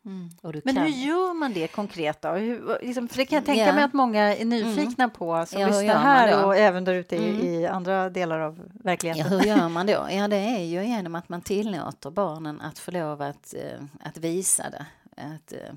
Mm. 0.04 0.30
Men 0.64 0.76
hur 0.76 0.88
gör 0.88 1.34
man 1.34 1.52
det 1.52 1.68
konkret 1.68 2.22
då? 2.22 2.28
Hur, 2.28 2.78
liksom, 2.82 3.08
för 3.08 3.16
det 3.16 3.26
kan 3.26 3.36
jag 3.36 3.44
tänka 3.44 3.60
yeah. 3.60 3.74
mig 3.74 3.84
att 3.84 3.92
många 3.92 4.22
är 4.22 4.42
mm. 4.42 4.48
nyfikna 4.48 5.04
mm. 5.04 5.16
på 5.16 5.46
som 5.46 5.60
ja, 5.60 5.66
lyssnar 5.66 5.98
här 5.98 6.46
och 6.46 6.56
även 6.56 6.84
där 6.84 6.94
ute 6.94 7.16
mm. 7.16 7.40
i, 7.40 7.66
andra 7.66 8.10
delar 8.10 8.40
av 8.40 8.70
verkligheten. 8.84 9.32
Ja, 9.32 9.38
hur 9.38 9.46
gör 9.46 9.68
man 9.68 9.86
då? 9.86 10.06
Ja, 10.10 10.28
det 10.28 10.36
är 10.36 10.64
ju 10.64 10.84
genom 10.84 11.14
att 11.14 11.28
man 11.28 11.42
tillåter 11.42 12.10
barnen 12.10 12.60
att 12.60 12.78
få 12.78 12.90
lov 12.90 13.22
att, 13.22 13.54
eh, 13.54 13.84
att 14.00 14.16
visa 14.16 14.70
det. 14.70 14.86
Att, 15.16 15.52
eh, 15.52 15.74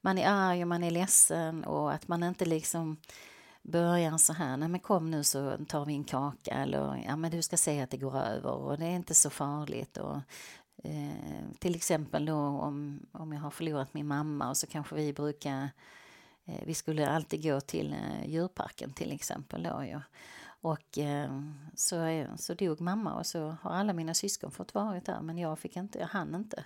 man 0.00 0.18
är 0.18 0.28
arg 0.28 0.62
och 0.62 0.68
man 0.68 0.82
är 0.82 0.90
ledsen 0.90 1.64
och 1.64 1.92
att 1.92 2.08
man 2.08 2.22
inte 2.22 2.44
liksom 2.44 2.96
börjar 3.62 4.18
så 4.18 4.32
här, 4.32 4.56
nej 4.56 4.68
men 4.68 4.80
kom 4.80 5.10
nu 5.10 5.24
så 5.24 5.56
tar 5.68 5.84
vi 5.84 5.94
en 5.94 6.04
kaka 6.04 6.54
eller 6.54 7.02
ja 7.06 7.16
men 7.16 7.30
du 7.30 7.42
ska 7.42 7.56
se 7.56 7.80
att 7.80 7.90
det 7.90 7.96
går 7.96 8.16
över 8.16 8.50
och 8.50 8.78
det 8.78 8.86
är 8.86 8.96
inte 8.96 9.14
så 9.14 9.30
farligt 9.30 9.96
och 9.96 10.16
eh, 10.84 11.50
till 11.58 11.74
exempel 11.74 12.26
då 12.26 12.36
om, 12.36 13.06
om 13.12 13.32
jag 13.32 13.40
har 13.40 13.50
förlorat 13.50 13.94
min 13.94 14.06
mamma 14.06 14.48
och 14.48 14.56
så 14.56 14.66
kanske 14.66 14.94
vi 14.94 15.12
brukar 15.12 15.68
eh, 16.44 16.62
vi 16.66 16.74
skulle 16.74 17.10
alltid 17.10 17.42
gå 17.42 17.60
till 17.60 17.92
eh, 17.92 18.30
djurparken 18.30 18.92
till 18.92 19.12
exempel 19.12 19.62
då 19.62 19.84
ju. 19.84 20.00
Och 20.62 20.98
eh, 20.98 21.42
så, 21.74 22.26
så 22.36 22.54
dog 22.54 22.80
mamma 22.80 23.14
och 23.14 23.26
så 23.26 23.56
har 23.62 23.70
alla 23.70 23.92
mina 23.92 24.14
syskon 24.14 24.50
fått 24.50 24.74
vara 24.74 25.00
där 25.00 25.20
men 25.20 25.38
jag 25.38 25.58
fick 25.58 25.76
inte, 25.76 25.98
jag 25.98 26.06
hann 26.06 26.34
inte. 26.34 26.64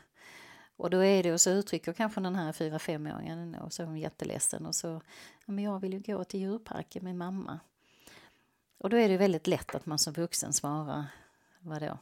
Och 0.76 0.90
då 0.90 1.04
är 1.04 1.22
det, 1.22 1.32
och 1.32 1.40
så 1.40 1.50
uttrycker 1.50 1.92
kanske 1.92 2.20
den 2.20 2.36
här 2.36 2.52
fyra 2.52 2.78
femåringen 2.78 3.54
och 3.54 3.72
så 3.72 3.82
är 3.82 3.86
hon 3.86 3.98
jätteledsen 3.98 4.66
och 4.66 4.74
så, 4.74 5.00
ja, 5.46 5.52
men 5.52 5.64
jag 5.64 5.80
vill 5.80 5.92
ju 5.92 6.00
gå 6.00 6.24
till 6.24 6.40
djurparken 6.40 7.04
med 7.04 7.16
mamma. 7.16 7.60
Och 8.78 8.90
då 8.90 8.96
är 8.96 9.08
det 9.08 9.16
väldigt 9.16 9.46
lätt 9.46 9.74
att 9.74 9.86
man 9.86 9.98
som 9.98 10.12
vuxen 10.12 10.52
svarar, 10.52 11.04
vadå? 11.60 11.98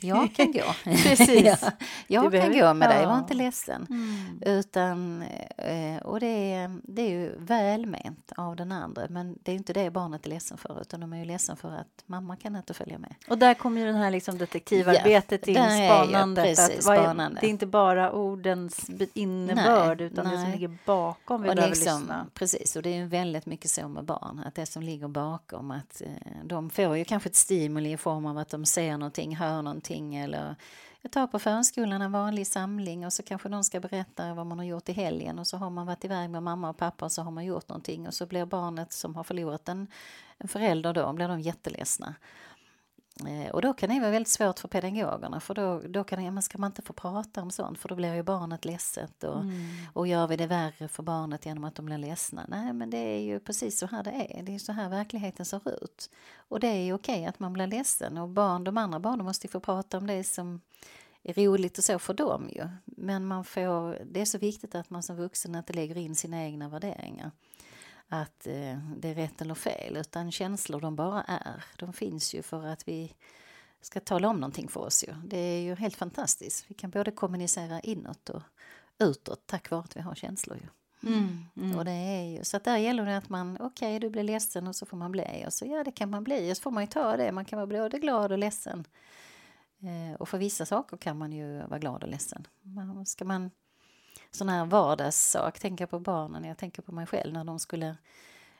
Jag 0.00 0.32
kan 0.36 0.52
gå. 0.52 0.74
Precis. 0.84 1.44
ja, 2.06 2.30
jag 2.30 2.32
kan 2.32 2.52
gå 2.52 2.74
med 2.74 2.88
dig, 2.88 3.06
var 3.06 3.18
inte 3.18 3.34
ledsen. 3.34 3.86
Mm. 3.90 4.42
Utan, 4.46 5.22
eh, 5.56 6.02
och 6.02 6.20
det 6.20 6.52
är, 6.52 6.80
det 6.82 7.02
är 7.02 7.10
ju 7.10 7.32
välment 7.38 8.32
av 8.36 8.56
den 8.56 8.72
andra 8.72 9.06
men 9.08 9.38
det 9.42 9.52
är 9.52 9.56
inte 9.56 9.72
det 9.72 9.90
barnet 9.90 10.26
är 10.26 10.30
ledsen 10.30 10.58
för 10.58 10.80
utan 10.80 11.00
de 11.00 11.12
är 11.12 11.16
ju 11.16 11.24
ledsen 11.24 11.56
för 11.56 11.68
att 11.68 12.04
mamma 12.06 12.36
kan 12.36 12.56
inte 12.56 12.74
följa 12.74 12.98
med. 12.98 13.14
Och 13.28 13.38
där 13.38 13.54
kommer 13.54 13.80
ju 13.80 13.86
den 13.86 13.96
här 13.96 14.10
liksom 14.10 14.38
detektivarbetet 14.38 15.48
ja, 15.48 15.52
in, 15.52 15.88
spanandet. 15.88 16.44
Är 16.44 16.48
precis, 16.48 16.82
spanande. 16.82 17.40
det 17.40 17.46
är 17.46 17.50
inte 17.50 17.66
bara 17.66 18.12
ordens 18.12 18.90
innebörd 19.14 19.98
nej, 19.98 20.06
utan 20.06 20.24
nej. 20.26 20.36
det 20.36 20.42
som 20.42 20.52
ligger 20.52 20.78
bakom 20.86 21.42
vi 21.42 21.50
och 21.50 21.54
behöver 21.54 21.74
liksom, 21.74 22.00
lyssna. 22.00 22.26
Precis, 22.34 22.76
och 22.76 22.82
det 22.82 22.90
är 22.90 22.96
ju 22.96 23.06
väldigt 23.06 23.46
mycket 23.46 23.70
så 23.70 23.88
med 23.88 24.04
barn 24.04 24.42
att 24.46 24.54
det 24.54 24.66
som 24.66 24.82
ligger 24.82 25.08
bakom 25.08 25.70
att 25.70 26.00
eh, 26.00 26.08
de 26.44 26.70
får 26.70 26.96
ju 26.96 27.04
kanske 27.04 27.28
ett 27.28 27.36
stimuli 27.36 27.92
i 27.92 27.96
form 27.96 28.26
av 28.26 28.38
att 28.38 28.48
de 28.48 28.64
ser 28.64 28.92
någonting, 28.92 29.36
hör 29.36 29.62
någonting 29.62 29.85
någonting 29.90 30.16
eller 30.16 30.56
jag 31.02 31.12
tar 31.12 31.26
på 31.26 31.38
förskolan 31.38 32.02
en 32.02 32.12
vanlig 32.12 32.46
samling 32.46 33.06
och 33.06 33.12
så 33.12 33.22
kanske 33.22 33.48
någon 33.48 33.64
ska 33.64 33.80
berätta 33.80 34.34
vad 34.34 34.46
man 34.46 34.58
har 34.58 34.66
gjort 34.66 34.88
i 34.88 34.92
helgen 34.92 35.38
och 35.38 35.46
så 35.46 35.56
har 35.56 35.70
man 35.70 35.86
varit 35.86 36.04
iväg 36.04 36.30
med 36.30 36.42
mamma 36.42 36.70
och 36.70 36.76
pappa 36.76 37.04
och 37.04 37.12
så 37.12 37.22
har 37.22 37.30
man 37.30 37.44
gjort 37.44 37.68
någonting 37.68 38.06
och 38.06 38.14
så 38.14 38.26
blir 38.26 38.46
barnet 38.46 38.92
som 38.92 39.14
har 39.14 39.24
förlorat 39.24 39.68
en, 39.68 39.86
en 40.38 40.48
förälder 40.48 40.92
då, 40.92 41.12
blir 41.12 41.28
de 41.28 41.40
jätteledsna. 41.40 42.14
Eh, 43.24 43.50
och 43.50 43.62
då 43.62 43.74
kan 43.74 43.88
det 43.88 44.00
vara 44.00 44.10
väldigt 44.10 44.32
svårt 44.32 44.58
för 44.58 44.68
pedagogerna 44.68 45.40
för 45.40 45.54
då, 45.54 45.82
då 45.88 46.04
kan 46.04 46.24
det, 46.24 46.30
men 46.30 46.42
ska 46.42 46.58
man 46.58 46.70
inte 46.70 46.82
få 46.82 46.92
prata 46.92 47.42
om 47.42 47.50
sånt 47.50 47.78
för 47.78 47.88
då 47.88 47.94
blir 47.94 48.14
ju 48.14 48.22
barnet 48.22 48.64
ledset 48.64 49.24
och, 49.24 49.40
mm. 49.40 49.66
och 49.92 50.06
gör 50.06 50.26
vi 50.26 50.36
det 50.36 50.46
värre 50.46 50.88
för 50.88 51.02
barnet 51.02 51.46
genom 51.46 51.64
att 51.64 51.74
de 51.74 51.86
blir 51.86 51.98
ledsna? 51.98 52.46
Nej 52.48 52.72
men 52.72 52.90
det 52.90 52.98
är 52.98 53.20
ju 53.20 53.40
precis 53.40 53.78
så 53.78 53.86
här 53.86 54.02
det 54.02 54.10
är, 54.10 54.42
det 54.42 54.54
är 54.54 54.58
så 54.58 54.72
här 54.72 54.88
verkligheten 54.88 55.46
ser 55.46 55.84
ut. 55.84 56.10
Och 56.36 56.60
det 56.60 56.68
är 56.68 56.82
ju 56.84 56.92
okej 56.92 57.26
att 57.26 57.38
man 57.38 57.52
blir 57.52 57.66
ledsen 57.66 58.18
och 58.18 58.28
barn, 58.28 58.64
de 58.64 58.78
andra 58.78 59.00
barnen 59.00 59.26
måste 59.26 59.48
få 59.48 59.60
prata 59.60 59.98
om 59.98 60.06
det 60.06 60.24
som 60.24 60.60
är 61.22 61.34
roligt 61.34 61.78
och 61.78 61.84
så 61.84 61.98
för 61.98 62.14
dem 62.14 62.48
ju. 62.52 62.68
Men 62.84 63.26
man 63.26 63.44
får, 63.44 63.98
det 64.04 64.20
är 64.20 64.24
så 64.24 64.38
viktigt 64.38 64.74
att 64.74 64.90
man 64.90 65.02
som 65.02 65.16
vuxen 65.16 65.54
inte 65.54 65.72
lägger 65.72 65.96
in 65.96 66.14
sina 66.14 66.44
egna 66.44 66.68
värderingar 66.68 67.30
att 68.08 68.46
eh, 68.46 68.78
det 68.96 69.08
är 69.08 69.14
rätt 69.14 69.40
eller 69.40 69.54
fel 69.54 69.96
utan 69.96 70.32
känslor 70.32 70.80
de 70.80 70.96
bara 70.96 71.22
är. 71.22 71.64
De 71.78 71.92
finns 71.92 72.34
ju 72.34 72.42
för 72.42 72.66
att 72.66 72.88
vi 72.88 73.14
ska 73.80 74.00
tala 74.00 74.28
om 74.28 74.40
någonting 74.40 74.68
för 74.68 74.80
oss. 74.80 75.04
Ju. 75.08 75.14
Det 75.24 75.38
är 75.38 75.60
ju 75.60 75.74
helt 75.74 75.96
fantastiskt. 75.96 76.64
Vi 76.68 76.74
kan 76.74 76.90
både 76.90 77.10
kommunicera 77.10 77.80
inåt 77.80 78.28
och 78.30 78.42
utåt 78.98 79.46
tack 79.46 79.70
vare 79.70 79.80
att 79.80 79.96
vi 79.96 80.00
har 80.00 80.14
känslor. 80.14 80.56
Ju. 80.56 80.68
Mm, 81.02 81.44
mm. 81.56 81.78
Och 81.78 81.84
det 81.84 81.90
är 81.90 82.22
ju, 82.22 82.44
så 82.44 82.56
att 82.56 82.64
där 82.64 82.76
gäller 82.76 83.06
det 83.06 83.16
att 83.16 83.28
man, 83.28 83.56
okej 83.60 83.66
okay, 83.66 83.98
du 83.98 84.10
blir 84.10 84.22
ledsen 84.22 84.66
och 84.66 84.76
så 84.76 84.86
får 84.86 84.96
man 84.96 85.12
bli. 85.12 85.44
Och 85.46 85.52
så 85.52 85.66
ja 85.66 85.84
det 85.84 85.92
kan 85.92 86.10
man 86.10 86.24
bli, 86.24 86.52
och 86.52 86.56
så 86.56 86.62
får 86.62 86.70
man 86.70 86.82
ju 86.82 86.86
ta 86.86 87.16
det. 87.16 87.32
Man 87.32 87.44
kan 87.44 87.56
vara 87.56 87.66
både 87.66 87.98
glad 87.98 88.32
och 88.32 88.38
ledsen. 88.38 88.84
Eh, 89.80 90.20
och 90.20 90.28
för 90.28 90.38
vissa 90.38 90.66
saker 90.66 90.96
kan 90.96 91.18
man 91.18 91.32
ju 91.32 91.58
vara 91.58 91.78
glad 91.78 92.02
och 92.02 92.08
ledsen. 92.08 92.46
Ska 93.06 93.24
man 93.24 93.50
sån 94.36 94.48
här 94.48 94.64
vardagssak. 94.64 95.58
Tänka 95.58 95.86
på 95.86 96.00
barnen, 96.00 96.44
jag 96.44 96.58
tänker 96.58 96.82
på 96.82 96.92
mig 96.92 97.06
själv 97.06 97.32
när 97.32 97.44
de 97.44 97.58
skulle 97.58 97.96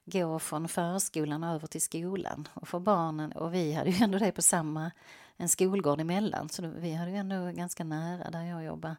gå 0.04 0.38
från 0.38 0.68
förskolan 0.68 1.44
över 1.44 1.66
till 1.66 1.82
skolan. 1.82 2.48
Och 2.54 2.68
för 2.68 2.78
barnen, 2.78 3.32
och 3.32 3.54
vi 3.54 3.72
hade 3.72 3.90
ju 3.90 4.04
ändå 4.04 4.18
det 4.18 4.32
på 4.32 4.42
samma, 4.42 4.90
en 5.36 5.48
skolgård 5.48 6.00
emellan, 6.00 6.48
så 6.48 6.66
vi 6.66 6.94
hade 6.94 7.10
ju 7.10 7.16
ändå 7.16 7.50
ganska 7.52 7.84
nära 7.84 8.30
där 8.30 8.42
jag 8.42 8.64
jobbar. 8.64 8.96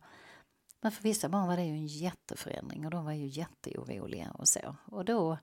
Men 0.82 0.92
för 0.92 1.04
vissa 1.04 1.30
barn 1.30 1.48
var 1.48 1.56
det 1.56 1.64
ju 1.64 1.72
en 1.72 1.88
jätteförändring 1.88 2.86
och 2.86 2.92
de 2.92 3.06
var 3.06 3.12
ju 3.12 3.26
jätteoroliga 3.26 4.32
och 4.32 4.48
så. 4.48 4.76
Och 4.86 5.06
då 5.06 5.38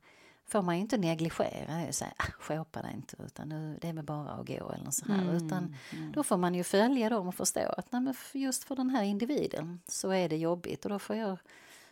får 0.47 0.63
man 0.63 0.75
ju 0.75 0.81
inte 0.81 0.97
negligera 0.97 1.89
och 1.89 1.95
säga 1.95 2.13
ah, 2.17 2.31
skåpa 2.41 2.83
dig 2.83 2.93
inte 2.95 3.17
utan 3.27 3.49
nu, 3.49 3.79
det 3.81 3.89
är 3.89 3.93
väl 3.93 4.05
bara 4.05 4.31
att 4.31 4.47
gå 4.47 4.71
eller 4.73 4.91
så 4.91 5.13
här. 5.13 5.23
Mm, 5.23 5.37
utan 5.37 5.77
mm. 5.91 6.13
då 6.13 6.23
får 6.23 6.37
man 6.37 6.55
ju 6.55 6.65
följa 6.65 7.09
dem 7.09 7.29
och 7.29 7.35
förstå 7.35 7.75
att 7.77 7.93
nej, 7.93 8.01
men 8.01 8.15
just 8.33 8.65
för 8.65 8.77
den 8.77 8.91
här 8.91 9.03
individen 9.03 9.81
så 9.87 10.11
är 10.11 10.29
det 10.29 10.37
jobbigt 10.37 10.85
och 10.85 10.91
då 10.91 10.99
får 10.99 11.17
jag 11.17 11.39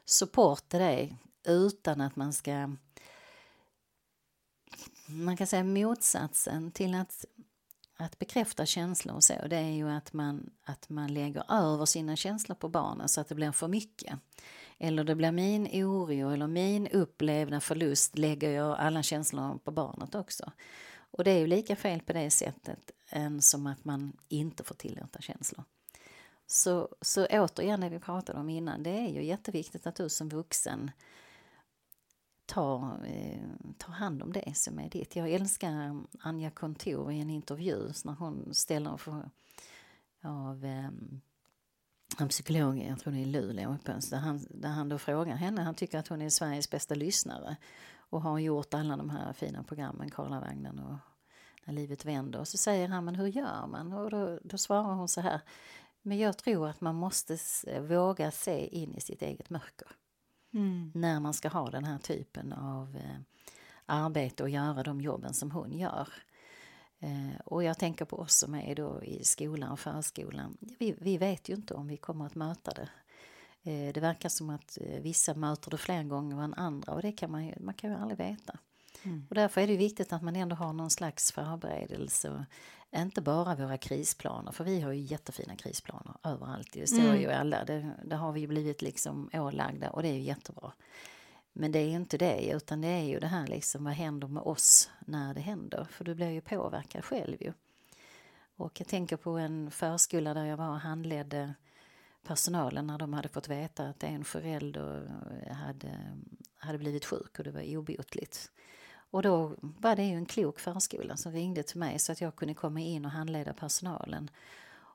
supporta 0.05 0.79
dig 0.79 1.17
utan 1.45 2.01
att 2.01 2.17
man 2.17 2.33
ska 2.33 2.71
man 5.07 5.37
kan 5.37 5.47
säga 5.47 5.65
motsatsen 5.65 6.71
till 6.71 6.95
att, 6.95 7.25
att 7.97 8.19
bekräfta 8.19 8.67
känslor 8.67 9.15
och 9.15 9.25
så, 9.25 9.35
det 9.51 9.57
är 9.57 9.71
ju 9.71 9.91
att 9.91 10.13
man, 10.13 10.51
att 10.65 10.89
man 10.89 11.15
lägger 11.15 11.45
över 11.53 11.87
sina 11.87 12.17
känslor 12.17 12.57
på 12.57 12.69
barnen 12.69 13.09
så 13.09 13.21
att 13.21 13.29
det 13.29 13.35
blir 13.35 13.53
för 13.53 13.69
mycket. 13.69 14.19
Eller 14.79 15.05
det 15.05 15.15
blir 15.15 15.33
min 15.33 15.67
oro 15.67 16.31
eller 16.31 16.47
min 16.47 16.89
upplevda 16.89 17.61
förlust 17.61 18.19
lägger 18.19 18.51
jag 18.51 18.79
alla 18.79 19.03
känslor 19.03 19.59
på 19.59 19.71
barnet 19.71 20.15
också. 20.15 20.53
Och 20.95 21.25
det 21.25 21.31
är 21.31 21.39
ju 21.39 21.47
lika 21.47 21.77
fel 21.77 22.01
på 22.01 22.13
det 22.13 22.31
sättet 22.31 22.91
än 23.11 23.43
som 23.43 23.67
att 23.67 23.85
man 23.85 24.17
inte 24.29 24.65
får 24.65 24.75
tillåta 24.75 25.21
känslor. 25.21 25.65
Så, 26.47 26.89
så 27.01 27.27
återigen 27.27 27.81
det 27.81 27.89
vi 27.89 27.99
pratade 27.99 28.41
om 28.41 28.49
innan, 28.49 28.83
det 28.83 28.91
är 28.91 29.09
ju 29.09 29.25
jätteviktigt 29.25 29.87
att 29.87 29.97
du 29.97 30.09
som 30.09 30.29
vuxen 30.29 30.91
tar, 32.47 33.07
eh, 33.07 33.73
tar 33.79 33.93
hand 33.93 34.23
om 34.23 34.33
det 34.33 34.57
som 34.57 34.79
är 34.79 34.91
ditt. 34.91 35.17
Jag 35.17 35.31
älskar 35.31 36.03
Anja 36.21 36.51
Kontor 36.51 37.13
i 37.13 37.21
en 37.21 37.31
intervju 37.31 37.93
när 38.05 38.13
hon 38.13 38.55
ställer 38.55 38.97
för, 38.97 39.31
av 40.23 40.65
eh, 40.65 40.91
en 42.21 42.29
psykolog, 42.29 42.79
jag 42.79 42.99
tror 42.99 43.13
det 43.13 43.19
är 43.19 43.23
i 43.23 43.25
Luleå, 43.25 43.77
där 43.85 44.17
han, 44.17 44.47
där 44.51 44.69
han 44.69 44.89
då 44.89 44.99
frågar 44.99 45.37
henne, 45.37 45.63
han 45.63 45.75
tycker 45.75 45.99
att 45.99 46.09
hon 46.09 46.23
är 46.23 46.31
Sveriges 46.31 46.71
bästa 46.71 46.95
lyssnare 46.95 47.57
och 47.97 48.23
har 48.23 48.39
gjort 48.39 48.75
alla 48.75 48.97
de 48.97 49.11
här 49.11 49.33
fina 49.33 49.63
programmen, 49.63 50.11
Karlavagnen 50.11 50.79
och 50.79 50.97
När 51.65 51.75
livet 51.75 52.05
vänder. 52.05 52.39
Och 52.41 52.49
så 52.49 52.59
säger 52.59 52.89
han, 52.89 53.05
men 53.05 53.15
hur 53.15 53.27
gör 53.27 53.67
man? 53.67 53.93
Och 53.93 54.11
då, 54.11 54.39
då 54.45 54.59
svarar 54.59 54.95
hon 54.95 55.09
så 55.09 55.21
här, 55.21 55.41
men 56.03 56.19
jag 56.19 56.39
tror 56.39 56.69
att 56.69 56.81
man 56.81 56.95
måste 56.95 57.39
våga 57.81 58.31
se 58.31 58.67
in 58.67 58.95
i 58.95 59.01
sitt 59.01 59.23
eget 59.23 59.51
mörker. 59.51 59.89
Mm. 60.55 60.93
När 60.95 61.21
man 61.21 61.35
ska 61.35 61.49
ha 61.49 61.71
den 61.71 61.85
här 61.85 61.99
typen 61.99 62.53
av 62.53 62.97
eh, 62.97 63.21
arbete 63.87 64.43
och 64.43 64.51
göra 64.51 64.83
de 64.83 65.01
jobben 65.01 65.35
som 65.35 65.51
hon 65.51 65.73
gör. 65.73 66.09
Eh, 67.03 67.41
och 67.45 67.65
jag 67.65 67.79
tänker 67.79 68.05
på 68.05 68.17
oss 68.17 68.35
som 68.35 68.55
är 68.55 68.75
då 68.75 69.03
i 69.03 69.25
skolan 69.25 69.73
och 69.73 69.81
förskolan. 69.81 70.57
Vi, 70.79 70.95
vi 70.99 71.19
vet 71.19 71.49
ju 71.49 71.55
inte 71.55 71.75
om 71.75 71.89
vi 71.89 71.97
kommer 71.97 72.27
att 72.27 72.35
möta 72.35 72.73
det. 72.73 72.89
Eh, 73.71 73.93
det 73.93 74.01
verkar 74.01 74.29
som 74.29 74.51
att 74.51 74.79
eh, 74.81 75.01
vissa 75.01 75.35
möter 75.35 75.71
det 75.71 75.79
fler 75.79 76.03
gånger 76.03 76.43
än 76.43 76.55
andra 76.55 76.93
och 76.93 77.03
det 77.03 77.13
kan 77.13 77.31
man 77.31 77.47
ju, 77.47 77.55
man 77.61 77.75
kan 77.75 77.91
ju 77.91 77.97
aldrig 77.97 78.19
veta. 78.19 78.59
Mm. 79.03 79.27
Och 79.29 79.35
därför 79.35 79.61
är 79.61 79.67
det 79.67 79.77
viktigt 79.77 80.13
att 80.13 80.23
man 80.23 80.37
ändå 80.37 80.57
har 80.57 80.73
någon 80.73 80.91
slags 80.91 81.33
förberedelse. 81.33 82.47
Inte 82.97 83.21
bara 83.21 83.55
våra 83.55 83.79
krisplaner, 83.79 84.53
för 84.53 84.65
vi 84.65 84.81
har 84.81 84.93
ju 84.93 85.01
jättefina 85.01 85.57
krisplaner 85.57 86.15
överallt. 86.23 86.69
Det 86.73 86.87
står 86.87 87.03
mm. 87.03 87.21
ju 87.21 87.31
alla, 87.31 87.65
det, 87.65 87.91
det 88.05 88.17
har 88.17 88.33
vi 88.33 88.47
blivit 88.47 88.83
liksom 88.83 89.31
ålagda 89.33 89.91
och 89.91 90.03
det 90.03 90.09
är 90.09 90.15
ju 90.15 90.23
jättebra. 90.23 90.73
Men 91.53 91.73
det 91.73 91.79
är 91.79 91.87
ju 91.87 91.97
inte 91.97 92.19
det, 92.19 92.51
utan 92.51 92.81
det 92.81 92.89
är 92.89 93.05
ju 93.05 93.19
det 93.19 93.27
här 93.27 93.47
liksom, 93.47 93.85
vad 93.85 93.93
händer 93.93 94.29
med 94.29 94.43
oss 94.43 94.91
när 95.01 95.35
det 95.35 95.41
händer? 95.41 95.87
För 95.91 96.05
du 96.05 96.15
blir 96.15 96.31
ju 96.31 96.41
påverkad 96.41 97.05
själv 97.05 97.43
ju. 97.43 97.53
Och 98.57 98.81
jag 98.81 98.89
tänker 98.89 99.17
på 99.17 99.31
en 99.31 99.71
förskola 99.71 100.35
där 100.35 100.45
jag 100.45 100.57
var 100.57 100.69
och 100.69 100.81
handledde 100.81 101.55
personalen 102.23 102.87
när 102.87 102.99
de 102.99 103.13
hade 103.13 103.29
fått 103.29 103.49
veta 103.49 103.89
att 103.89 104.03
en 104.03 104.25
förälder 104.25 105.13
eh, 105.47 105.55
hade, 105.55 105.89
eh, 105.89 106.37
hade 106.57 106.79
blivit 106.79 107.05
sjuk 107.05 107.39
och 107.39 107.45
det 107.45 107.51
var 107.51 107.77
obotligt. 107.77 108.51
Och 109.11 109.23
då 109.23 109.57
var 109.61 109.97
det 109.97 110.05
ju 110.05 110.15
en 110.15 110.27
klok 110.27 110.59
förskola 110.59 111.17
som 111.17 111.33
ringde 111.33 111.63
till 111.63 111.79
mig 111.79 111.99
så 111.99 112.13
att 112.13 112.21
jag 112.21 112.37
kunde 112.37 112.55
komma 112.55 112.81
in 112.81 113.05
och 113.05 113.11
handleda 113.11 113.53
personalen. 113.53 114.31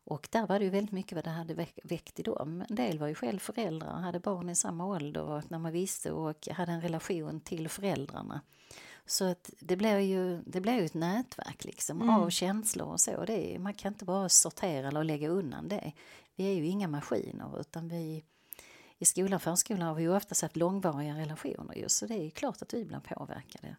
Och 0.10 0.28
där 0.32 0.48
var 0.48 0.60
det 0.60 0.66
ju 0.66 0.72
väldigt 0.72 0.92
mycket 0.92 1.16
vad 1.16 1.24
det 1.24 1.30
hade 1.30 1.68
väckt 1.84 2.20
i 2.20 2.24
dem. 2.24 2.64
En 2.70 2.76
del 2.76 3.00
var 3.00 3.08
ju 3.08 3.16
själv 3.16 3.40
föräldrar, 3.40 4.00
hade 4.00 4.20
barn 4.20 4.50
i 4.50 4.56
samma 4.56 4.86
ålder 4.86 5.22
och 5.22 5.52
när 5.52 5.60
man 5.60 5.72
visste 5.72 6.12
och 6.12 6.48
hade 6.48 6.72
en 6.72 6.82
relation 6.82 7.40
till 7.40 7.70
föräldrarna. 7.70 8.42
Så 9.06 9.26
att 9.26 9.50
det 9.60 9.76
blev 9.76 10.00
ju, 10.00 10.42
det 10.42 10.62
blev 10.62 10.76
ju 10.76 10.86
ett 10.86 10.94
nätverk 10.94 11.66
liksom 11.66 12.02
mm. 12.02 12.16
av 12.16 12.30
känslor 12.30 12.88
och 12.88 13.02
så. 13.02 13.26
Det 13.26 13.56
är, 13.56 13.60
man 13.60 13.74
kan 13.74 13.94
inte 13.94 14.06
bara 14.06 14.30
sortera 14.30 14.88
eller 14.88 15.04
lägga 15.04 15.30
undan 15.30 15.68
det. 15.68 15.92
Vi 16.36 16.44
är 16.44 16.54
ju 16.54 16.66
inga 16.66 16.88
maskiner 16.88 17.60
utan 17.60 17.88
vi 17.88 18.24
i 18.98 19.06
skolan 19.06 19.34
och 19.34 19.42
förskolan 19.42 19.82
har 19.82 19.96
vi 19.96 20.04
ju 20.04 20.16
oftast 20.16 20.42
haft 20.42 20.56
långvariga 20.56 21.18
relationer 21.18 21.78
just, 21.78 21.98
så 21.98 22.06
det 22.06 22.16
är 22.16 22.30
klart 22.30 22.62
att 22.62 22.74
vi 22.74 22.86
blir 22.86 23.00
påverkade. 23.00 23.76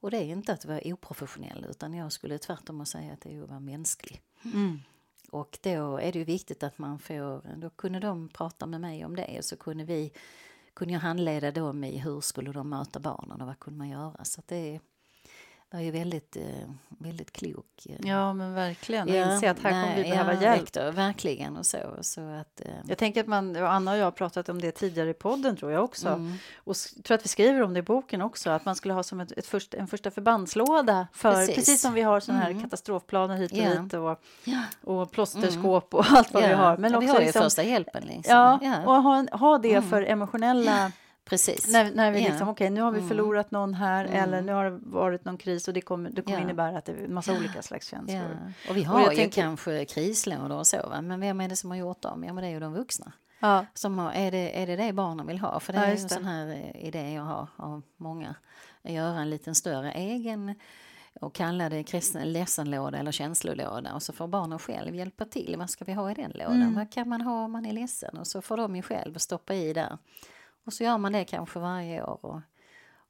Och 0.00 0.10
det 0.10 0.16
är 0.16 0.24
inte 0.24 0.52
att 0.52 0.64
vara 0.64 0.80
oprofessionell 0.84 1.66
utan 1.70 1.94
jag 1.94 2.12
skulle 2.12 2.38
tvärtom 2.38 2.86
säga 2.86 3.12
att 3.12 3.20
det 3.20 3.36
är 3.36 3.42
att 3.42 3.48
vara 3.48 3.60
mänsklig. 3.60 4.20
Mm. 4.44 4.80
Och 5.30 5.58
då 5.62 5.98
är 5.98 6.12
det 6.12 6.18
ju 6.18 6.24
viktigt 6.24 6.62
att 6.62 6.78
man 6.78 6.98
får, 6.98 7.56
då 7.56 7.70
kunde 7.70 8.00
de 8.00 8.28
prata 8.28 8.66
med 8.66 8.80
mig 8.80 9.04
om 9.04 9.16
det 9.16 9.38
och 9.38 9.44
så 9.44 9.56
kunde 9.56 9.84
vi, 9.84 10.12
kunde 10.74 10.94
jag 10.94 11.00
handleda 11.00 11.50
dem 11.50 11.84
i 11.84 11.98
hur 11.98 12.20
skulle 12.20 12.52
de 12.52 12.68
möta 12.68 13.00
barnen 13.00 13.40
och 13.40 13.46
vad 13.46 13.58
kunde 13.58 13.78
man 13.78 13.88
göra. 13.88 14.24
Så 14.24 14.42
det 14.46 14.80
var 15.70 15.80
ju 15.80 15.90
väldigt, 15.90 16.36
eh, 16.36 16.42
väldigt 16.88 17.32
klok. 17.32 17.86
Eh, 17.86 18.08
ja, 18.08 18.32
men 18.32 18.54
verkligen. 18.54 19.08
Ja, 19.08 19.32
inse 19.32 19.50
att 19.50 19.58
här 19.58 19.70
nej, 19.70 19.82
kommer 19.82 19.96
vi 19.96 20.10
behöva 20.10 20.34
ja, 20.34 20.42
hjälp. 20.42 20.62
Rektor, 20.62 20.92
verkligen 20.92 21.56
och 21.56 21.66
så. 21.66 21.78
så 22.00 22.20
att, 22.20 22.60
eh. 22.60 22.66
Jag 22.88 22.98
tänker 22.98 23.20
att 23.20 23.26
man, 23.26 23.56
Anna 23.56 23.92
och 23.92 23.98
jag 23.98 24.04
har 24.04 24.10
pratat 24.10 24.48
om 24.48 24.60
det 24.60 24.72
tidigare 24.72 25.10
i 25.10 25.14
podden 25.14 25.56
tror 25.56 25.72
jag 25.72 25.84
också. 25.84 26.08
Mm. 26.08 26.32
Och 26.56 26.76
tror 27.04 27.14
att 27.14 27.24
vi 27.24 27.28
skriver 27.28 27.62
om 27.62 27.74
det 27.74 27.80
i 27.80 27.82
boken 27.82 28.22
också, 28.22 28.50
att 28.50 28.64
man 28.64 28.76
skulle 28.76 28.94
ha 28.94 29.02
som 29.02 29.20
ett, 29.20 29.32
ett 29.32 29.46
först, 29.46 29.74
en 29.74 29.86
första 29.86 30.10
förbandslåda 30.10 31.08
för, 31.12 31.32
precis, 31.32 31.54
precis 31.54 31.80
som 31.80 31.94
vi 31.94 32.02
har 32.02 32.20
sådana 32.20 32.42
här 32.42 32.50
mm. 32.50 32.62
katastrofplaner 32.62 33.36
hit 33.36 33.52
och 33.52 33.58
ja. 33.58 33.74
dit 33.74 33.94
och, 33.94 35.00
och 35.00 35.10
plåsterskåp 35.10 35.94
och 35.94 36.04
allt 36.08 36.34
vad 36.34 36.42
vi 36.42 36.52
har. 36.52 36.76
Men 36.76 36.94
också 36.94 37.00
vi 37.00 37.06
har 37.06 37.20
ju 37.20 37.24
liksom, 37.24 37.42
första 37.42 37.62
hjälpen. 37.62 38.02
Liksom. 38.06 38.34
Ja, 38.62 38.82
och 38.86 39.02
ha, 39.02 39.26
ha 39.32 39.58
det 39.58 39.74
mm. 39.74 39.90
för 39.90 40.02
emotionella 40.02 40.92
Precis. 41.28 41.72
När, 41.72 41.90
när 41.90 42.10
vi 42.10 42.20
liksom, 42.20 42.48
okej, 42.48 42.52
okay, 42.52 42.70
nu 42.70 42.80
har 42.80 42.90
vi 42.90 42.98
mm. 42.98 43.08
förlorat 43.08 43.50
någon 43.50 43.74
här 43.74 44.04
mm. 44.04 44.22
eller 44.22 44.42
nu 44.42 44.52
har 44.52 44.64
det 44.64 44.78
varit 44.82 45.24
någon 45.24 45.38
kris 45.38 45.68
och 45.68 45.74
det 45.74 45.80
kommer, 45.80 46.10
det 46.10 46.22
kommer 46.22 46.36
ja. 46.36 46.42
innebära 46.42 46.78
att 46.78 46.84
det 46.84 46.92
är 46.92 47.04
en 47.04 47.14
massa 47.14 47.32
olika 47.32 47.62
slags 47.62 47.88
känslor. 47.88 48.38
Ja. 48.44 48.70
Och 48.70 48.76
vi 48.76 48.82
har 48.82 49.06
och 49.06 49.12
ju 49.12 49.16
tänker, 49.16 49.42
kanske 49.42 49.84
krislådor 49.84 50.58
och 50.58 50.66
så, 50.66 50.88
va? 50.88 51.02
men 51.02 51.20
vem 51.20 51.40
är 51.40 51.48
det 51.48 51.56
som 51.56 51.70
har 51.70 51.76
gjort 51.76 52.02
dem? 52.02 52.24
Ja, 52.24 52.32
men 52.32 52.42
det 52.42 52.48
är 52.48 52.52
ju 52.52 52.60
de 52.60 52.74
vuxna. 52.74 53.12
Ja. 53.40 53.66
Som 53.74 53.98
har, 53.98 54.12
är, 54.12 54.30
det, 54.30 54.62
är 54.62 54.66
det 54.66 54.76
det 54.76 54.92
barnen 54.92 55.26
vill 55.26 55.38
ha? 55.38 55.60
För 55.60 55.72
det 55.72 55.78
ja, 55.78 55.84
är 55.84 55.96
ju 55.96 56.02
en 56.02 56.08
sån 56.08 56.24
här 56.24 56.48
eh, 56.48 56.86
idé 56.86 57.12
jag 57.12 57.22
har 57.22 57.48
av 57.56 57.82
många. 57.96 58.34
Att 58.82 58.92
göra 58.92 59.20
en 59.20 59.30
liten 59.30 59.54
större 59.54 59.92
egen 59.92 60.54
och 61.20 61.34
kalla 61.34 61.68
det 61.68 61.82
kristen 61.82 62.32
ledsenlåda 62.32 62.98
eller 62.98 63.12
känslolåda 63.12 63.94
och 63.94 64.02
så 64.02 64.12
får 64.12 64.26
barnen 64.26 64.58
själv 64.58 64.94
hjälpa 64.94 65.24
till. 65.24 65.54
Vad 65.58 65.70
ska 65.70 65.84
vi 65.84 65.92
ha 65.92 66.10
i 66.10 66.14
den 66.14 66.32
lådan? 66.34 66.62
Mm. 66.62 66.74
Vad 66.74 66.92
kan 66.92 67.08
man 67.08 67.20
ha 67.20 67.44
om 67.44 67.52
man 67.52 67.66
är 67.66 67.72
ledsen? 67.72 68.18
Och 68.18 68.26
så 68.26 68.42
får 68.42 68.56
de 68.56 68.76
ju 68.76 68.82
själv 68.82 69.18
stoppa 69.18 69.54
i 69.54 69.72
där. 69.72 69.98
Och 70.66 70.72
så 70.72 70.84
gör 70.84 70.98
man 70.98 71.12
det 71.12 71.24
kanske 71.24 71.58
varje 71.58 72.02
år. 72.02 72.24
Och, 72.24 72.40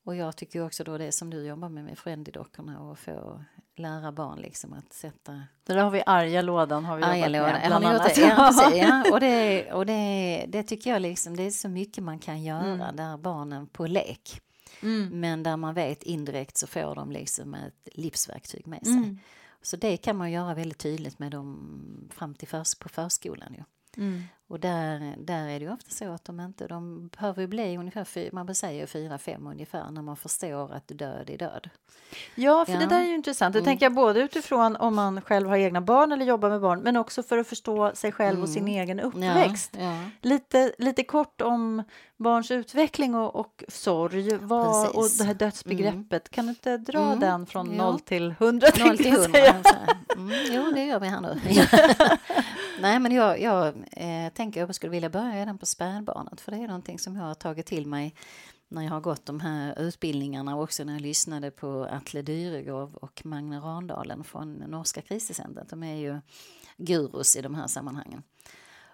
och 0.04 0.16
jag 0.16 0.36
tycker 0.36 0.66
också 0.66 0.84
då 0.84 0.98
det 0.98 1.12
som 1.12 1.30
du 1.30 1.46
jobbar 1.46 1.68
med 1.68 1.84
med 1.84 1.98
Friendly-dockorna 1.98 2.80
och 2.80 2.98
få 2.98 3.44
lära 3.76 4.12
barn 4.12 4.38
liksom 4.38 4.72
att 4.72 4.92
sätta... 4.92 5.32
Det 5.64 5.72
där 5.72 5.82
har 5.82 5.90
vi 5.90 6.02
arga 6.06 6.42
lådan 6.42 6.84
har 6.84 6.96
vi 6.96 7.02
arga 7.02 7.28
jobbat 7.28 7.52
med. 7.52 7.62
Bland 7.66 7.84
annat. 7.84 8.14
Det? 8.14 8.20
Ja, 8.20 8.52
precis, 8.52 8.82
ja. 8.82 9.04
Och, 9.12 9.20
det, 9.20 9.72
och 9.72 9.86
det, 9.86 10.44
det 10.48 10.62
tycker 10.62 10.90
jag 10.90 11.02
liksom, 11.02 11.36
det 11.36 11.42
är 11.42 11.50
så 11.50 11.68
mycket 11.68 12.04
man 12.04 12.18
kan 12.18 12.42
göra 12.42 12.64
mm. 12.64 12.96
där 12.96 13.16
barnen 13.16 13.66
på 13.66 13.86
lek. 13.86 14.40
Mm. 14.82 15.20
Men 15.20 15.42
där 15.42 15.56
man 15.56 15.74
vet 15.74 16.02
indirekt 16.02 16.56
så 16.56 16.66
får 16.66 16.94
de 16.94 17.12
liksom 17.12 17.54
ett 17.54 17.88
livsverktyg 17.92 18.66
med 18.66 18.84
sig. 18.84 18.92
Mm. 18.92 19.18
Så 19.62 19.76
det 19.76 19.96
kan 19.96 20.16
man 20.16 20.32
göra 20.32 20.54
väldigt 20.54 20.78
tydligt 20.78 21.18
med 21.18 21.30
dem 21.30 22.10
fram 22.14 22.34
till 22.34 22.48
förs 22.48 22.74
på 22.74 22.88
förskolan. 22.88 23.54
Ju. 23.54 23.62
Mm. 23.96 24.22
Och 24.48 24.60
där, 24.60 25.14
där 25.18 25.48
är 25.48 25.60
det 25.60 25.68
ofta 25.68 25.90
så 25.90 26.12
att 26.12 26.24
de 26.24 26.40
inte, 26.40 26.66
de 26.66 27.08
behöver 27.08 27.46
bli 27.46 27.76
ungefär, 27.76 28.32
man 28.32 28.54
säger 28.54 28.86
fyra, 28.86 29.18
fem 29.18 29.46
ungefär 29.46 29.90
när 29.90 30.02
man 30.02 30.16
förstår 30.16 30.72
att 30.72 30.88
död 30.88 31.30
är 31.30 31.38
död. 31.38 31.70
Ja, 32.34 32.64
för 32.64 32.72
ja. 32.72 32.78
det 32.78 32.86
där 32.86 33.00
är 33.00 33.04
ju 33.04 33.14
intressant. 33.14 33.52
Det 33.52 33.58
mm. 33.58 33.64
tänker 33.64 33.86
jag 33.86 33.94
både 33.94 34.20
utifrån 34.20 34.76
om 34.76 34.94
man 34.94 35.20
själv 35.20 35.48
har 35.48 35.56
egna 35.56 35.80
barn 35.80 36.12
eller 36.12 36.26
jobbar 36.26 36.50
med 36.50 36.60
barn, 36.60 36.80
men 36.80 36.96
också 36.96 37.22
för 37.22 37.38
att 37.38 37.46
förstå 37.46 37.92
sig 37.94 38.12
själv 38.12 38.30
mm. 38.30 38.42
och 38.42 38.48
sin 38.48 38.62
mm. 38.62 38.82
egen 38.82 39.00
uppväxt. 39.00 39.76
Ja, 39.78 39.84
ja. 39.84 39.98
Lite, 40.22 40.72
lite 40.78 41.04
kort 41.04 41.40
om 41.40 41.82
barns 42.16 42.50
utveckling 42.50 43.14
och, 43.14 43.36
och 43.36 43.64
sorg 43.68 44.36
vad, 44.36 44.88
och 44.88 45.06
det 45.18 45.24
här 45.24 45.34
dödsbegreppet. 45.34 46.10
Mm. 46.12 46.20
Kan 46.30 46.46
du 46.46 46.50
inte 46.50 46.76
dra 46.76 47.02
mm. 47.02 47.20
den 47.20 47.46
från 47.46 47.66
noll 47.66 48.00
till 48.00 48.34
hundra? 48.38 48.68
Noll 48.78 48.96
till 48.96 49.12
hundra. 49.12 49.40
Mm, 50.16 50.30
jo, 50.50 50.72
det 50.74 50.84
gör 50.84 51.00
vi 51.00 51.06
här 51.06 51.20
nu. 51.20 51.40
Nej, 52.80 52.98
men 52.98 53.12
jag, 53.12 53.40
jag 53.40 53.74
eh, 53.92 54.32
tänker 54.32 54.62
att 54.62 54.68
jag 54.68 54.74
skulle 54.74 54.90
vilja 54.90 55.10
börja 55.10 55.36
redan 55.36 55.58
på 55.58 55.66
spädbarnet 55.66 56.40
för 56.40 56.52
det 56.52 56.58
är 56.58 56.66
någonting 56.66 56.98
som 56.98 57.16
jag 57.16 57.22
har 57.22 57.34
tagit 57.34 57.66
till 57.66 57.86
mig 57.86 58.14
när 58.68 58.82
jag 58.82 58.90
har 58.90 59.00
gått 59.00 59.26
de 59.26 59.40
här 59.40 59.78
utbildningarna 59.78 60.56
och 60.56 60.62
också 60.62 60.84
när 60.84 60.92
jag 60.92 61.02
lyssnade 61.02 61.50
på 61.50 61.88
Atle 61.90 62.22
Dyregård 62.22 62.94
och 62.94 63.26
Magne 63.26 63.58
Randalen 63.58 64.24
från 64.24 64.52
Norska 64.54 65.02
kriscentret. 65.02 65.68
De 65.68 65.82
är 65.82 65.96
ju 65.96 66.20
gurus 66.76 67.36
i 67.36 67.42
de 67.42 67.54
här 67.54 67.66
sammanhangen. 67.66 68.22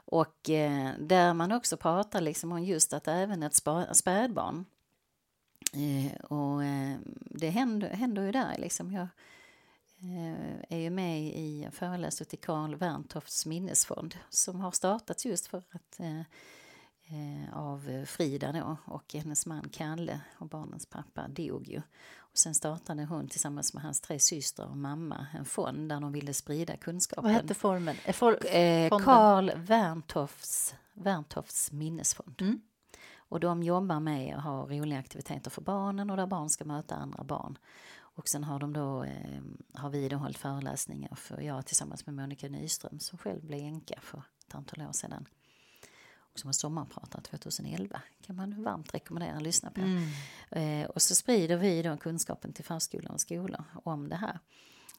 Och 0.05 0.51
eh, 0.51 0.91
där 0.99 1.35
man 1.35 1.53
också 1.53 1.77
pratar 1.77 2.21
liksom 2.21 2.53
om 2.53 2.65
just 2.65 2.93
att 2.93 3.09
även 3.09 3.43
ett 3.43 3.63
spädbarn 3.93 4.65
eh, 5.73 6.25
och 6.25 6.65
eh, 6.65 6.97
det 7.31 7.51
händer, 7.51 7.89
händer 7.89 8.23
ju 8.23 8.33
där 8.33 8.55
liksom. 8.59 8.93
Jag, 8.93 9.09
är 10.69 10.79
ju 10.79 10.91
med 10.91 11.21
i 11.21 11.69
föreläsare 11.73 12.29
till 12.29 12.39
Karl 12.39 12.75
Werntofts 12.75 13.47
minnesfond 13.47 14.15
som 14.29 14.61
har 14.61 14.71
startats 14.71 15.27
just 15.27 15.47
för 15.47 15.59
att 15.59 16.01
eh, 16.01 16.21
eh, 16.21 17.57
av 17.59 18.05
Frida 18.07 18.53
då 18.53 18.77
och 18.85 19.15
hennes 19.15 19.47
man 19.47 19.69
Kalle 19.69 20.21
och 20.39 20.49
barnens 20.49 20.87
pappa 20.87 21.29
dog 21.29 21.69
ju. 21.69 21.83
Och 22.19 22.39
sen 22.39 22.55
startade 22.55 23.05
hon 23.05 23.29
tillsammans 23.29 23.75
med 23.75 23.83
hans 23.83 24.01
tre 24.01 24.19
systrar 24.19 24.67
och 24.67 24.77
mamma 24.77 25.27
en 25.35 25.45
fond 25.45 25.89
där 25.89 26.01
de 26.01 26.13
ville 26.13 26.35
sprida 26.35 26.77
kunskapen. 26.77 27.25
Vad 27.25 27.33
hette 27.33 27.55
formen? 27.55 27.97
For, 28.13 28.39
Karl 29.05 29.51
Werntofts, 29.57 30.75
Werntofts 30.93 31.73
minnesfond. 31.73 32.41
Mm. 32.41 32.61
Och 33.33 33.41
de 33.41 33.63
jobbar 33.63 34.01
med 34.01 34.37
att 34.37 34.45
ha 34.45 34.67
roliga 34.67 34.99
aktiviteter 34.99 35.51
för 35.51 35.63
barnen 35.63 36.11
och 36.11 36.17
där 36.17 36.27
barn 36.27 36.51
ska 36.51 36.65
möta 36.65 36.95
andra 36.95 37.25
barn. 37.25 37.59
Och 38.15 38.29
sen 38.29 38.45
har, 38.45 38.59
de 38.59 38.73
då, 38.73 39.05
eh, 39.05 39.43
har 39.75 39.91
vi 39.91 40.09
då 40.09 40.17
hållit 40.17 40.39
föreläsningar 40.39 41.15
för 41.15 41.41
jag 41.41 41.67
tillsammans 41.67 42.07
med 42.07 42.15
Monica 42.15 42.49
Nyström 42.49 43.01
som 43.01 43.19
själv 43.19 43.45
blev 43.45 43.61
änka 43.61 44.01
för 44.01 44.23
ett 44.47 44.55
antal 44.55 44.87
år 44.87 44.93
sedan. 44.93 45.29
Och 46.17 46.39
som 46.39 46.49
har 46.49 46.53
sommarpratat 46.53 47.25
2011. 47.25 48.03
kan 48.21 48.37
man 48.37 48.63
varmt 48.63 48.95
rekommendera 48.95 49.37
att 49.37 49.43
lyssna 49.43 49.71
på. 49.71 49.81
Mm. 49.81 50.09
Eh, 50.51 50.89
och 50.91 51.03
så 51.03 51.15
sprider 51.15 51.57
vi 51.57 51.83
då 51.83 51.97
kunskapen 51.97 52.53
till 52.53 52.65
förskolan 52.65 53.13
och 53.13 53.21
skolor 53.21 53.65
om 53.85 54.09
det 54.09 54.17
här. 54.17 54.39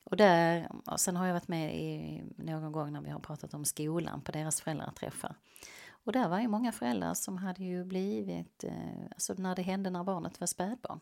Och, 0.03 0.17
där, 0.17 0.71
och 0.85 0.99
sen 0.99 1.15
har 1.15 1.25
jag 1.25 1.33
varit 1.33 1.47
med 1.47 1.75
i 1.75 2.21
någon 2.37 2.71
gång 2.71 2.93
när 2.93 3.01
vi 3.01 3.09
har 3.09 3.19
pratat 3.19 3.53
om 3.53 3.65
skolan 3.65 4.21
på 4.21 4.31
deras 4.31 4.61
föräldraträffar. 4.61 5.35
Och 6.05 6.11
där 6.11 6.29
var 6.29 6.39
ju 6.39 6.47
många 6.47 6.71
föräldrar 6.71 7.13
som 7.13 7.37
hade 7.37 7.63
ju 7.63 7.83
blivit, 7.83 8.63
eh, 8.63 9.03
alltså 9.11 9.33
när 9.37 9.55
det 9.55 9.61
hände 9.61 9.89
när 9.89 10.03
barnet 10.03 10.39
var 10.39 10.47
spädbarn. 10.47 10.99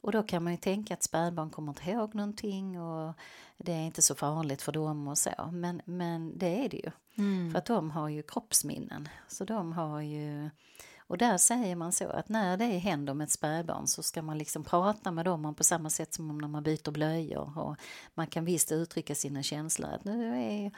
Och 0.00 0.12
då 0.12 0.22
kan 0.22 0.44
man 0.44 0.52
ju 0.52 0.56
tänka 0.56 0.94
att 0.94 1.02
spädbarn 1.02 1.50
kommer 1.50 1.70
inte 1.72 1.90
ihåg 1.90 2.14
någonting 2.14 2.80
och 2.80 3.14
det 3.56 3.72
är 3.72 3.86
inte 3.86 4.02
så 4.02 4.14
farligt 4.14 4.62
för 4.62 4.72
dem 4.72 5.08
och 5.08 5.18
så. 5.18 5.30
Men, 5.52 5.82
men 5.84 6.38
det 6.38 6.64
är 6.64 6.68
det 6.68 6.76
ju. 6.76 6.90
Mm. 7.18 7.50
För 7.50 7.58
att 7.58 7.66
de 7.66 7.90
har 7.90 8.08
ju 8.08 8.22
kroppsminnen. 8.22 9.08
Så 9.28 9.44
de 9.44 9.72
har 9.72 10.00
ju... 10.00 10.50
Och 10.98 11.18
där 11.18 11.38
säger 11.38 11.76
man 11.76 11.92
så 11.92 12.08
att 12.08 12.28
när 12.28 12.56
det 12.56 12.64
händer 12.64 13.14
med 13.14 13.24
ett 13.24 13.30
spädbarn 13.30 13.86
så 13.86 14.02
ska 14.02 14.22
man 14.22 14.38
liksom 14.38 14.64
prata 14.64 15.10
med 15.10 15.24
dem 15.24 15.54
på 15.54 15.64
samma 15.64 15.90
sätt 15.90 16.14
som 16.14 16.38
när 16.38 16.48
man 16.48 16.62
byter 16.62 16.90
blöjor. 16.90 17.58
Och 17.58 17.76
man 18.14 18.26
kan 18.26 18.44
visst 18.44 18.72
uttrycka 18.72 19.14
sina 19.14 19.42
känslor. 19.42 19.90
Att 19.90 20.04
nu 20.04 20.36
är 20.36 20.72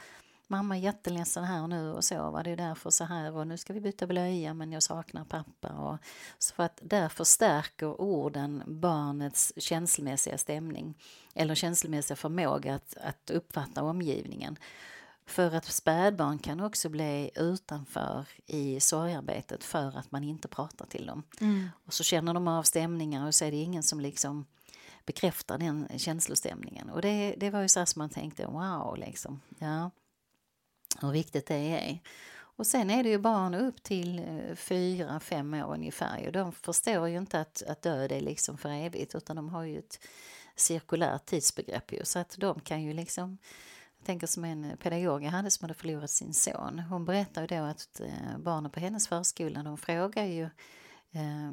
mamma 0.47 0.77
är 0.77 0.81
jätteledsen 0.81 1.43
här 1.43 1.67
nu 1.67 1.91
och 1.91 2.03
så 2.03 2.31
var 2.31 2.43
det 2.43 2.55
därför 2.55 2.89
så 2.89 3.03
här 3.03 3.35
och 3.35 3.47
nu 3.47 3.57
ska 3.57 3.73
vi 3.73 3.81
byta 3.81 4.07
blöja 4.07 4.53
men 4.53 4.71
jag 4.71 4.83
saknar 4.83 5.25
pappa 5.25 5.69
och 5.69 5.97
så 6.37 6.55
för 6.55 6.63
att 6.63 6.79
där 6.81 7.09
förstärker 7.09 8.01
orden 8.01 8.63
barnets 8.65 9.53
känslomässiga 9.57 10.37
stämning 10.37 10.97
eller 11.33 11.55
känslomässiga 11.55 12.15
förmåga 12.15 12.75
att, 12.75 12.97
att 12.97 13.29
uppfatta 13.29 13.83
omgivningen. 13.83 14.57
För 15.25 15.55
att 15.55 15.65
spädbarn 15.65 16.39
kan 16.39 16.59
också 16.59 16.89
bli 16.89 17.31
utanför 17.35 18.27
i 18.45 18.79
sorgarbetet 18.79 19.63
för 19.63 19.97
att 19.97 20.11
man 20.11 20.23
inte 20.23 20.47
pratar 20.47 20.85
till 20.85 21.05
dem. 21.05 21.23
Mm. 21.41 21.69
Och 21.85 21.93
så 21.93 22.03
känner 22.03 22.33
de 22.33 22.47
av 22.47 22.63
stämningar 22.63 23.27
och 23.27 23.35
så 23.35 23.45
är 23.45 23.51
det 23.51 23.57
ingen 23.57 23.83
som 23.83 23.99
liksom 23.99 24.45
bekräftar 25.05 25.57
den 25.57 25.87
känslostämningen. 25.97 26.89
Och 26.89 27.01
det, 27.01 27.35
det 27.37 27.49
var 27.49 27.61
ju 27.61 27.67
så 27.67 27.85
man 27.95 28.09
tänkte, 28.09 28.45
wow, 28.45 28.97
liksom. 28.97 29.41
Ja 29.59 29.91
hur 31.01 31.11
viktigt 31.11 31.45
det 31.45 31.55
är. 31.55 31.99
Och 32.55 32.67
sen 32.67 32.89
är 32.89 33.03
det 33.03 33.09
ju 33.09 33.17
barn 33.17 33.53
upp 33.53 33.83
till 33.83 34.19
eh, 34.19 34.55
fyra, 34.55 35.19
fem 35.19 35.53
år 35.53 35.73
ungefär. 35.73 36.25
Och 36.25 36.31
de 36.31 36.51
förstår 36.51 37.09
ju 37.09 37.17
inte 37.17 37.39
att, 37.39 37.63
att 37.67 37.81
död 37.81 38.11
är 38.11 38.21
liksom 38.21 38.57
för 38.57 38.69
evigt 38.69 39.15
utan 39.15 39.35
de 39.35 39.49
har 39.49 39.63
ju 39.63 39.79
ett 39.79 39.99
cirkulärt 40.55 41.25
tidsbegrepp 41.25 41.93
ju. 41.93 42.05
Så 42.05 42.19
att 42.19 42.35
de 42.37 42.59
kan 42.59 42.83
ju 42.83 42.93
liksom 42.93 43.37
jag 43.97 44.05
tänker 44.05 44.27
som 44.27 44.43
en 44.43 44.77
pedagog 44.77 45.23
jag 45.23 45.31
hade 45.31 45.51
som 45.51 45.63
hade 45.63 45.73
förlorat 45.73 46.09
sin 46.09 46.33
son. 46.33 46.79
Hon 46.79 47.05
berättade 47.05 47.57
då 47.57 47.63
att 47.63 47.99
eh, 47.99 48.37
barnen 48.37 48.71
på 48.71 48.79
hennes 48.79 49.07
förskola 49.07 49.63
de 49.63 49.77
frågar 49.77 50.25
ju 50.25 50.43
eh, 51.11 51.51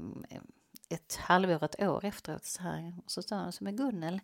ett 0.89 1.17
halvår, 1.17 1.65
ett 1.65 1.83
år 1.83 2.05
efteråt 2.05 2.45
så 2.45 2.63
här. 2.63 2.95
Och 3.05 3.11
så 3.11 3.23
sa 3.23 3.43
hon 3.43 3.53
som 3.53 3.67
är 3.67 3.73
Gunnel, 3.73 4.21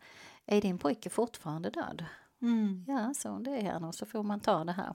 är 0.47 0.61
din 0.61 0.79
pojke 0.79 1.11
fortfarande 1.11 1.71
död? 1.71 2.05
Mm. 2.43 2.85
Ja, 2.89 3.15
så 3.15 3.39
det 3.39 3.51
är 3.51 3.73
han 3.73 3.85
och 3.85 3.95
så 3.95 4.07
får 4.07 4.23
man 4.23 4.41
ta 4.41 4.65
det 4.65 4.73
här. 4.73 4.95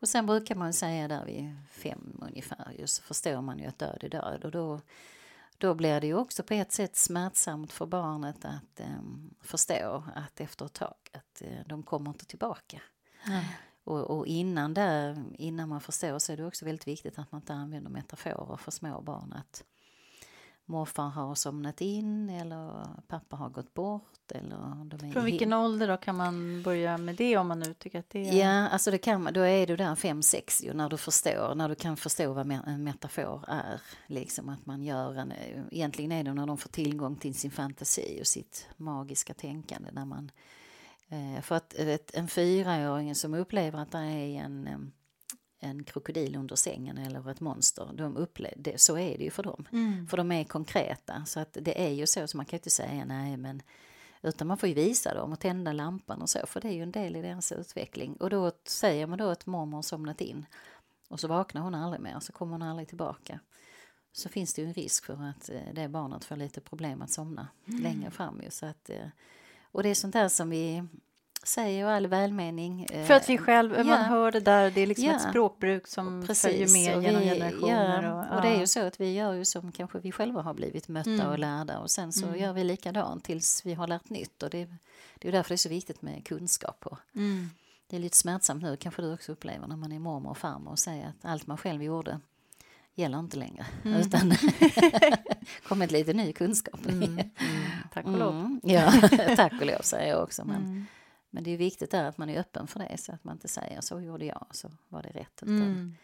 Och 0.00 0.08
sen 0.08 0.26
brukar 0.26 0.54
man 0.54 0.72
säga 0.72 1.08
där 1.08 1.24
vid 1.24 1.56
fem 1.70 2.20
ungefär, 2.22 2.74
just 2.78 2.96
så 2.96 3.02
förstår 3.02 3.40
man 3.40 3.58
ju 3.58 3.66
att 3.66 3.78
död 3.78 4.04
är 4.04 4.08
död 4.08 4.44
och 4.44 4.50
då, 4.50 4.80
då 5.58 5.74
blir 5.74 6.00
det 6.00 6.06
ju 6.06 6.14
också 6.14 6.42
på 6.42 6.54
ett 6.54 6.72
sätt 6.72 6.96
smärtsamt 6.96 7.72
för 7.72 7.86
barnet 7.86 8.44
att 8.44 8.80
um, 8.80 9.34
förstå 9.40 10.04
att 10.14 10.40
efter 10.40 10.66
ett 10.66 10.72
tag 10.72 10.96
att 11.12 11.42
uh, 11.42 11.58
de 11.66 11.82
kommer 11.82 12.10
inte 12.10 12.24
tillbaka. 12.24 12.82
Mm. 13.26 13.44
Och, 13.84 14.18
och, 14.18 14.26
innan, 14.26 14.74
där, 14.74 15.24
innan 15.38 15.68
man 15.68 15.80
förstår 15.80 16.18
så 16.18 16.32
är 16.32 16.36
det 16.36 16.46
också 16.46 16.64
väldigt 16.64 16.86
viktigt 16.86 17.18
att 17.18 17.32
man 17.32 17.40
inte 17.40 17.54
använder 17.54 17.90
metaforer 17.90 18.56
för 18.56 18.70
små 18.70 19.00
barn. 19.00 19.32
Att 19.32 19.64
morfar 20.68 21.08
har 21.08 21.34
somnat 21.34 21.80
in 21.80 22.30
eller 22.30 22.86
pappa 23.06 23.36
har 23.36 23.48
gått 23.48 23.74
bort. 23.74 24.32
Eller 24.32 24.84
de 24.84 25.06
är 25.06 25.12
Från 25.12 25.24
vilken 25.24 25.52
ålder 25.52 25.88
då 25.88 25.96
kan 25.96 26.16
man 26.16 26.62
börja 26.62 26.98
med 26.98 27.16
det 27.16 27.36
om 27.36 27.48
man 27.48 27.60
nu 27.60 27.74
tycker 27.74 27.98
att 27.98 28.10
det 28.10 28.28
är... 28.28 28.38
Ja, 28.38 28.68
alltså 28.68 28.90
det 28.90 28.98
kan 28.98 29.24
då 29.24 29.40
är 29.40 29.66
du 29.66 29.76
där 29.76 29.94
5-6 29.94 30.74
när 30.74 30.88
du 30.88 30.96
förstår, 30.96 31.54
när 31.54 31.68
du 31.68 31.74
kan 31.74 31.96
förstå 31.96 32.32
vad 32.32 32.52
en 32.52 32.84
metafor 32.84 33.44
är. 33.48 33.80
Liksom 34.06 34.48
att 34.48 34.66
man 34.66 34.82
gör 34.82 35.14
en, 35.14 35.32
egentligen 35.70 36.12
är 36.12 36.24
det 36.24 36.34
när 36.34 36.46
de 36.46 36.58
får 36.58 36.68
tillgång 36.68 37.16
till 37.16 37.34
sin 37.34 37.50
fantasi 37.50 38.18
och 38.20 38.26
sitt 38.26 38.68
magiska 38.76 39.34
tänkande. 39.34 39.90
När 39.92 40.04
man, 40.04 40.30
eh, 41.08 41.42
för 41.42 41.54
att 41.54 41.74
en 42.14 42.28
fyraåring 42.28 43.14
som 43.14 43.34
upplever 43.34 43.78
att 43.78 43.92
det 43.92 43.98
är 43.98 44.42
en 44.42 44.92
en 45.60 45.84
krokodil 45.84 46.36
under 46.36 46.56
sängen 46.56 46.98
eller 46.98 47.30
ett 47.30 47.40
monster. 47.40 47.90
De 47.94 48.16
upplever, 48.16 48.76
så 48.76 48.98
är 48.98 49.18
det 49.18 49.24
ju 49.24 49.30
för 49.30 49.42
dem. 49.42 49.64
Mm. 49.72 50.06
För 50.06 50.16
de 50.16 50.32
är 50.32 50.44
konkreta. 50.44 51.24
Så 51.26 51.40
att 51.40 51.56
det 51.60 51.84
är 51.84 51.90
ju 51.90 52.06
så, 52.06 52.28
så 52.28 52.36
man 52.36 52.46
kan 52.46 52.56
inte 52.56 52.70
säga 52.70 53.04
nej 53.04 53.36
men 53.36 53.62
utan 54.22 54.46
man 54.46 54.58
får 54.58 54.68
ju 54.68 54.74
visa 54.74 55.14
dem 55.14 55.32
och 55.32 55.40
tända 55.40 55.72
lampan 55.72 56.22
och 56.22 56.30
så, 56.30 56.46
för 56.46 56.60
det 56.60 56.68
är 56.68 56.72
ju 56.72 56.82
en 56.82 56.92
del 56.92 57.16
i 57.16 57.22
deras 57.22 57.52
utveckling. 57.52 58.16
Och 58.16 58.30
då 58.30 58.52
säger 58.64 59.06
man 59.06 59.18
då 59.18 59.28
att 59.28 59.46
mormor 59.46 59.76
har 59.76 59.82
somnat 59.82 60.20
in 60.20 60.46
och 61.08 61.20
så 61.20 61.28
vaknar 61.28 61.62
hon 61.62 61.74
aldrig 61.74 62.00
mer, 62.00 62.20
så 62.20 62.32
kommer 62.32 62.52
hon 62.52 62.62
aldrig 62.62 62.88
tillbaka. 62.88 63.40
Så 64.12 64.28
finns 64.28 64.54
det 64.54 64.62
ju 64.62 64.68
en 64.68 64.74
risk 64.74 65.04
för 65.04 65.22
att 65.22 65.50
eh, 65.50 65.74
det 65.74 65.88
barnet 65.88 66.24
får 66.24 66.36
lite 66.36 66.60
problem 66.60 67.02
att 67.02 67.10
somna 67.10 67.48
mm. 67.68 67.82
längre 67.82 68.10
fram. 68.10 68.40
Ju, 68.42 68.50
så 68.50 68.66
att, 68.66 68.90
eh, 68.90 69.08
och 69.62 69.82
det 69.82 69.88
är 69.88 69.94
sånt 69.94 70.12
där 70.12 70.28
som 70.28 70.50
vi 70.50 70.84
säger 71.44 71.86
all 71.86 72.06
välmening. 72.06 72.86
För 73.06 73.14
att 73.14 73.28
vi 73.28 73.34
eh, 73.34 73.40
själv, 73.40 73.74
ja. 73.76 73.84
man 73.84 74.04
hör 74.04 74.32
det 74.32 74.40
där, 74.40 74.70
det 74.70 74.80
är 74.80 74.86
liksom 74.86 75.06
ja. 75.06 75.16
ett 75.16 75.22
språkbruk 75.22 75.86
som 75.86 76.24
Precis. 76.26 76.42
följer 76.42 76.68
med 76.68 77.02
genom 77.02 77.20
vi, 77.20 77.28
generationer. 77.28 78.02
Ja. 78.02 78.28
Och, 78.28 78.36
och, 78.36 78.42
det 78.42 78.48
är 78.48 78.60
ju 78.60 78.66
så 78.66 78.86
att 78.86 79.00
vi 79.00 79.12
gör 79.12 79.32
ju 79.32 79.44
som 79.44 79.72
kanske 79.72 79.98
vi 79.98 80.12
själva 80.12 80.42
har 80.42 80.54
blivit 80.54 80.88
mötta 80.88 81.10
mm. 81.10 81.28
och 81.28 81.38
lärda 81.38 81.78
och 81.78 81.90
sen 81.90 82.12
så 82.12 82.26
mm. 82.26 82.40
gör 82.40 82.52
vi 82.52 82.64
likadant 82.64 83.24
tills 83.24 83.66
vi 83.66 83.74
har 83.74 83.86
lärt 83.86 84.10
nytt 84.10 84.42
och 84.42 84.50
det, 84.50 84.68
det 85.18 85.28
är 85.28 85.32
därför 85.32 85.48
det 85.48 85.54
är 85.54 85.56
så 85.56 85.68
viktigt 85.68 86.02
med 86.02 86.24
kunskap. 86.24 86.86
Och, 86.86 86.98
mm. 87.14 87.50
Det 87.86 87.96
är 87.96 88.00
lite 88.00 88.16
smärtsamt 88.16 88.62
nu, 88.62 88.76
kanske 88.76 89.02
du 89.02 89.14
också 89.14 89.32
upplever 89.32 89.66
när 89.66 89.76
man 89.76 89.92
är 89.92 89.98
mormor 89.98 90.30
och 90.30 90.38
farmor 90.38 90.70
och 90.70 90.78
säger 90.78 91.08
att 91.08 91.24
allt 91.24 91.46
man 91.46 91.56
själv 91.56 91.82
gjorde 91.82 92.20
gäller 92.94 93.18
inte 93.18 93.36
längre 93.36 93.66
mm. 93.84 94.00
utan 94.00 94.32
kommit 95.68 95.90
lite 95.90 96.12
ny 96.12 96.32
kunskap. 96.32 96.86
Mm. 96.86 97.18
Tack 97.92 98.04
och 98.06 98.18
lov. 98.18 98.34
Mm. 98.34 98.60
Ja, 98.62 98.92
tack 99.36 99.52
och 99.60 99.66
lov 99.66 99.80
säger 99.82 100.10
jag 100.10 100.22
också. 100.22 100.44
Men, 100.44 100.86
men 101.30 101.44
det 101.44 101.50
är 101.50 101.56
viktigt 101.56 101.90
där 101.90 102.04
att 102.04 102.18
man 102.18 102.30
är 102.30 102.40
öppen 102.40 102.66
för 102.66 102.78
det 102.78 102.98
så 102.98 103.12
att 103.12 103.24
man 103.24 103.34
inte 103.34 103.48
säger 103.48 103.80
så 103.80 104.00
gjorde 104.00 104.24
jag 104.24 104.46
så 104.50 104.70
var 104.88 105.02
det 105.02 105.08
rätt. 105.08 105.42
Utan 105.42 105.56
mm. 105.56 105.94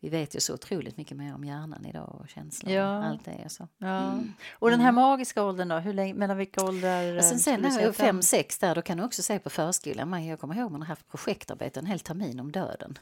Vi 0.00 0.08
vet 0.08 0.36
ju 0.36 0.40
så 0.40 0.54
otroligt 0.54 0.96
mycket 0.96 1.16
mer 1.16 1.34
om 1.34 1.44
hjärnan 1.44 1.86
idag 1.86 2.18
och 2.20 2.28
känslor 2.28 2.72
ja. 2.72 2.98
och 2.98 3.04
allt 3.04 3.24
det. 3.24 3.48
Så. 3.48 3.68
Ja. 3.78 4.12
Mm. 4.12 4.32
Och 4.52 4.70
den 4.70 4.80
här 4.80 4.88
mm. 4.88 4.94
magiska 4.94 5.44
åldern 5.44 5.68
då, 5.68 5.76
hur 5.76 5.92
länge, 5.92 6.14
mellan 6.14 6.36
vilka 6.36 6.64
åldrar? 6.64 7.20
Sen, 7.20 7.38
sen 7.38 7.60
när 7.60 7.92
fem, 7.92 8.22
sex 8.22 8.58
där, 8.58 8.74
då 8.74 8.82
kan 8.82 8.98
du 8.98 9.04
också 9.04 9.22
se 9.22 9.38
på 9.38 9.50
förskolan. 9.50 10.26
Jag 10.26 10.40
kommer 10.40 10.54
ihåg 10.54 10.70
man 10.70 10.80
har 10.80 10.88
haft 10.88 11.08
projektarbete 11.08 11.80
en 11.80 11.86
hel 11.86 12.00
termin 12.00 12.40
om 12.40 12.52
döden. 12.52 12.98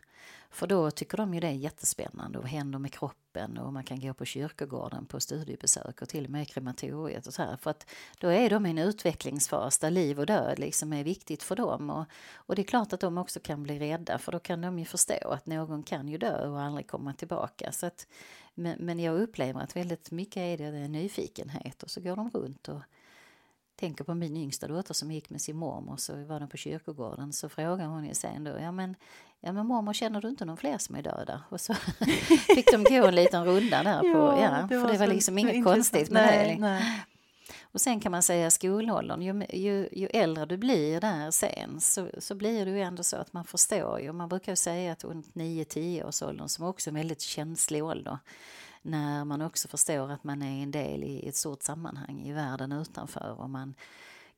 För 0.55 0.66
då 0.66 0.90
tycker 0.90 1.16
de 1.16 1.34
ju 1.34 1.40
det 1.40 1.46
är 1.46 1.52
jättespännande 1.52 2.38
och 2.38 2.44
vad 2.44 2.50
händer 2.50 2.78
med 2.78 2.92
kroppen 2.92 3.59
och 3.59 3.72
man 3.72 3.84
kan 3.84 4.00
gå 4.00 4.14
på 4.14 4.24
kyrkogården 4.24 5.07
på 5.07 5.20
studiebesök 5.20 6.02
och 6.02 6.09
till 6.09 6.24
och 6.24 6.30
med 6.30 6.48
krematoriet 6.48 7.26
och 7.26 7.34
så 7.34 7.42
här. 7.42 7.57
För 7.57 7.70
att 7.70 7.86
då 8.18 8.28
är 8.28 8.50
de 8.50 8.66
i 8.66 8.70
en 8.70 8.78
utvecklingsfas 8.78 9.78
där 9.78 9.90
liv 9.90 10.20
och 10.20 10.26
död 10.26 10.59
liksom 10.59 10.92
är 10.92 11.05
viktigt 11.05 11.42
för 11.42 11.57
dem 11.57 11.90
och, 11.90 12.05
och 12.34 12.57
det 12.57 12.62
är 12.62 12.66
klart 12.66 12.92
att 12.92 13.00
de 13.00 13.18
också 13.18 13.40
kan 13.40 13.62
bli 13.62 13.78
rädda 13.78 14.18
för 14.18 14.32
då 14.32 14.38
kan 14.38 14.61
de 14.61 14.78
ju 14.78 14.84
förstå 14.84 15.28
att 15.28 15.46
någon 15.46 15.82
kan 15.82 16.09
ju 16.09 16.18
dö 16.18 16.48
och 16.48 16.61
aldrig 16.61 16.86
komma 16.86 17.14
tillbaka. 17.14 17.72
Så 17.72 17.86
att, 17.86 18.07
men, 18.55 18.76
men 18.80 19.00
jag 19.00 19.20
upplever 19.20 19.61
att 19.61 19.76
väldigt 19.76 20.11
mycket 20.11 20.36
är 20.36 20.59
det, 20.59 20.70
det 20.70 20.78
är 20.78 20.88
nyfikenhet 20.88 21.82
och 21.82 21.90
så 21.90 22.00
går 22.00 22.16
de 22.16 22.30
runt 22.30 22.68
och 22.68 22.80
tänker 23.76 24.05
på 24.05 24.14
min 24.14 24.36
yngsta 24.36 24.68
dotter 24.68 24.94
som 24.94 25.11
gick 25.11 25.30
med 25.30 25.40
sin 25.40 25.57
mormor 25.57 25.96
så 25.96 26.24
var 26.24 26.40
de 26.40 26.48
på 26.48 26.57
kyrkogården 26.57 27.32
så 27.32 27.48
frågar 27.48 27.86
hon 27.86 28.05
ju 28.05 28.14
sen 28.14 28.44
då, 28.44 28.50
ja 28.61 28.72
men, 28.72 28.96
ja 29.45 29.53
men 29.53 29.66
mormor 29.66 29.92
känner 29.92 30.20
du 30.20 30.28
inte 30.28 30.45
någon 30.45 30.57
fler 30.57 30.78
som 30.78 30.95
är 30.95 31.03
döda? 31.03 31.40
Och 31.49 31.61
så 31.61 31.74
fick 32.55 32.72
de 32.72 32.84
gå 32.84 33.07
en 33.07 33.14
liten 33.14 33.45
runda 33.45 33.82
där 33.82 34.01
på, 34.01 34.07
ja, 34.40 34.40
ja 34.40 34.66
det 34.68 34.80
för 34.80 34.92
det 34.92 34.99
var 34.99 35.07
liksom 35.07 35.38
inget 35.38 35.64
konstigt 35.64 36.11
med 36.11 36.26
nej, 36.26 36.55
det. 36.55 36.61
Nej. 36.61 37.05
Och 37.62 37.80
sen 37.80 38.01
kan 38.01 38.12
man 38.12 38.22
säga 38.22 38.51
skolåldern, 38.51 39.22
ju, 39.22 39.47
ju, 39.59 39.88
ju, 39.92 40.07
äldre 40.07 40.47
du 40.47 40.57
blir 40.57 41.01
där 41.01 41.30
sen 41.30 41.80
så, 41.80 42.09
så 42.18 42.34
blir 42.34 42.64
det 42.64 42.70
ju 42.70 42.80
ändå 42.80 43.03
så 43.03 43.16
att 43.16 43.32
man 43.32 43.45
förstår 43.45 44.01
ju, 44.01 44.12
man 44.12 44.28
brukar 44.28 44.53
ju 44.53 44.57
säga 44.57 44.92
att 44.92 45.05
runt 45.05 45.34
9-10 45.34 46.05
års 46.05 46.22
åldern 46.22 46.49
som 46.49 46.64
också 46.64 46.90
är 46.90 46.92
en 46.92 46.99
väldigt 46.99 47.20
känslig 47.20 47.84
ålder 47.84 48.18
när 48.82 49.24
man 49.24 49.42
också 49.42 49.68
förstår 49.68 50.11
att 50.11 50.24
man 50.24 50.42
är 50.42 50.62
en 50.62 50.70
del 50.70 51.05
i 51.05 51.28
ett 51.28 51.36
stort 51.36 51.62
sammanhang 51.62 52.22
i 52.22 52.32
världen 52.32 52.72
utanför 52.72 53.40
och 53.40 53.51
man 53.51 53.74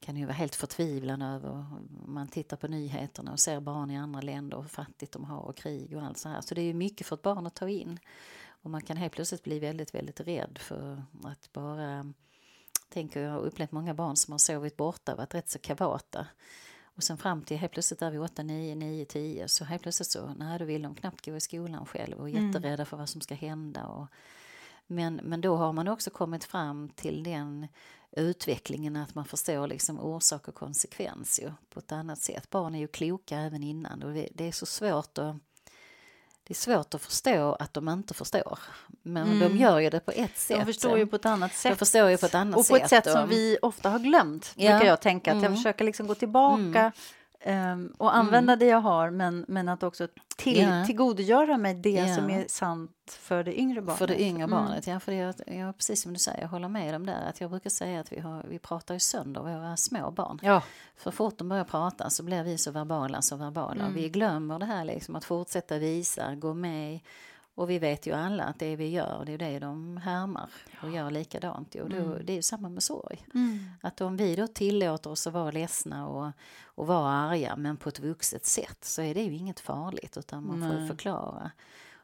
kan 0.00 0.16
ju 0.16 0.24
vara 0.24 0.34
helt 0.34 0.54
förtvivlad 0.54 1.22
över 1.22 1.66
man 2.06 2.28
tittar 2.28 2.56
på 2.56 2.68
nyheterna 2.68 3.32
och 3.32 3.40
ser 3.40 3.60
barn 3.60 3.90
i 3.90 3.96
andra 3.96 4.20
länder 4.20 4.56
och 4.56 4.62
hur 4.62 4.68
fattigt 4.68 5.12
de 5.12 5.24
har 5.24 5.40
och 5.40 5.56
krig 5.56 5.96
och 5.96 6.02
allt 6.02 6.18
så 6.18 6.28
här. 6.28 6.40
Så 6.40 6.54
det 6.54 6.60
är 6.60 6.66
ju 6.66 6.74
mycket 6.74 7.06
för 7.06 7.16
ett 7.16 7.22
barn 7.22 7.46
att 7.46 7.54
ta 7.54 7.68
in. 7.68 7.98
Och 8.48 8.70
man 8.70 8.82
kan 8.82 8.96
helt 8.96 9.12
plötsligt 9.12 9.42
bli 9.42 9.58
väldigt, 9.58 9.94
väldigt 9.94 10.20
rädd 10.20 10.58
för 10.60 11.02
att 11.24 11.52
bara 11.52 12.12
tänker 12.88 13.20
jag 13.20 13.30
har 13.30 13.40
upplevt 13.40 13.72
många 13.72 13.94
barn 13.94 14.16
som 14.16 14.32
har 14.32 14.38
sovit 14.38 14.76
borta, 14.76 15.14
varit 15.14 15.34
rätt 15.34 15.48
så 15.48 15.58
kavata. 15.58 16.26
Och 16.96 17.02
sen 17.02 17.18
fram 17.18 17.42
till 17.42 17.56
helt 17.56 17.72
plötsligt 17.72 18.00
där 18.00 18.10
vid 18.10 18.20
8, 18.20 18.42
9, 18.42 18.74
9, 18.74 19.04
10 19.04 19.48
så 19.48 19.64
helt 19.64 19.82
plötsligt 19.82 20.08
så, 20.08 20.34
nej 20.36 20.58
då 20.58 20.64
vill 20.64 20.82
de 20.82 20.94
knappt 20.94 21.24
gå 21.24 21.36
i 21.36 21.40
skolan 21.40 21.86
själv 21.86 22.18
och 22.18 22.30
mm. 22.30 22.46
jätterädda 22.46 22.84
för 22.84 22.96
vad 22.96 23.08
som 23.08 23.20
ska 23.20 23.34
hända. 23.34 23.86
Och, 23.86 24.06
men, 24.86 25.14
men 25.14 25.40
då 25.40 25.56
har 25.56 25.72
man 25.72 25.88
också 25.88 26.10
kommit 26.10 26.44
fram 26.44 26.88
till 26.88 27.22
den 27.22 27.68
utvecklingen 28.12 28.96
att 28.96 29.14
man 29.14 29.24
förstår 29.24 29.66
liksom 29.66 30.00
orsak 30.00 30.48
och 30.48 30.54
konsekvens 30.54 31.40
ju, 31.42 31.52
på 31.70 31.80
ett 31.80 31.92
annat 31.92 32.18
sätt. 32.18 32.50
Barn 32.50 32.74
är 32.74 32.78
ju 32.78 32.88
kloka 32.88 33.38
även 33.38 33.62
innan 33.62 34.02
och 34.02 34.12
det 34.12 34.48
är 34.48 34.52
så 34.52 34.66
svårt 34.66 35.18
att 35.18 35.36
det 36.46 36.52
är 36.52 36.54
svårt 36.54 36.94
att 36.94 37.02
förstå 37.02 37.52
att 37.52 37.74
de 37.74 37.88
inte 37.88 38.14
förstår. 38.14 38.58
Men 39.02 39.26
mm. 39.26 39.40
de 39.40 39.56
gör 39.56 39.78
ju 39.78 39.90
det 39.90 40.00
på 40.00 40.10
ett 40.10 40.38
sätt. 40.38 40.58
De 40.58 40.64
förstår 40.64 40.98
ju 40.98 41.06
på 41.06 41.16
ett 41.16 41.26
annat 41.26 41.54
sätt. 41.54 41.72
De 41.72 41.76
förstår 41.76 42.10
ju 42.10 42.16
på 42.16 42.26
ett 42.26 42.34
annat 42.34 42.60
och 42.60 42.68
på 42.68 42.76
ett 42.76 42.88
sätt, 42.88 43.04
sätt 43.04 43.12
som 43.12 43.28
vi 43.28 43.58
ofta 43.62 43.90
har 43.90 43.98
glömt, 43.98 44.52
ja. 44.56 44.70
brukar 44.70 44.86
jag 44.86 45.00
tänka. 45.00 45.30
Att 45.30 45.36
mm. 45.36 45.44
jag 45.44 45.58
försöker 45.58 45.84
liksom 45.84 46.06
gå 46.06 46.14
tillbaka 46.14 46.80
mm. 46.80 46.92
Um, 47.46 47.92
och 47.98 48.16
använda 48.16 48.52
mm. 48.52 48.58
det 48.58 48.66
jag 48.66 48.80
har, 48.80 49.10
men, 49.10 49.44
men 49.48 49.68
att 49.68 49.82
också 49.82 50.08
till, 50.36 50.60
ja. 50.60 50.84
tillgodogöra 50.86 51.56
mig 51.56 51.74
det 51.74 51.90
ja. 51.90 52.14
som 52.14 52.30
är 52.30 52.44
sant 52.48 52.90
för 53.20 53.44
det 53.44 53.60
yngre 53.60 53.80
barnet. 53.80 53.98
För 53.98 54.06
det 54.06 54.22
yngre 54.22 54.44
mm. 54.44 54.50
barnet, 54.50 54.86
ja. 54.86 55.00
För 55.00 55.12
det, 55.12 55.56
ja, 55.56 55.72
precis 55.72 56.02
som 56.02 56.12
du 56.12 56.18
säger, 56.18 56.40
jag 56.40 56.48
håller 56.48 56.68
med 56.68 56.94
om 56.94 57.06
det. 57.06 57.16
Att 57.16 57.40
jag 57.40 57.50
brukar 57.50 57.70
säga 57.70 58.00
att 58.00 58.12
vi, 58.12 58.20
har, 58.20 58.44
vi 58.48 58.58
pratar 58.58 58.94
ju 58.94 59.00
sönder 59.00 59.40
våra 59.40 59.76
små 59.76 60.10
barn. 60.10 60.38
Ja. 60.42 60.62
För 60.96 61.10
fort 61.10 61.38
de 61.38 61.48
börjar 61.48 61.64
prata 61.64 62.10
så 62.10 62.22
blir 62.22 62.42
vi 62.42 62.58
så 62.58 62.70
verbala, 62.70 63.22
så 63.22 63.36
verbala. 63.36 63.82
Mm. 63.82 63.94
Vi 63.94 64.08
glömmer 64.08 64.58
det 64.58 64.66
här 64.66 64.84
liksom, 64.84 65.16
att 65.16 65.24
fortsätta 65.24 65.78
visa, 65.78 66.34
gå 66.34 66.54
med 66.54 67.00
och 67.56 67.70
vi 67.70 67.78
vet 67.78 68.06
ju 68.06 68.12
alla 68.12 68.44
att 68.44 68.58
det 68.58 68.76
vi 68.76 68.88
gör, 68.88 69.24
det 69.26 69.32
är 69.32 69.38
det 69.38 69.58
de 69.58 69.96
härmar 69.96 70.48
och 70.82 70.90
gör 70.90 71.10
likadant. 71.10 71.74
Och 71.74 71.90
då, 71.90 71.96
mm. 71.96 72.26
Det 72.26 72.32
är 72.32 72.36
ju 72.36 72.42
samma 72.42 72.68
med 72.68 72.82
sorg. 72.82 73.26
Mm. 73.34 73.58
Att 73.82 74.00
om 74.00 74.16
vi 74.16 74.36
då 74.36 74.46
tillåter 74.46 75.10
oss 75.10 75.26
att 75.26 75.32
vara 75.32 75.50
ledsna 75.50 76.08
och, 76.08 76.32
och 76.64 76.86
vara 76.86 77.10
arga 77.10 77.56
men 77.56 77.76
på 77.76 77.88
ett 77.88 78.00
vuxet 78.00 78.46
sätt 78.46 78.84
så 78.84 79.02
är 79.02 79.14
det 79.14 79.22
ju 79.22 79.36
inget 79.36 79.60
farligt 79.60 80.16
utan 80.16 80.46
man 80.46 80.60
får 80.60 80.86
förklara. 80.86 81.50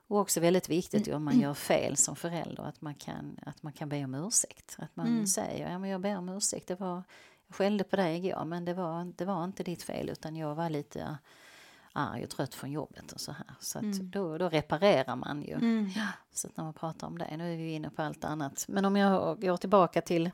Och 0.07 0.19
också 0.19 0.41
väldigt 0.41 0.69
viktigt 0.69 1.09
om 1.09 1.25
man 1.25 1.41
gör 1.41 1.55
fel 1.55 1.97
som 1.97 2.17
förälder 2.17 2.63
att 2.63 2.81
man 2.81 2.95
kan, 2.95 3.39
att 3.47 3.63
man 3.63 3.73
kan 3.73 3.89
be 3.89 4.05
om 4.05 4.15
ursäkt. 4.15 4.77
Att 4.79 4.97
man 4.97 5.07
mm. 5.07 5.27
säger 5.27 5.71
ja, 5.71 5.79
men 5.79 5.91
jag 5.91 6.01
ber 6.01 6.19
om 6.19 6.29
ursäkt, 6.29 6.69
det 6.69 6.81
var, 6.81 7.03
jag 7.47 7.57
skällde 7.57 7.85
på 7.85 7.97
dig 7.97 8.17
igår 8.17 8.45
men 8.45 8.65
det 8.65 8.75
var, 8.75 9.13
det 9.17 9.25
var 9.25 9.45
inte 9.45 9.63
ditt 9.63 9.83
fel 9.83 10.09
utan 10.09 10.37
jag 10.37 10.55
var 10.55 10.71
lite 10.71 11.19
arg 11.93 12.25
och 12.25 12.31
trött 12.31 12.55
från 12.55 12.73
jobbet 12.73 13.13
och 13.13 13.21
så 13.21 13.33
här. 13.33 13.55
Så 13.61 13.79
mm. 13.79 14.11
då, 14.11 14.39
då 14.39 14.49
reparerar 14.49 15.17
man 15.17 15.43
ju. 15.43 15.55
Mm. 15.55 15.91
Så 16.33 16.49
att 16.49 16.57
när 16.57 16.65
man 16.65 16.75
pratar 16.75 17.07
om 17.07 17.19
det, 17.19 17.37
nu 17.37 17.53
är 17.53 17.57
vi 17.57 17.73
inne 17.73 17.91
på 17.91 18.03
allt 18.03 18.25
annat. 18.25 18.65
Men 18.69 18.85
om 18.85 18.97
jag 18.97 19.41
går 19.41 19.57
tillbaka 19.57 20.01
till 20.01 20.31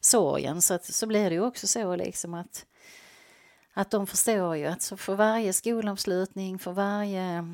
sorgen 0.00 0.62
så, 0.62 0.74
att, 0.74 0.84
så 0.84 1.06
blir 1.06 1.30
det 1.30 1.34
ju 1.34 1.42
också 1.42 1.66
så 1.66 1.96
liksom 1.96 2.34
att 2.34 2.66
att 3.78 3.90
de 3.90 4.06
förstår 4.06 4.56
ju 4.56 4.66
att 4.66 4.82
så 4.82 4.96
för 4.96 5.14
varje 5.14 5.52
skolavslutning, 5.52 6.58
för 6.58 6.72
varje, 6.72 7.44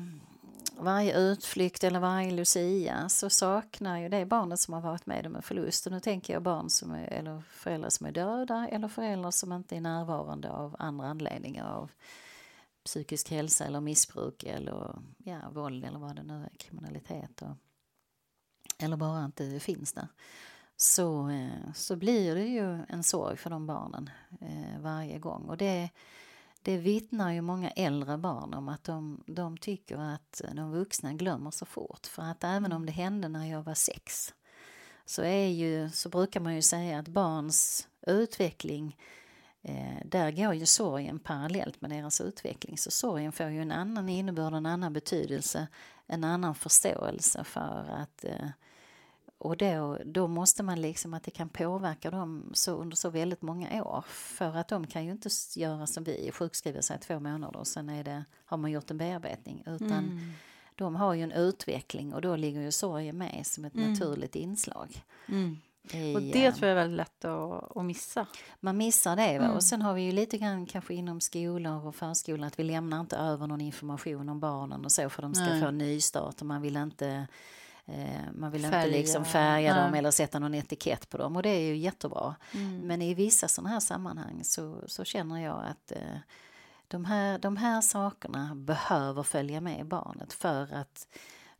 varje 0.79 1.17
utflykt 1.17 1.83
eller 1.83 1.99
varje 1.99 2.31
lucia 2.31 3.09
så 3.09 3.29
saknar 3.29 3.97
ju 3.97 4.09
det 4.09 4.25
barnet 4.25 4.59
som 4.59 4.73
har 4.73 4.81
varit 4.81 5.05
med 5.05 5.27
om 5.27 5.35
en 5.35 5.41
förlust. 5.41 5.85
Och 5.85 5.91
nu 5.91 5.99
tänker 5.99 6.33
jag 6.33 6.41
barn 6.41 6.69
som 6.69 6.91
är, 6.91 7.07
eller 7.07 7.41
föräldrar 7.49 7.89
som 7.89 8.05
är 8.05 8.11
döda 8.11 8.67
eller 8.71 8.87
föräldrar 8.87 9.31
som 9.31 9.53
inte 9.53 9.75
är 9.75 9.81
närvarande 9.81 10.51
av 10.51 10.75
andra 10.79 11.07
anledningar. 11.07 11.73
Av 11.73 11.91
psykisk 12.85 13.29
hälsa 13.31 13.65
eller 13.65 13.81
missbruk 13.81 14.43
eller 14.43 14.99
ja, 15.17 15.49
våld 15.51 15.85
eller 15.85 15.99
vad 15.99 16.15
det 16.15 16.23
nu 16.23 16.33
är, 16.33 16.57
kriminalitet 16.57 17.41
och, 17.41 17.55
eller 18.79 18.97
bara 18.97 19.25
inte 19.25 19.59
finns 19.59 19.93
där 19.93 20.07
så, 20.77 21.29
eh, 21.29 21.73
så 21.73 21.95
blir 21.95 22.35
det 22.35 22.45
ju 22.45 22.85
en 22.89 23.03
sorg 23.03 23.37
för 23.37 23.49
de 23.49 23.67
barnen 23.67 24.09
eh, 24.41 24.79
varje 24.81 25.19
gång. 25.19 25.49
Och 25.49 25.57
det, 25.57 25.89
det 26.61 26.77
vittnar 26.77 27.31
ju 27.31 27.41
många 27.41 27.69
äldre 27.69 28.17
barn 28.17 28.53
om 28.53 28.69
att 28.69 28.83
de, 28.83 29.23
de 29.27 29.57
tycker 29.57 29.97
att 29.97 30.41
de 30.53 30.71
vuxna 30.71 31.13
glömmer 31.13 31.51
så 31.51 31.65
fort. 31.65 32.07
För 32.07 32.23
att 32.23 32.43
även 32.43 32.71
om 32.71 32.85
det 32.85 32.91
hände 32.91 33.27
när 33.27 33.45
jag 33.51 33.63
var 33.63 33.73
sex 33.73 34.33
så, 35.05 35.21
är 35.21 35.47
ju, 35.47 35.89
så 35.89 36.09
brukar 36.09 36.39
man 36.39 36.55
ju 36.55 36.61
säga 36.61 36.99
att 36.99 37.07
barns 37.07 37.87
utveckling 38.07 38.97
där 40.05 40.31
går 40.31 40.53
ju 40.53 40.65
sorgen 40.65 41.19
parallellt 41.19 41.81
med 41.81 41.91
deras 41.91 42.21
utveckling. 42.21 42.77
Så 42.77 42.91
sorgen 42.91 43.31
får 43.31 43.49
ju 43.49 43.61
en 43.61 43.71
annan 43.71 44.09
innebörd, 44.09 44.53
en 44.53 44.65
annan 44.65 44.93
betydelse, 44.93 45.67
en 46.07 46.23
annan 46.23 46.55
förståelse 46.55 47.43
för 47.43 47.85
att 47.89 48.25
eh, 48.25 48.49
och 49.37 49.57
då, 49.57 49.97
då 50.05 50.27
måste 50.27 50.63
man 50.63 50.81
liksom 50.81 51.13
att 51.13 51.23
det 51.23 51.31
kan 51.31 51.49
påverka 51.49 52.11
dem 52.11 52.51
så 52.53 52.75
under 52.75 52.95
så 52.95 53.09
väldigt 53.09 53.41
många 53.41 53.83
år. 53.83 54.05
För 54.07 54.57
att 54.57 54.67
de 54.67 54.87
kan 54.87 55.05
ju 55.05 55.11
inte 55.11 55.29
göra 55.55 55.87
som 55.87 56.03
vi, 56.03 56.31
sjukskriva 56.33 56.81
sig 56.81 56.99
två 56.99 57.19
månader 57.19 57.59
och 57.59 57.67
sen 57.67 57.89
är 57.89 58.03
det, 58.03 58.25
har 58.45 58.57
man 58.57 58.71
gjort 58.71 58.91
en 58.91 58.97
bearbetning. 58.97 59.63
Utan 59.65 59.91
mm. 59.91 60.31
de 60.75 60.95
har 60.95 61.13
ju 61.13 61.23
en 61.23 61.31
utveckling 61.31 62.13
och 62.13 62.21
då 62.21 62.35
ligger 62.35 62.61
ju 62.61 62.71
sorgen 62.71 63.17
med 63.17 63.45
som 63.45 63.65
ett 63.65 63.75
mm. 63.75 63.91
naturligt 63.91 64.35
inslag. 64.35 65.03
Mm. 65.27 65.57
I, 65.91 66.15
och 66.15 66.21
det 66.21 66.51
tror 66.51 66.69
jag 66.69 66.77
är 66.77 66.81
väldigt 66.81 66.97
lätt 66.97 67.25
att, 67.25 67.77
att 67.77 67.85
missa. 67.85 68.27
Man 68.59 68.77
missar 68.77 69.15
det. 69.15 69.39
Va? 69.39 69.45
Och 69.45 69.49
mm. 69.49 69.61
sen 69.61 69.81
har 69.81 69.93
vi 69.93 70.01
ju 70.01 70.11
lite 70.11 70.37
grann 70.37 70.65
kanske 70.65 70.93
inom 70.93 71.21
skolor 71.21 71.87
och 71.87 71.95
förskolan 71.95 72.47
att 72.47 72.59
vi 72.59 72.63
lämnar 72.63 72.99
inte 72.99 73.17
över 73.17 73.47
någon 73.47 73.61
information 73.61 74.29
om 74.29 74.39
barnen 74.39 74.85
och 74.85 74.91
så 74.91 75.09
för 75.09 75.21
de 75.21 75.35
ska 75.35 75.45
Nej. 75.45 75.61
få 75.61 75.67
en 75.67 75.77
nystart 75.77 76.41
och 76.41 76.47
man 76.47 76.61
vill 76.61 76.77
inte 76.77 77.27
Eh, 77.87 78.31
man 78.33 78.51
vill 78.51 78.61
färga. 78.61 78.85
inte 78.85 78.97
liksom 78.97 79.25
färga 79.25 79.73
Nej. 79.73 79.83
dem 79.83 79.93
eller 79.93 80.11
sätta 80.11 80.39
någon 80.39 80.53
etikett 80.53 81.09
på 81.09 81.17
dem 81.17 81.35
och 81.35 81.43
det 81.43 81.49
är 81.49 81.61
ju 81.61 81.77
jättebra. 81.77 82.35
Mm. 82.51 82.79
Men 82.79 83.01
i 83.01 83.13
vissa 83.13 83.47
sådana 83.47 83.69
här 83.69 83.79
sammanhang 83.79 84.43
så, 84.43 84.83
så 84.87 85.03
känner 85.03 85.43
jag 85.43 85.63
att 85.65 85.91
eh, 85.91 86.17
de, 86.87 87.05
här, 87.05 87.39
de 87.39 87.57
här 87.57 87.81
sakerna 87.81 88.55
behöver 88.55 89.23
följa 89.23 89.61
med 89.61 89.85
barnet 89.85 90.33
för 90.33 90.73
att 90.73 91.07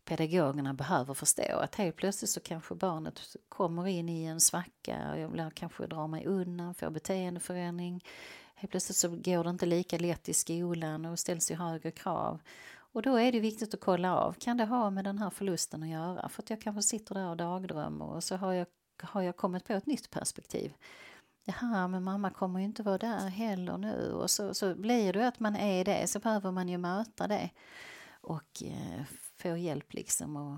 pedagogerna 0.06 0.74
behöver 0.74 1.14
förstå 1.14 1.58
att 1.58 1.76
helt 1.76 1.95
plötsligt 1.95 2.30
så 2.32 2.39
kanske 2.39 2.76
barnet 2.76 3.36
kommer 3.49 3.88
in 3.88 4.10
i 4.10 4.24
en 4.24 4.39
svacka 4.39 5.12
och 5.12 5.38
jag 5.38 5.53
kanske 5.53 5.88
drar 5.88 6.08
mig 6.08 6.26
undan, 6.26 6.76
får 6.76 6.89
beteendeförändring. 6.89 8.03
Helt 8.56 8.72
plötsligt 8.72 8.97
så 8.97 9.10
går 9.10 9.43
det 9.43 9.49
inte 9.49 9.66
lika 9.66 9.97
lätt 9.97 10.30
i 10.30 10.34
skolan 10.34 11.06
och 11.06 11.20
ställs 11.20 11.51
ju 11.51 11.56
högre 11.56 11.91
krav. 11.91 12.41
Och 12.95 13.01
då 13.01 13.16
är 13.16 13.32
det 13.32 13.39
viktigt 13.39 13.74
att 13.74 13.80
kolla 13.80 14.18
av, 14.18 14.34
kan 14.34 14.58
det 14.58 14.66
ha 14.66 14.89
med 14.89 15.03
den 15.03 15.18
här 15.18 15.30
förlusten 15.30 15.84
att 15.84 15.89
göra? 15.89 16.30
För 16.30 16.43
att 16.43 16.49
jag 16.49 16.62
kanske 16.62 16.82
sitter 16.82 17.16
där 17.16 17.30
och 17.30 17.38
dagdrömmer 17.38 18.06
och 18.06 18.24
så 18.24 18.36
har 18.36 18.53
jag, 18.53 18.68
har 19.01 19.22
jag 19.22 19.38
kommit 19.38 19.66
på 19.66 19.74
ett 19.74 19.86
nytt 19.86 20.10
perspektiv. 20.10 20.74
Jaha, 21.45 21.88
men 21.88 22.03
mamma 22.03 22.30
kommer 22.30 22.60
ju 22.60 22.66
inte 22.66 22.84
vara 22.84 22.97
där 22.97 23.28
heller 23.28 23.78
nu. 23.78 24.12
Och 24.12 24.32
så, 24.32 24.53
så 24.53 24.76
blir 24.76 25.14
det 25.14 25.28
att 25.28 25.39
man 25.39 25.56
är 25.56 25.86
det, 25.86 26.08
så 26.08 26.20
behöver 26.20 26.51
man 26.51 26.70
ju 26.70 26.78
möta 26.78 27.28
det. 27.28 27.49
Och 28.22 28.64
eh, 28.64 29.01
få 29.38 29.58
hjälp 29.58 29.94
liksom 29.94 30.36
och, 30.36 30.58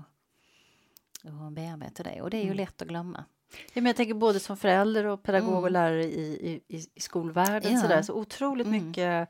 och 1.24 1.52
bearbeta 1.52 2.02
det. 2.02 2.22
Och 2.22 2.30
det 2.30 2.36
är 2.36 2.42
ju 2.42 2.46
mm. 2.46 2.56
lätt 2.56 2.82
att 2.82 2.88
glömma. 2.88 3.24
Ja, 3.50 3.56
men 3.74 3.86
jag 3.86 3.96
tänker 3.96 4.14
både 4.14 4.40
som 4.40 4.56
förälder 4.56 5.04
och 5.04 5.22
pedagog 5.22 5.52
mm. 5.52 5.64
och 5.64 5.70
lärare 5.70 6.04
i, 6.04 6.62
i, 6.68 6.86
i 6.94 7.00
skolvärlden. 7.00 7.72
Ja. 7.72 7.80
Så, 7.80 7.88
där, 7.88 8.02
så 8.02 8.14
otroligt 8.14 8.66
mm. 8.66 8.86
mycket 8.86 9.28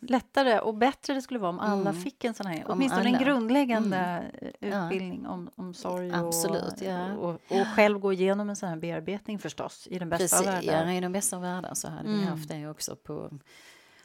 lättare 0.00 0.58
och 0.58 0.74
bättre 0.74 1.14
det 1.14 1.22
skulle 1.22 1.40
vara 1.40 1.50
om 1.50 1.58
alla 1.58 1.90
mm. 1.90 2.02
fick 2.02 2.24
en 2.24 2.34
sån 2.34 2.46
här, 2.46 2.64
om 2.66 2.72
åtminstone 2.72 3.08
alla. 3.08 3.18
en 3.18 3.24
grundläggande 3.24 3.96
mm. 4.60 4.84
utbildning 4.84 5.20
ja. 5.24 5.30
om, 5.30 5.50
om 5.54 5.74
sorg 5.74 6.12
Absolut, 6.12 6.72
och, 6.72 6.82
ja. 6.82 7.14
och, 7.14 7.40
och, 7.48 7.66
själv 7.76 7.98
gå 7.98 8.12
igenom 8.12 8.50
en 8.50 8.56
sån 8.56 8.68
här 8.68 8.76
bearbetning 8.76 9.38
förstås, 9.38 9.88
i 9.90 9.98
den 9.98 10.08
bästa 10.08 10.22
Precis, 10.22 10.38
av 10.38 10.54
världar. 10.54 10.86
Ja, 10.86 10.92
i 10.92 11.00
den 11.00 11.12
bästa 11.12 11.36
av 11.36 11.42
världar 11.42 11.74
så 11.74 11.88
hade 11.88 12.08
mm. 12.08 12.20
vi 12.20 12.26
haft 12.26 12.48
det 12.48 12.68
också 12.68 12.96
på 12.96 13.30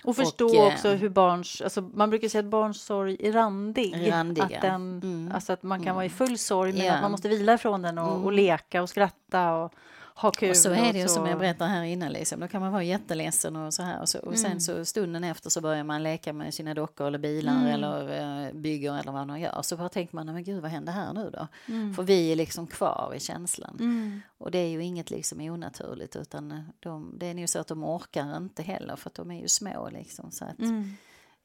och 0.04 0.16
förstå 0.16 0.48
och, 0.48 0.56
eh, 0.56 0.74
också 0.74 0.90
hur 0.90 1.10
barns, 1.10 1.62
alltså 1.62 1.82
man 1.82 2.10
brukar 2.10 2.30
säga 2.30 2.40
att 2.40 2.46
barns 2.46 2.82
sorg 2.82 3.18
är 3.20 3.32
randig. 3.32 4.12
randig 4.12 4.42
att, 4.42 4.62
den, 4.62 5.02
mm. 5.04 5.32
alltså 5.34 5.54
att 5.54 5.64
man 5.64 5.84
kan 5.84 5.96
vara 5.96 6.06
i 6.06 6.10
full 6.10 6.38
sorg 6.38 6.74
men 6.74 6.82
yeah. 6.82 6.96
att 6.96 7.02
man 7.02 7.12
måste 7.12 7.30
vila 7.30 7.54
ifrån 7.54 7.82
den 7.82 7.98
och, 7.98 8.12
och 8.12 8.22
mm. 8.22 8.34
leka 8.34 8.82
och 8.82 8.90
skratta 8.90 9.54
och 9.54 9.74
ha 10.22 10.32
kul. 10.32 10.50
Och 10.50 10.58
så 10.58 10.70
är 10.70 10.94
det 10.94 11.00
ju 11.00 11.08
som 11.08 11.26
jag 11.26 11.40
berättade 11.40 11.70
här 11.70 11.84
innan, 11.84 12.12
liksom. 12.12 12.40
då 12.40 12.48
kan 12.48 12.62
man 12.62 12.72
vara 12.72 12.84
jätteledsen 12.84 13.56
och 13.56 13.74
så 13.74 13.84
här. 13.84 14.02
Och, 14.02 14.10
så, 14.10 14.20
och 14.20 14.38
sen 14.38 14.46
mm. 14.46 14.60
så 14.60 14.86
stunden 14.86 15.24
efter 15.24 15.50
så 15.50 15.62
börjar 15.62 15.84
man 15.84 16.04
leka 16.04 16.34
med 16.34 16.54
sina 16.54 16.74
dockor 16.74 17.08
eller 17.08 17.20
bilar 17.20 17.54
mm. 17.54 17.68
eller 17.68 18.48
uh, 18.48 18.54
bygger 18.54 19.00
eller 19.00 19.12
vad 19.12 19.28
man 19.28 19.42
gör. 19.42 19.62
Så 19.62 19.78
bara 19.78 19.90
tänker 19.90 20.16
man, 20.16 20.26
men 20.26 20.44
gud 20.44 20.62
vad 20.62 20.72
händer 20.72 20.94
här 20.94 21.14
nu 21.14 21.30
då? 21.34 21.48
Mm. 21.68 21.94
För 21.94 22.04
vi 22.04 22.32
är 22.32 22.36
liksom 22.36 22.68
kvar 22.68 23.14
i 23.16 23.20
känslan. 23.20 23.78
Mm. 23.80 24.22
Och 24.38 24.52
det 24.52 24.58
är 24.58 24.70
ju 24.70 24.84
inget 24.84 25.12
liksom 25.12 25.42
onaturligt 25.42 26.16
utan 26.16 26.52
eh, 26.52 26.60
de, 26.80 27.16
det 27.20 27.26
är 27.26 27.34
nog 27.34 27.50
så 27.50 27.60
att 27.60 27.68
de 27.68 27.84
orkar 27.84 28.38
inte 28.38 28.64
heller 28.64 28.96
för 28.96 29.10
att 29.10 29.16
de 29.16 29.32
är 29.32 29.42
ju 29.42 29.48
små 29.48 29.90
liksom. 29.90 30.32
Så 30.32 30.46
att, 30.46 30.60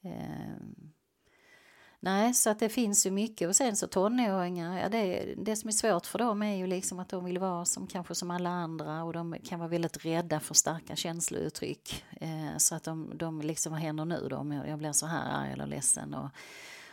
eh, 0.05 0.57
Nej, 2.05 2.34
så 2.34 2.50
att 2.50 2.59
det 2.59 2.68
finns 2.68 3.07
ju 3.07 3.11
mycket. 3.11 3.48
Och 3.48 3.57
sen 3.57 3.76
så 3.76 3.86
tonåringar, 3.86 4.80
ja, 4.80 4.88
det, 4.88 5.34
det 5.36 5.57
som 5.57 5.68
är 5.68 5.72
svårt 5.72 6.07
för 6.07 6.18
dem 6.18 6.42
är 6.42 6.57
ju 6.57 6.66
liksom 6.66 6.98
att 6.98 7.09
de 7.09 7.24
vill 7.24 7.38
vara 7.38 7.64
som 7.64 7.86
kanske 7.86 8.14
som 8.14 8.30
alla 8.30 8.50
andra 8.50 9.05
och 9.05 9.12
de 9.12 9.36
kan 9.44 9.59
vara 9.59 9.68
väldigt 9.68 10.05
rädda 10.05 10.40
för 10.40 10.55
starka 10.55 10.96
känslouttryck. 10.96 12.05
Eh, 12.20 12.57
så 12.57 12.74
att 12.74 12.84
de, 12.84 13.12
de 13.14 13.40
liksom, 13.40 13.72
vad 13.72 13.80
händer 13.80 14.05
nu 14.05 14.26
då 14.30 14.36
om 14.36 14.53
jag, 14.53 14.78
blir 14.78 14.92
så 14.92 15.07
här 15.07 15.42
arg 15.42 15.53
eller 15.53 15.66
ledsen? 15.66 16.14
Och, 16.14 16.30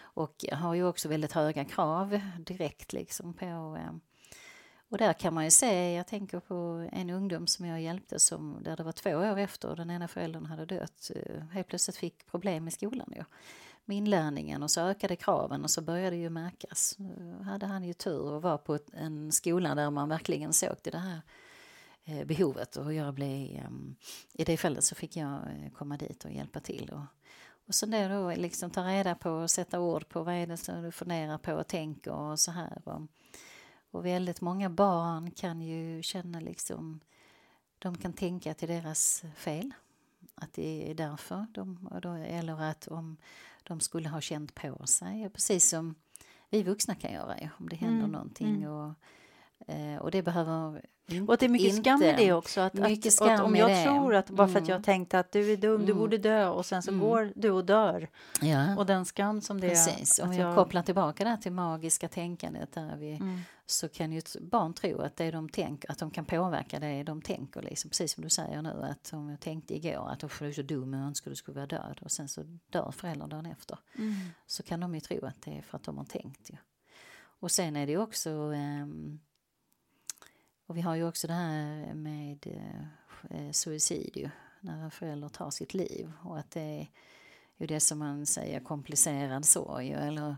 och 0.02 0.46
har 0.52 0.74
ju 0.74 0.88
också 0.88 1.10
väldigt 1.10 1.32
höga 1.32 1.66
krav 1.66 2.20
direkt 2.38 2.94
liksom 2.94 3.34
på 3.34 3.78
eh, 3.80 3.94
och 4.90 4.98
där 4.98 5.14
kan 5.14 5.34
man 5.34 5.44
ju 5.44 5.52
se, 5.52 5.94
jag 5.94 6.08
tänker 6.08 6.40
på 6.40 6.90
en 6.92 7.10
ungdom 7.10 7.48
som 7.48 7.66
jag 7.66 7.82
hjälpte 7.82 8.20
som, 8.20 8.58
där 8.64 8.78
det 8.78 8.84
var 8.84 8.92
två 8.92 9.10
år 9.10 9.40
efter 9.40 9.76
den 9.76 9.92
ena 9.92 10.08
föräldern 10.08 10.46
hade 10.46 10.66
dött, 10.66 11.12
eh, 11.16 11.44
helt 11.44 11.68
plötsligt 11.68 11.98
fick 11.98 12.26
problem 12.26 12.68
i 12.68 12.72
skolan. 12.72 13.14
Ja 13.16 13.26
med 13.90 13.98
inlärningen 13.98 14.64
och 14.64 14.72
så 14.72 14.82
ökade 14.82 15.16
kraven 15.16 15.64
och 15.64 15.72
så 15.72 15.82
började 15.82 16.16
det 16.16 16.22
ju 16.22 16.30
märkas. 16.30 16.96
Nu 16.98 17.44
hade 17.46 17.66
han 17.66 17.84
ju 17.84 17.94
tur 17.94 18.32
och 18.32 18.42
var 18.42 18.58
på 18.58 18.80
en 18.94 19.32
skola 19.32 19.76
där 19.76 19.90
man 19.90 20.10
verkligen 20.10 20.54
såg 20.54 20.84
till 20.84 20.92
det 20.92 21.00
här 21.00 21.22
eh, 22.04 22.26
behovet 22.26 22.76
och 22.76 22.94
jag 22.94 23.14
blev, 23.14 23.58
ehm, 23.58 23.96
i 24.34 24.44
det 24.44 24.58
fallet 24.58 24.84
så 24.84 24.96
fick 24.96 25.18
jag 25.18 25.34
eh, 25.34 25.72
komma 25.74 25.98
dit 25.98 26.26
och 26.26 26.32
hjälpa 26.32 26.60
till. 26.60 26.90
Och, 26.94 27.04
och 27.68 27.76
sen 27.76 27.92
det 27.92 28.08
då 28.08 28.32
liksom 28.32 28.70
ta 28.72 28.84
reda 28.84 29.16
på 29.16 29.32
och 29.32 29.52
sätta 29.52 29.80
ord 29.80 30.10
på 30.10 30.24
vad 30.24 30.34
är 30.34 30.48
det 30.48 30.58
som 30.58 30.84
du 30.84 30.92
funderar 30.92 31.38
på 31.38 31.54
och 31.54 31.68
tänker 31.68 32.12
och 32.12 32.40
så 32.40 32.52
här. 32.52 32.82
Och, 32.86 33.02
och 33.92 34.06
väldigt 34.06 34.42
många 34.42 34.70
barn 34.70 35.32
kan 35.32 35.62
ju 35.62 36.04
känna 36.04 36.40
liksom, 36.40 37.00
de 37.80 37.98
kan 37.98 38.14
tänka 38.14 38.54
till 38.54 38.70
deras 38.70 39.24
fel. 39.36 39.72
Att 40.36 40.54
det 40.54 40.92
är 40.92 40.96
därför 40.96 41.46
de, 41.52 41.90
eller 42.26 42.62
att 42.62 42.88
om 42.88 43.18
de 43.70 43.80
skulle 43.80 44.10
ha 44.10 44.22
känt 44.22 44.56
på 44.56 44.88
sig. 44.88 45.30
Precis 45.30 45.70
som 45.70 45.96
vi 46.50 46.64
vuxna 46.64 46.96
kan 46.96 47.14
göra 47.14 47.50
om 47.60 47.70
det 47.70 47.76
händer 47.76 48.00
mm. 48.00 48.12
någonting. 48.12 48.56
Mm. 48.56 48.72
Och, 48.72 48.94
och 50.00 50.12
det 50.12 50.22
behöver 50.22 50.82
och 51.28 51.38
det 51.38 51.46
är 51.46 51.50
mycket 51.50 51.68
inte, 51.68 51.82
skam 51.82 52.04
i 52.04 52.14
det 52.18 52.34
också. 52.34 52.62
Att, 52.62 52.80
att, 52.80 53.22
att 53.22 53.42
om 53.42 53.56
jag 53.56 53.84
tror 53.84 54.16
att 54.16 54.30
bara 54.30 54.48
för 54.48 54.60
att 54.60 54.68
jag 54.68 54.76
mm. 54.76 54.84
tänkte 54.84 55.20
att 55.20 55.32
du 55.32 55.54
är 55.54 55.58
dum, 55.58 55.76
mm. 55.76 55.86
du 55.86 55.94
borde 55.94 56.18
dö 56.18 56.48
och 56.48 56.66
sen 56.66 56.84
så 56.84 56.92
mm. 56.92 57.02
går 57.02 57.34
du 57.36 57.52
och 57.52 57.66
dör. 57.66 58.10
Ja. 58.42 58.78
Och 58.78 58.86
den 58.86 59.06
skam 59.06 59.42
som 59.42 59.62
det 59.62 59.70
Precis. 59.70 60.20
är. 60.20 60.24
Om 60.24 60.34
jag, 60.34 60.50
jag 60.50 60.56
kopplar 60.56 60.82
tillbaka 60.82 61.24
där 61.24 61.38
till 61.38 61.52
magiska 61.52 62.08
tänkandet 62.08 62.74
där 62.74 62.96
vi, 62.96 63.16
mm. 63.16 63.40
så 63.66 63.90
kan 63.90 64.12
ju 64.12 64.22
barn 64.42 64.74
tro 64.74 65.02
att 65.02 65.16
det 65.16 65.32
de 65.32 65.50
tänker, 65.50 65.92
att 65.92 66.00
de 66.00 66.12
kan 66.12 66.26
påverka 66.26 66.80
det 66.80 67.04
de 67.04 67.22
tänker. 67.22 67.62
Liksom. 67.62 67.90
Precis 67.90 68.14
som 68.14 68.24
du 68.24 68.30
säger 68.30 68.62
nu, 68.62 68.88
att 68.92 69.14
om 69.14 69.30
jag 69.30 69.40
tänkte 69.40 69.76
igår 69.76 70.10
att 70.10 70.20
du 70.20 70.48
är 70.48 70.52
så 70.52 70.62
dum, 70.62 70.94
jag 70.94 71.02
önskar 71.02 71.32
du 71.32 71.36
skulle 71.36 71.56
vara 71.56 71.68
död 71.68 72.00
och 72.02 72.12
sen 72.12 72.28
så 72.28 72.44
dör 72.70 72.92
föräldern 72.92 73.30
dagen 73.30 73.46
efter. 73.46 73.78
Mm. 73.98 74.14
Så 74.48 74.64
kan 74.64 74.80
de 74.80 74.96
ju 74.96 75.02
tro 75.02 75.26
att 75.26 75.42
det 75.42 75.58
är 75.58 75.62
för 75.62 75.78
att 75.78 75.84
de 75.84 75.98
har 75.98 76.06
tänkt. 76.06 76.50
Ja. 76.50 76.58
Och 77.42 77.52
sen 77.52 77.76
är 77.76 77.88
det 77.88 77.98
också 77.98 78.30
um, 78.30 79.20
och 80.70 80.78
vi 80.78 80.82
har 80.82 80.96
ju 80.96 81.08
också 81.08 81.28
det 81.28 81.34
här 81.34 81.94
med 81.94 82.48
eh, 83.30 83.52
suicid 83.52 84.12
ju, 84.16 84.30
när 84.60 84.84
en 84.84 84.92
förälder 84.92 85.30
tar 85.30 85.50
sitt 85.50 85.74
liv. 85.74 86.12
Och 86.24 86.40
att 86.40 86.52
det 86.52 86.62
är 86.62 86.88
ju 87.58 87.68
det 87.68 87.80
som 87.80 88.00
man 88.00 88.26
säger 88.26 88.60
komplicerad 88.60 89.46
sorg 89.46 89.92
eller 89.92 90.38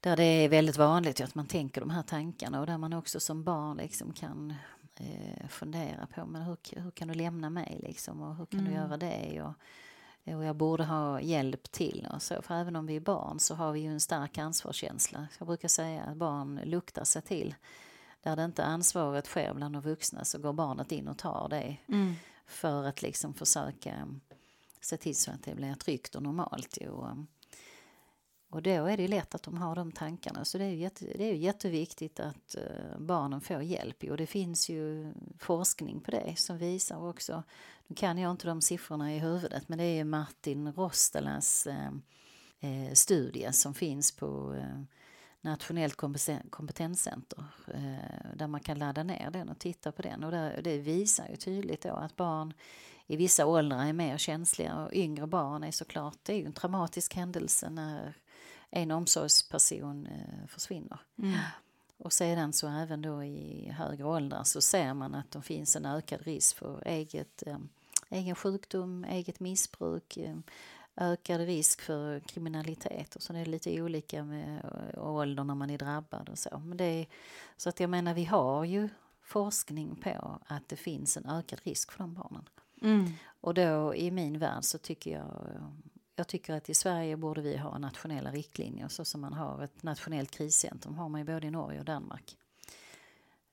där 0.00 0.16
det 0.16 0.24
är 0.24 0.48
väldigt 0.48 0.76
vanligt 0.76 1.20
att 1.20 1.34
man 1.34 1.46
tänker 1.46 1.80
de 1.80 1.90
här 1.90 2.02
tankarna. 2.02 2.60
Och 2.60 2.66
där 2.66 2.78
man 2.78 2.92
också 2.92 3.20
som 3.20 3.44
barn 3.44 3.76
liksom 3.76 4.12
kan 4.12 4.54
eh, 4.96 5.48
fundera 5.48 6.06
på 6.06 6.26
men 6.26 6.42
hur, 6.42 6.56
hur 6.80 6.90
kan 6.90 7.08
du 7.08 7.14
lämna 7.14 7.50
mig 7.50 7.80
liksom? 7.82 8.22
Och 8.22 8.36
hur 8.36 8.46
kan 8.46 8.60
mm. 8.60 8.72
du 8.72 8.78
göra 8.78 8.96
det? 8.96 9.42
Och, 9.42 9.54
och 10.36 10.44
jag 10.44 10.56
borde 10.56 10.84
ha 10.84 11.20
hjälp 11.20 11.72
till 11.72 12.08
och 12.14 12.22
så. 12.22 12.42
För 12.42 12.54
även 12.54 12.76
om 12.76 12.86
vi 12.86 12.96
är 12.96 13.00
barn 13.00 13.40
så 13.40 13.54
har 13.54 13.72
vi 13.72 13.80
ju 13.80 13.88
en 13.88 14.00
stark 14.00 14.38
ansvarskänsla. 14.38 15.28
Jag 15.38 15.46
brukar 15.46 15.68
säga 15.68 16.02
att 16.02 16.16
barn 16.16 16.60
luktar 16.64 17.04
sig 17.04 17.22
till 17.22 17.54
där 18.22 18.36
det 18.36 18.44
inte 18.44 18.64
ansvaret 18.64 19.26
sker 19.26 19.54
bland 19.54 19.74
de 19.74 19.82
vuxna 19.82 20.24
så 20.24 20.38
går 20.38 20.52
barnet 20.52 20.92
in 20.92 21.08
och 21.08 21.18
tar 21.18 21.48
det 21.48 21.76
mm. 21.88 22.14
för 22.46 22.84
att 22.84 23.02
liksom 23.02 23.34
försöka 23.34 24.08
se 24.80 24.96
till 24.96 25.16
så 25.16 25.30
att 25.30 25.42
det 25.42 25.54
blir 25.54 25.74
tryggt 25.74 26.14
och 26.14 26.22
normalt. 26.22 26.76
Och, 26.76 27.08
och 28.50 28.62
då 28.62 28.70
är 28.70 28.96
det 28.96 29.08
lätt 29.08 29.34
att 29.34 29.42
de 29.42 29.56
har 29.56 29.76
de 29.76 29.92
tankarna. 29.92 30.44
Så 30.44 30.58
det 30.58 30.64
är, 30.64 30.74
jätte, 30.74 31.04
det 31.04 31.24
är 31.24 31.34
jätteviktigt 31.34 32.20
att 32.20 32.56
uh, 32.58 32.98
barnen 32.98 33.40
får 33.40 33.62
hjälp. 33.62 34.04
Och 34.04 34.16
det 34.16 34.26
finns 34.26 34.68
ju 34.68 35.12
forskning 35.38 36.00
på 36.00 36.10
det 36.10 36.38
som 36.38 36.58
visar 36.58 37.08
också, 37.08 37.42
nu 37.86 37.94
kan 37.94 38.18
jag 38.18 38.30
inte 38.30 38.46
de 38.46 38.60
siffrorna 38.60 39.14
i 39.14 39.18
huvudet, 39.18 39.68
men 39.68 39.78
det 39.78 39.84
är 39.84 40.04
Martin 40.04 40.72
Rostelas 40.72 41.66
uh, 41.66 41.92
uh, 42.70 42.92
studie 42.92 43.52
som 43.52 43.74
finns 43.74 44.12
på 44.12 44.56
Nationellt 45.40 45.96
kompetenscenter 46.50 47.44
där 48.34 48.46
man 48.46 48.60
kan 48.60 48.78
ladda 48.78 49.02
ner 49.02 49.30
den 49.30 49.48
och 49.48 49.58
titta 49.58 49.92
på 49.92 50.02
den. 50.02 50.24
Och 50.24 50.32
det 50.62 50.78
visar 50.78 51.28
ju 51.28 51.36
tydligt 51.36 51.82
då 51.82 51.94
att 51.94 52.16
barn 52.16 52.54
i 53.10 53.16
vissa 53.16 53.46
åldrar 53.46 53.86
är 53.86 53.92
mer 53.92 54.18
känsliga 54.18 54.76
och 54.76 54.92
yngre 54.92 55.26
barn 55.26 55.64
är 55.64 55.70
såklart, 55.70 56.18
det 56.22 56.32
är 56.32 56.36
ju 56.36 56.46
en 56.46 56.52
traumatisk 56.52 57.14
händelse 57.14 57.70
när 57.70 58.14
en 58.70 58.90
omsorgsperson 58.90 60.06
eh, 60.06 60.46
försvinner. 60.48 60.98
Mm. 61.18 61.38
Och 61.96 62.12
sedan 62.12 62.52
så 62.52 62.68
även 62.68 63.02
då 63.02 63.24
i 63.24 63.70
högre 63.70 64.04
åldrar 64.04 64.44
så 64.44 64.60
ser 64.60 64.94
man 64.94 65.14
att 65.14 65.30
det 65.30 65.42
finns 65.42 65.76
en 65.76 65.86
ökad 65.86 66.22
risk 66.22 66.56
för 66.56 66.82
eget, 66.86 67.42
eh, 67.46 67.58
egen 68.08 68.34
sjukdom, 68.34 69.04
eget 69.04 69.40
missbruk, 69.40 70.16
eh, 70.16 70.36
ökad 71.00 71.40
risk 71.40 71.80
för 71.80 72.20
kriminalitet 72.20 73.16
och 73.16 73.22
så 73.22 73.32
det 73.32 73.38
är 73.38 73.46
lite 73.46 73.82
olika 73.82 74.24
med 74.24 74.64
ålder 74.96 75.44
när 75.44 75.54
man 75.54 75.70
är 75.70 75.78
drabbad 75.78 76.28
och 76.28 76.38
så. 76.38 76.58
Men 76.58 76.76
det 76.76 76.84
är, 76.84 77.06
så 77.56 77.68
att 77.68 77.80
jag 77.80 77.90
menar 77.90 78.14
vi 78.14 78.24
har 78.24 78.64
ju 78.64 78.88
forskning 79.22 79.96
på 79.96 80.40
att 80.46 80.68
det 80.68 80.76
finns 80.76 81.16
en 81.16 81.26
ökad 81.26 81.60
risk 81.62 81.92
för 81.92 81.98
de 81.98 82.14
barnen. 82.14 82.48
Mm. 82.82 83.12
Och 83.40 83.54
då 83.54 83.94
i 83.94 84.10
min 84.10 84.38
värld 84.38 84.64
så 84.64 84.78
tycker 84.78 85.10
jag 85.10 85.46
jag 86.20 86.28
tycker 86.28 86.54
att 86.54 86.68
i 86.68 86.74
Sverige 86.74 87.16
borde 87.16 87.40
vi 87.40 87.56
ha 87.56 87.78
nationella 87.78 88.30
riktlinjer 88.30 88.88
så 88.88 89.04
som 89.04 89.20
man 89.20 89.32
har 89.32 89.62
ett 89.62 89.82
nationellt 89.82 90.30
kriscentrum 90.30 90.94
har 90.94 91.08
man 91.08 91.20
ju 91.20 91.24
både 91.24 91.46
i 91.46 91.50
Norge 91.50 91.78
och 91.78 91.84
Danmark. 91.84 92.36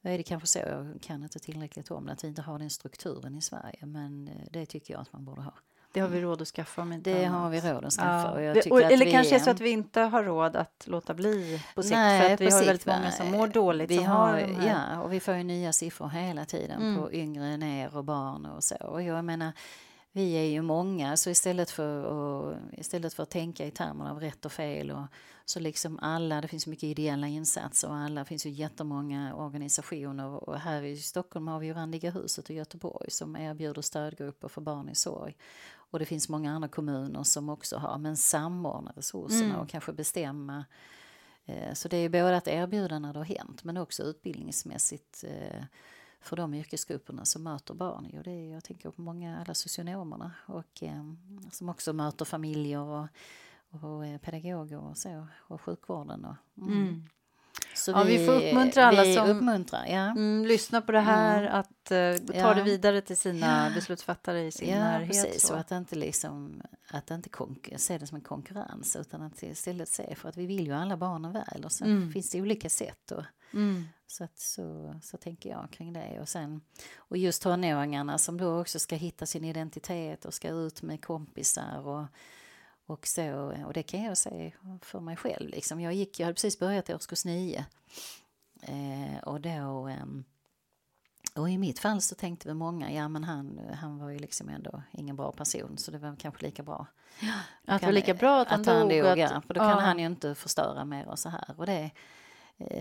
Då 0.02 0.10
är 0.10 0.18
det 0.18 0.24
kanske 0.24 0.48
så, 0.48 0.60
jag 0.60 0.98
kan 1.02 1.24
inte 1.24 1.40
tillräckligt 1.40 1.92
om 1.92 2.06
det, 2.06 2.12
att 2.12 2.24
vi 2.24 2.28
inte 2.28 2.42
har 2.42 2.60
den 2.60 2.70
strukturen 2.70 3.36
i 3.36 3.42
Sverige 3.42 3.86
men 3.86 4.28
eh, 4.28 4.48
det 4.52 4.66
tycker 4.66 4.94
jag 4.94 5.02
att 5.02 5.14
man 5.14 5.26
borde 5.26 5.42
ha. 5.42 5.54
Det 5.98 6.02
har 6.02 6.10
vi 6.10 6.22
råd 6.22 6.42
att 6.42 6.48
skaffa. 6.48 6.82
Om 6.82 7.02
det 7.02 7.26
har 7.26 7.50
vi 7.50 7.60
råd 7.60 7.86
att 7.86 7.94
skaffa. 7.94 8.42
Ja. 8.42 8.62
Och 8.70 8.82
eller 8.82 9.06
vi, 9.06 9.12
kanske 9.12 9.36
är 9.36 9.40
så 9.40 9.50
att 9.50 9.62
vi 9.62 9.70
inte 9.70 10.02
har 10.02 10.24
råd 10.24 10.56
att 10.56 10.84
låta 10.88 11.14
bli 11.14 11.62
på 11.76 11.84
sikt. 11.84 11.96
Nej, 11.96 12.22
för 12.22 12.34
att 12.34 12.42
vi 12.42 12.46
har 12.46 12.52
sikt, 12.52 12.70
väldigt 12.70 12.86
många 12.86 13.12
som 13.12 13.32
mår 13.32 13.48
dåligt. 13.48 13.92
Vi 13.92 14.04
har, 14.04 14.38
ja, 14.66 15.02
och 15.02 15.14
vi 15.14 15.20
får 15.20 15.36
ju 15.36 15.44
nya 15.44 15.74
siffror 15.74 16.10
hela 16.10 16.46
tiden 16.46 16.82
mm. 16.82 17.02
på 17.02 17.14
yngre 17.14 17.58
ner 17.58 17.98
och 17.98 18.04
barn 18.04 18.46
och 18.46 18.64
så. 18.64 18.76
Och 18.76 19.02
jag 19.02 19.26
menar, 19.26 19.52
vi 20.12 20.34
är 20.34 20.44
ju 20.44 20.62
många, 20.62 21.18
så 21.18 21.30
istället 21.30 21.72
för, 21.72 22.52
att, 22.52 22.58
istället 22.72 23.14
för 23.14 23.24
att 23.24 23.30
tänka 23.30 23.66
i 23.66 23.72
termer 23.72 24.10
av 24.10 24.20
rätt 24.20 24.46
och 24.46 24.52
fel 24.52 24.92
och 24.92 25.06
så 25.46 25.60
liksom 25.60 26.00
alla, 26.02 26.42
det 26.42 26.48
finns 26.48 26.68
mycket 26.68 26.84
ideella 26.84 27.28
insatser 27.28 27.88
och 27.88 27.96
alla, 27.96 28.22
det 28.22 28.26
finns 28.26 28.46
ju 28.46 28.50
jättemånga 28.50 29.36
organisationer 29.36 30.50
och 30.50 30.60
här 30.60 30.82
i 30.82 30.98
Stockholm 30.98 31.48
har 31.48 31.60
vi 31.60 31.68
ju 31.68 31.74
Randiga 31.74 32.12
huset 32.12 32.50
och 32.50 32.56
Göteborg 32.56 33.12
som 33.12 33.36
erbjuder 33.36 33.82
stödgrupper 33.82 34.48
för 34.48 34.62
barn 34.62 34.90
i 34.90 34.96
sorg. 34.96 35.38
Och 35.90 36.00
det 36.00 36.06
finns 36.06 36.30
många 36.30 36.52
andra 36.52 36.68
kommuner 36.68 37.24
som 37.24 37.50
också 37.50 37.78
har, 37.78 37.98
men 37.98 38.18
samordna 38.18 38.92
resurserna 38.96 39.50
mm. 39.50 39.60
och 39.60 39.70
kanske 39.70 39.94
bestämma. 39.94 40.66
Eh, 41.46 41.74
så 41.74 41.88
det 41.88 41.98
är 41.98 42.10
både 42.10 42.38
att 42.38 42.48
erbjuda 42.48 43.00
när 43.00 43.14
det 43.14 43.20
har 43.20 43.26
hänt 43.26 43.64
men 43.64 43.78
också 43.78 44.04
utbildningsmässigt 44.04 45.24
eh, 45.28 45.64
för 46.20 46.36
de 46.36 46.54
yrkesgrupperna 46.54 47.26
som 47.26 47.44
möter 47.44 47.74
barn. 47.74 48.10
Jo, 48.14 48.22
det 48.24 48.32
är, 48.32 48.54
jag 48.54 48.64
tänker 48.64 48.92
på 48.92 49.02
många, 49.02 49.40
alla 49.40 49.54
socionomerna 49.54 50.32
och, 50.46 50.84
eh, 50.84 51.14
som 51.52 51.70
också 51.70 51.94
möter 51.94 52.26
familjer 52.26 52.80
och, 52.80 53.08
och 53.70 54.22
pedagoger 54.22 54.78
och 54.78 54.98
så, 54.98 55.28
och 55.36 55.62
sjukvården. 55.62 56.26
Och, 56.26 56.36
mm. 56.58 56.74
Mm. 56.74 57.10
Så 57.76 57.92
ja, 57.92 58.04
vi, 58.04 58.18
vi, 58.18 58.26
får 58.26 58.34
uppmuntra 58.34 58.86
alla 58.86 59.14
som 59.14 59.30
uppmuntrar, 59.30 59.86
ja. 59.86 60.12
mm, 60.12 60.46
lyssnar 60.46 60.82
på 60.82 60.92
det 60.92 61.00
här 61.00 61.42
mm. 61.42 61.54
att 61.54 61.92
uh, 61.92 62.28
ta 62.28 62.38
ja. 62.38 62.54
det 62.54 62.64
vidare 62.64 63.02
till 63.02 63.18
sina 63.18 63.72
beslutsfattare 63.76 64.48
i 64.48 64.52
sin 64.52 64.70
ja, 64.70 64.80
närhet. 64.80 65.24
Precis, 65.24 65.48
så. 65.48 65.54
att 65.54 65.72
inte, 65.72 65.96
liksom, 65.96 66.62
att 66.92 67.12
inte 67.12 67.30
se 67.78 67.98
det 67.98 68.08
som 68.08 68.16
en 68.16 68.22
konkurrens 68.22 68.96
utan 68.96 69.22
att 69.22 69.44
istället 69.44 69.90
se 69.90 70.16
för 70.16 70.30
att 70.30 70.38
vi 70.38 70.46
vill 70.46 70.68
ju 70.68 70.74
alla 70.74 70.98
barnen 70.98 71.32
väl 71.32 71.66
och 71.66 71.72
sen 71.72 71.88
mm. 71.88 72.12
finns 72.12 72.30
det 72.30 72.42
olika 72.42 72.70
sätt. 72.70 73.12
Och, 73.12 73.24
mm. 73.54 73.88
Så, 74.08 74.24
att, 74.24 74.40
så, 74.40 74.96
så 75.04 75.18
tänker 75.18 75.50
jag 75.50 75.68
kring 75.72 75.94
det. 75.94 76.20
Och, 76.22 76.30
sen, 76.30 76.62
och 76.98 77.18
just 77.18 77.42
tonåringarna 77.42 78.18
som 78.18 78.38
då 78.38 78.62
också 78.62 78.80
ska 78.80 78.96
hitta 78.96 79.26
sin 79.26 79.44
identitet 79.44 80.26
och 80.26 80.34
ska 80.34 80.50
ut 80.50 80.82
med 80.82 81.06
kompisar 81.06 81.88
och 81.88 82.06
och, 82.88 83.08
så, 83.08 83.54
och 83.66 83.74
det 83.74 83.84
kan 83.84 84.04
jag 84.04 84.18
säga 84.18 84.52
för 84.82 85.00
mig 85.00 85.16
själv. 85.16 85.50
Liksom. 85.50 85.82
Jag, 85.82 85.94
gick, 85.94 86.20
jag 86.20 86.26
hade 86.26 86.34
precis 86.34 86.60
börjat 86.60 86.90
i 86.90 86.94
årskurs 86.94 87.26
nio. 87.26 87.66
Eh, 88.62 89.18
och 89.24 89.42
då... 89.42 89.88
Eh, 89.88 90.06
och 91.36 91.50
i 91.50 91.58
mitt 91.58 91.80
fall 91.80 92.02
så 92.02 92.16
tänkte 92.16 92.48
vi 92.48 92.54
många, 92.54 92.92
ja 92.92 93.08
men 93.08 93.24
han, 93.24 93.60
han 93.74 93.98
var 93.98 94.10
ju 94.10 94.20
liksom 94.20 94.50
ändå 94.50 94.82
ingen 94.92 95.16
bra 95.16 95.32
person 95.32 95.78
så 95.78 95.92
det 95.92 95.98
var 95.98 96.16
kanske 96.16 96.46
lika 96.46 96.64
bra. 96.64 96.88
Att 97.66 97.82
det 97.82 97.88
var 97.88 97.94
lika 97.94 98.14
bra 98.14 98.42
att 98.42 98.50
han, 98.50 98.62
att 98.62 98.68
han 98.68 98.90
dog? 98.90 99.04
dog 99.04 99.18
ja, 99.18 99.42
för 99.48 99.54
då 99.54 99.60
kan 99.60 99.70
ja. 99.70 99.80
han 99.80 100.00
ju 100.00 100.06
inte 100.06 100.36
förstöra 100.36 100.86
mer 100.86 101.08
och 101.08 101.20
så 101.20 101.30
här. 101.30 101.56
Och 101.58 101.66
det, 101.66 101.92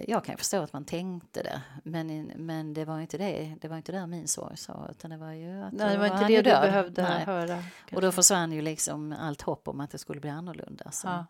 jag 0.07 0.25
kan 0.25 0.37
förstå 0.37 0.63
att 0.63 0.73
man 0.73 0.85
tänkte 0.85 1.43
det, 1.43 1.63
men, 1.83 2.25
men 2.37 2.75
det 2.75 2.85
var 2.85 3.01
inte 3.01 3.19
det. 3.19 3.57
Det 3.61 3.69
var 3.69 3.77
inte 3.77 3.93
där 3.93 4.07
min 4.07 4.29
sorg 4.29 4.57
sa, 4.57 4.89
utan 4.91 5.11
det 5.11 5.17
var 5.17 5.33
ju 5.33 5.63
att 5.63 5.73
Nej, 5.73 5.93
det 5.93 5.99
var 5.99 6.07
inte 6.07 6.29
det 6.29 6.43
du 6.43 6.51
behövde 6.51 7.03
Nej. 7.03 7.25
höra. 7.25 7.47
Kanske. 7.47 7.97
Och 7.97 8.03
då 8.03 8.13
försvann 8.13 8.53
ju 8.53 8.63
liksom 8.63 9.13
allt 9.13 9.43
hopp 9.43 9.69
om 9.69 9.81
att 9.81 9.91
det 9.91 9.99
skulle 9.99 10.21
bli 10.21 10.31
annorlunda. 10.31 10.91
Så. 10.91 11.09
Ja. 11.09 11.27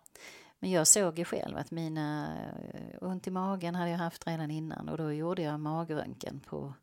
Men 0.59 0.71
jag 0.71 0.87
såg 0.87 1.19
ju 1.19 1.25
själv 1.25 1.57
att 1.57 1.71
mina 1.71 2.37
eh, 2.75 3.09
ont 3.09 3.27
i 3.27 3.31
magen 3.31 3.75
hade 3.75 3.91
jag 3.91 3.99
haft 3.99 4.27
redan 4.27 4.51
innan 4.51 4.89
och 4.89 4.97
då 4.99 5.13
gjorde 5.13 5.43
jag 5.43 5.61
magröntgen 5.61 6.41
på 6.41 6.75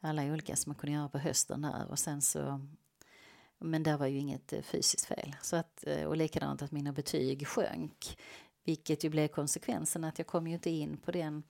alla 0.00 0.24
olika 0.24 0.56
som 0.56 0.70
man 0.70 0.76
kunde 0.76 0.96
göra 0.96 1.08
på 1.08 1.18
hösten 1.18 1.62
där 1.62 1.86
och 1.90 1.98
sen 1.98 2.22
så 2.22 2.60
men 3.58 3.82
där 3.82 3.96
var 3.96 4.06
ju 4.06 4.18
inget 4.18 4.52
eh, 4.52 4.62
fysiskt 4.62 5.06
fel. 5.06 5.36
Så 5.42 5.56
att, 5.56 5.84
och 6.06 6.16
likadant 6.16 6.62
att 6.62 6.72
mina 6.72 6.92
betyg 6.92 7.46
sjönk. 7.46 8.18
Vilket 8.64 9.04
ju 9.04 9.08
blev 9.08 9.28
konsekvensen 9.28 10.04
att 10.04 10.18
jag 10.18 10.26
kom 10.26 10.46
ju 10.46 10.54
inte 10.54 10.70
in 10.70 10.96
på 10.96 11.10
den 11.10 11.42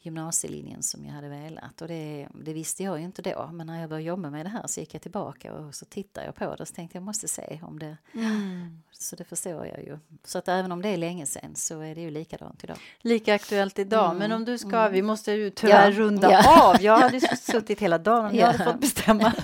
gymnasielinjen 0.00 0.82
som 0.82 1.04
jag 1.04 1.12
hade 1.12 1.28
velat. 1.28 1.82
Och 1.82 1.88
det, 1.88 2.28
det, 2.44 2.52
visste 2.52 2.82
jag 2.82 2.98
ju 2.98 3.04
inte 3.04 3.22
då. 3.22 3.50
Men 3.52 3.66
när 3.66 3.80
jag 3.80 3.90
började 3.90 4.08
jobba 4.08 4.30
med 4.30 4.46
det 4.46 4.50
här 4.50 4.66
så 4.66 4.80
gick 4.80 4.94
jag 4.94 5.02
tillbaka 5.02 5.52
och 5.52 5.74
så 5.74 5.84
tittade 5.84 6.26
jag 6.26 6.34
på 6.34 6.44
det 6.44 6.62
och 6.62 6.68
så 6.68 6.74
tänkte 6.74 6.96
jag 6.96 7.02
måste 7.02 7.28
se 7.28 7.60
om 7.62 7.78
det... 7.78 7.96
Mm. 8.14 8.82
Så 8.92 9.16
det 9.16 9.24
förstår 9.24 9.66
jag 9.66 9.78
ju. 9.78 9.98
Så 10.24 10.38
att 10.38 10.48
även 10.48 10.72
om 10.72 10.82
det 10.82 10.88
är 10.88 10.96
länge 10.96 11.26
sedan 11.26 11.54
så 11.54 11.80
är 11.80 11.94
det 11.94 12.00
ju 12.00 12.10
likadant 12.10 12.64
idag. 12.64 12.78
Lika 13.00 13.34
aktuellt 13.34 13.78
idag. 13.78 14.06
Mm. 14.06 14.18
Men 14.18 14.32
om 14.32 14.44
du 14.44 14.58
ska, 14.58 14.76
mm. 14.76 14.92
vi 14.92 15.02
måste 15.02 15.32
ju 15.32 15.50
tyvärr 15.50 15.92
ja. 15.92 15.98
runda 15.98 16.32
ja. 16.32 16.70
av. 16.70 16.82
Jag 16.82 16.98
hade 16.98 17.20
suttit 17.36 17.80
hela 17.80 17.98
dagen 17.98 18.24
om 18.24 18.36
jag 18.36 18.46
hade 18.46 18.64
fått 18.64 18.80
bestämma. 18.80 19.32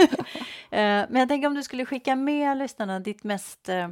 Eh, 0.64 0.80
men 0.80 1.16
jag 1.16 1.28
tänker 1.28 1.48
om 1.48 1.54
du 1.54 1.62
skulle 1.62 1.86
skicka 1.86 2.16
med 2.16 2.58
lyssnarna 2.58 3.00
ditt 3.00 3.24
mest 3.24 3.68
eh, 3.68 3.88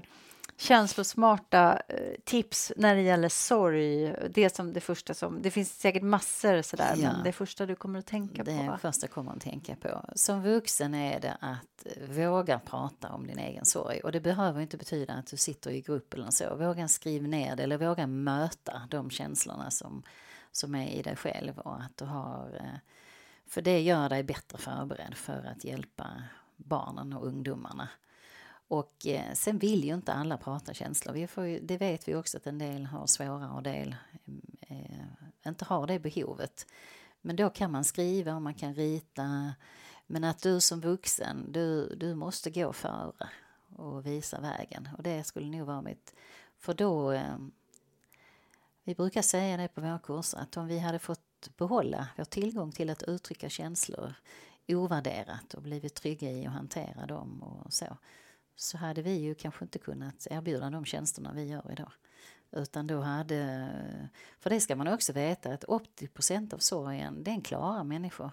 känslosmarta 0.56 1.82
eh, 1.88 1.96
tips 2.24 2.72
när 2.76 2.94
det 2.94 3.02
gäller 3.02 3.28
sorg? 3.28 4.14
Det 4.30 4.56
som 4.56 4.72
det 4.72 4.80
första 4.80 5.14
som, 5.14 5.42
det 5.42 5.50
finns 5.50 5.78
säkert 5.78 6.02
massor 6.02 6.62
sådär, 6.62 6.94
ja. 6.96 7.12
men 7.12 7.24
det 7.24 7.32
första 7.32 7.66
du 7.66 7.74
kommer 7.74 7.98
att 7.98 8.06
tänka 8.06 8.44
det 8.44 8.66
på? 8.66 8.72
Det 8.72 8.78
första 8.78 9.06
jag 9.06 9.10
kommer 9.10 9.32
att 9.32 9.40
tänka 9.40 9.76
på. 9.76 10.04
Som 10.14 10.42
vuxen 10.42 10.94
är 10.94 11.20
det 11.20 11.36
att 11.40 11.86
våga 12.08 12.58
prata 12.58 13.08
om 13.08 13.26
din 13.26 13.38
egen 13.38 13.64
sorg. 13.64 14.00
Och 14.00 14.12
det 14.12 14.20
behöver 14.20 14.60
inte 14.60 14.76
betyda 14.76 15.14
att 15.14 15.26
du 15.26 15.36
sitter 15.36 15.70
i 15.70 15.80
grupp 15.80 16.14
eller 16.14 16.30
så. 16.30 16.56
Våga 16.56 16.88
skriva 16.88 17.26
ner 17.26 17.56
det 17.56 17.62
eller 17.62 17.78
våga 17.78 18.06
möta 18.06 18.82
de 18.90 19.10
känslorna 19.10 19.70
som, 19.70 20.02
som 20.52 20.74
är 20.74 20.88
i 20.88 21.02
dig 21.02 21.16
själv 21.16 21.58
och 21.58 21.82
att 21.82 21.96
du 21.96 22.04
har 22.04 22.60
eh, 22.60 22.78
för 23.46 23.62
det 23.62 23.80
gör 23.80 24.08
dig 24.08 24.22
bättre 24.22 24.58
förberedd 24.58 25.14
för 25.14 25.44
att 25.52 25.64
hjälpa 25.64 26.22
barnen 26.56 27.12
och 27.12 27.26
ungdomarna 27.26 27.88
och 28.72 29.06
eh, 29.06 29.32
sen 29.34 29.58
vill 29.58 29.84
ju 29.84 29.94
inte 29.94 30.12
alla 30.12 30.36
prata 30.36 30.74
känslor. 30.74 31.12
Vi 31.12 31.26
får 31.26 31.44
ju, 31.44 31.60
det 31.60 31.76
vet 31.76 32.08
vi 32.08 32.14
också 32.14 32.36
att 32.36 32.46
en 32.46 32.58
del 32.58 32.86
har 32.86 33.06
svårare 33.06 33.50
och 33.50 33.58
en 33.58 33.62
del 33.62 33.96
eh, 34.60 35.46
inte 35.46 35.64
har 35.64 35.86
det 35.86 35.98
behovet. 35.98 36.66
Men 37.20 37.36
då 37.36 37.50
kan 37.50 37.70
man 37.70 37.84
skriva 37.84 38.34
och 38.34 38.42
man 38.42 38.54
kan 38.54 38.74
rita. 38.74 39.54
Men 40.06 40.24
att 40.24 40.42
du 40.42 40.60
som 40.60 40.80
vuxen, 40.80 41.52
du, 41.52 41.94
du 41.94 42.14
måste 42.14 42.50
gå 42.50 42.72
före 42.72 43.28
och 43.76 44.06
visa 44.06 44.40
vägen. 44.40 44.88
Och 44.96 45.02
det 45.02 45.24
skulle 45.24 45.46
nog 45.46 45.66
vara 45.66 45.82
mitt... 45.82 46.14
För 46.58 46.74
då... 46.74 47.12
Eh, 47.12 47.36
vi 48.84 48.94
brukar 48.94 49.22
säga 49.22 49.56
det 49.56 49.68
på 49.68 49.80
våra 49.80 49.98
kurser 49.98 50.38
att 50.38 50.56
om 50.56 50.66
vi 50.66 50.78
hade 50.78 50.98
fått 50.98 51.56
behålla 51.56 52.08
vår 52.16 52.24
tillgång 52.24 52.72
till 52.72 52.90
att 52.90 53.02
uttrycka 53.02 53.48
känslor 53.48 54.14
ovärderat 54.68 55.54
och 55.54 55.62
blivit 55.62 55.94
trygga 55.94 56.30
i 56.30 56.46
att 56.46 56.52
hantera 56.52 57.06
dem 57.06 57.42
och 57.42 57.72
så 57.72 57.96
så 58.62 58.78
hade 58.78 59.02
vi 59.02 59.12
ju 59.12 59.34
kanske 59.34 59.64
inte 59.64 59.78
kunnat 59.78 60.26
erbjuda 60.30 60.70
de 60.70 60.84
tjänsterna 60.84 61.32
vi 61.32 61.44
gör 61.44 61.72
idag. 61.72 61.92
Utan 62.50 62.86
då 62.86 63.00
hade, 63.00 63.68
för 64.40 64.50
det 64.50 64.60
ska 64.60 64.76
man 64.76 64.88
också 64.88 65.12
veta 65.12 65.52
att 65.52 65.64
80% 65.64 66.54
av 66.54 66.58
sorgen 66.58 67.24
den 67.24 67.42
klarar 67.42 67.84
människor. 67.84 68.30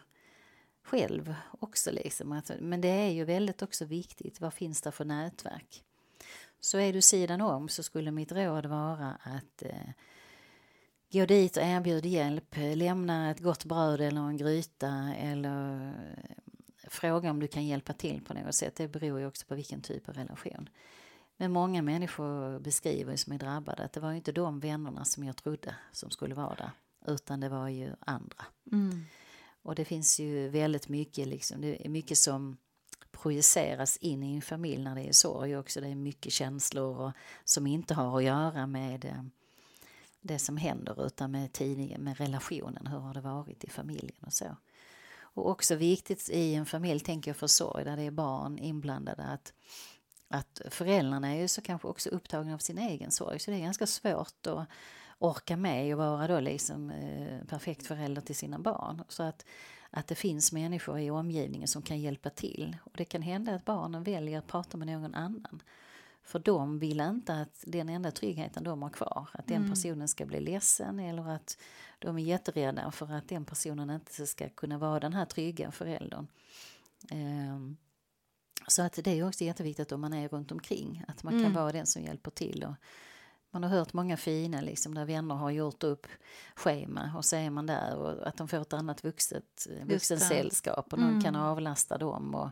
själv 0.83 1.35
också. 1.59 1.91
Liksom. 1.91 2.31
Alltså, 2.31 2.53
men 2.59 2.81
det 2.81 2.87
är 2.87 3.09
ju 3.09 3.23
väldigt 3.25 3.61
också 3.61 3.85
viktigt, 3.85 4.41
vad 4.41 4.53
finns 4.53 4.81
det 4.81 4.91
för 4.91 5.05
nätverk? 5.05 5.83
Så 6.59 6.77
är 6.77 6.93
du 6.93 7.01
sidan 7.01 7.41
om 7.41 7.69
så 7.69 7.83
skulle 7.83 8.11
mitt 8.11 8.31
råd 8.31 8.65
vara 8.65 9.17
att 9.23 9.61
eh, 9.61 9.89
gå 11.11 11.25
dit 11.25 11.57
och 11.57 11.63
erbjud 11.63 12.05
hjälp, 12.05 12.55
lämna 12.75 13.31
ett 13.31 13.39
gott 13.39 13.65
bröd 13.65 14.01
eller 14.01 14.21
en 14.21 14.37
gryta 14.37 15.13
eller 15.17 15.93
fråga 16.91 17.31
om 17.31 17.39
du 17.39 17.47
kan 17.47 17.65
hjälpa 17.65 17.93
till 17.93 18.21
på 18.21 18.33
något 18.33 18.55
sätt. 18.55 18.75
Det 18.75 18.87
beror 18.87 19.19
ju 19.19 19.27
också 19.27 19.45
på 19.45 19.55
vilken 19.55 19.81
typ 19.81 20.09
av 20.09 20.15
relation. 20.15 20.69
Men 21.37 21.51
många 21.51 21.81
människor 21.81 22.59
beskriver 22.59 23.15
som 23.15 23.33
är 23.33 23.37
drabbade 23.37 23.83
att 23.83 23.93
det 23.93 23.99
var 23.99 24.13
inte 24.13 24.31
de 24.31 24.59
vännerna 24.59 25.05
som 25.05 25.23
jag 25.23 25.35
trodde 25.35 25.75
som 25.91 26.09
skulle 26.09 26.35
vara 26.35 26.55
där, 26.55 26.71
utan 27.13 27.39
det 27.39 27.49
var 27.49 27.67
ju 27.67 27.93
andra. 27.99 28.45
Mm. 28.71 29.05
Och 29.61 29.75
det 29.75 29.85
finns 29.85 30.19
ju 30.19 30.49
väldigt 30.49 30.89
mycket, 30.89 31.27
liksom, 31.27 31.61
det 31.61 31.85
är 31.85 31.89
mycket 31.89 32.17
som 32.17 32.57
projiceras 33.11 33.97
in 33.97 34.23
i 34.23 34.35
en 34.35 34.41
familj 34.41 34.83
när 34.83 34.95
det 34.95 35.01
är 35.01 35.11
sorg 35.11 35.57
också. 35.57 35.81
Det 35.81 35.87
är 35.87 35.95
mycket 35.95 36.33
känslor 36.33 36.97
och, 36.97 37.11
som 37.43 37.67
inte 37.67 37.93
har 37.93 38.17
att 38.17 38.23
göra 38.23 38.67
med 38.67 39.05
eh, 39.05 39.23
det 40.21 40.39
som 40.39 40.57
händer 40.57 41.05
utan 41.05 41.31
med 41.31 41.53
tidningen, 41.53 42.03
med 42.03 42.17
relationen, 42.17 42.87
hur 42.87 42.99
har 42.99 43.13
det 43.13 43.21
varit 43.21 43.63
i 43.63 43.69
familjen 43.69 44.23
och 44.25 44.33
så. 44.33 44.55
Och 45.39 45.51
också 45.51 45.75
viktigt 45.75 46.29
i 46.29 46.55
en 46.55 46.65
familj, 46.65 46.99
tänker 46.99 47.31
jag 47.31 47.37
för 47.37 47.47
sorg, 47.47 47.83
där 47.83 47.97
det 47.97 48.03
är 48.03 48.11
barn 48.11 48.59
inblandade, 48.59 49.23
att, 49.23 49.53
att 50.29 50.61
föräldrarna 50.69 51.35
är 51.35 51.41
ju 51.41 51.47
så 51.47 51.61
kanske 51.61 51.87
också 51.87 52.09
upptagna 52.09 52.53
av 52.53 52.57
sin 52.57 52.77
egen 52.77 53.11
sorg, 53.11 53.39
så 53.39 53.51
det 53.51 53.57
är 53.57 53.61
ganska 53.61 53.87
svårt 53.87 54.47
att 54.47 54.67
orka 55.19 55.57
med 55.57 55.93
och 55.93 55.99
vara 55.99 56.27
då 56.27 56.39
liksom 56.39 56.89
eh, 56.89 57.47
perfekt 57.47 57.87
förälder 57.87 58.21
till 58.21 58.35
sina 58.35 58.59
barn. 58.59 59.03
Så 59.07 59.23
att, 59.23 59.45
att 59.89 60.07
det 60.07 60.15
finns 60.15 60.51
människor 60.51 60.99
i 60.99 61.11
omgivningen 61.11 61.67
som 61.67 61.81
kan 61.81 61.99
hjälpa 61.99 62.29
till. 62.29 62.77
Och 62.83 62.93
det 62.97 63.05
kan 63.05 63.21
hända 63.21 63.55
att 63.55 63.65
barnen 63.65 64.03
väljer 64.03 64.39
att 64.39 64.47
prata 64.47 64.77
med 64.77 64.87
någon 64.87 65.15
annan. 65.15 65.61
För 66.29 66.39
de 66.39 66.79
vill 66.79 66.99
inte 66.99 67.33
att 67.33 67.63
den 67.65 67.89
enda 67.89 68.11
tryggheten 68.11 68.63
de 68.63 68.81
har 68.81 68.89
kvar, 68.89 69.29
att 69.33 69.47
den 69.47 69.57
mm. 69.57 69.69
personen 69.69 70.07
ska 70.07 70.25
bli 70.25 70.39
ledsen 70.39 70.99
eller 70.99 71.29
att 71.29 71.57
de 71.99 72.17
är 72.17 72.23
jätterädda 72.23 72.91
för 72.91 73.13
att 73.13 73.27
den 73.27 73.45
personen 73.45 73.89
inte 73.89 74.27
ska 74.27 74.49
kunna 74.49 74.77
vara 74.77 74.99
den 74.99 75.13
här 75.13 75.25
trygga 75.25 75.71
föräldern. 75.71 76.27
Um, 77.11 77.77
så 78.67 78.81
att 78.81 78.93
det 78.93 79.07
är 79.07 79.27
också 79.27 79.43
jätteviktigt 79.43 79.91
om 79.91 80.01
man 80.01 80.13
är 80.13 80.27
runt 80.27 80.51
omkring, 80.51 81.03
att 81.07 81.23
man 81.23 81.33
mm. 81.33 81.45
kan 81.45 81.53
vara 81.53 81.71
den 81.71 81.85
som 81.85 82.03
hjälper 82.03 82.31
till. 82.31 82.63
Och 82.63 82.75
man 83.51 83.63
har 83.63 83.69
hört 83.69 83.93
många 83.93 84.17
fina 84.17 84.61
liksom, 84.61 84.95
där 84.95 85.05
vänner 85.05 85.35
har 85.35 85.49
gjort 85.49 85.83
upp 85.83 86.07
schema 86.55 87.11
och 87.17 87.25
så 87.25 87.35
är 87.35 87.49
man 87.49 87.65
där 87.65 87.95
och 87.95 88.27
att 88.27 88.37
de 88.37 88.47
får 88.47 88.61
ett 88.61 88.73
annat 88.73 89.03
vuxet, 89.03 89.67
vuxensällskap 89.83 90.93
och 90.93 90.99
någon 90.99 91.09
mm. 91.09 91.21
kan 91.21 91.35
avlasta 91.35 91.97
dem. 91.97 92.35
Och, 92.35 92.49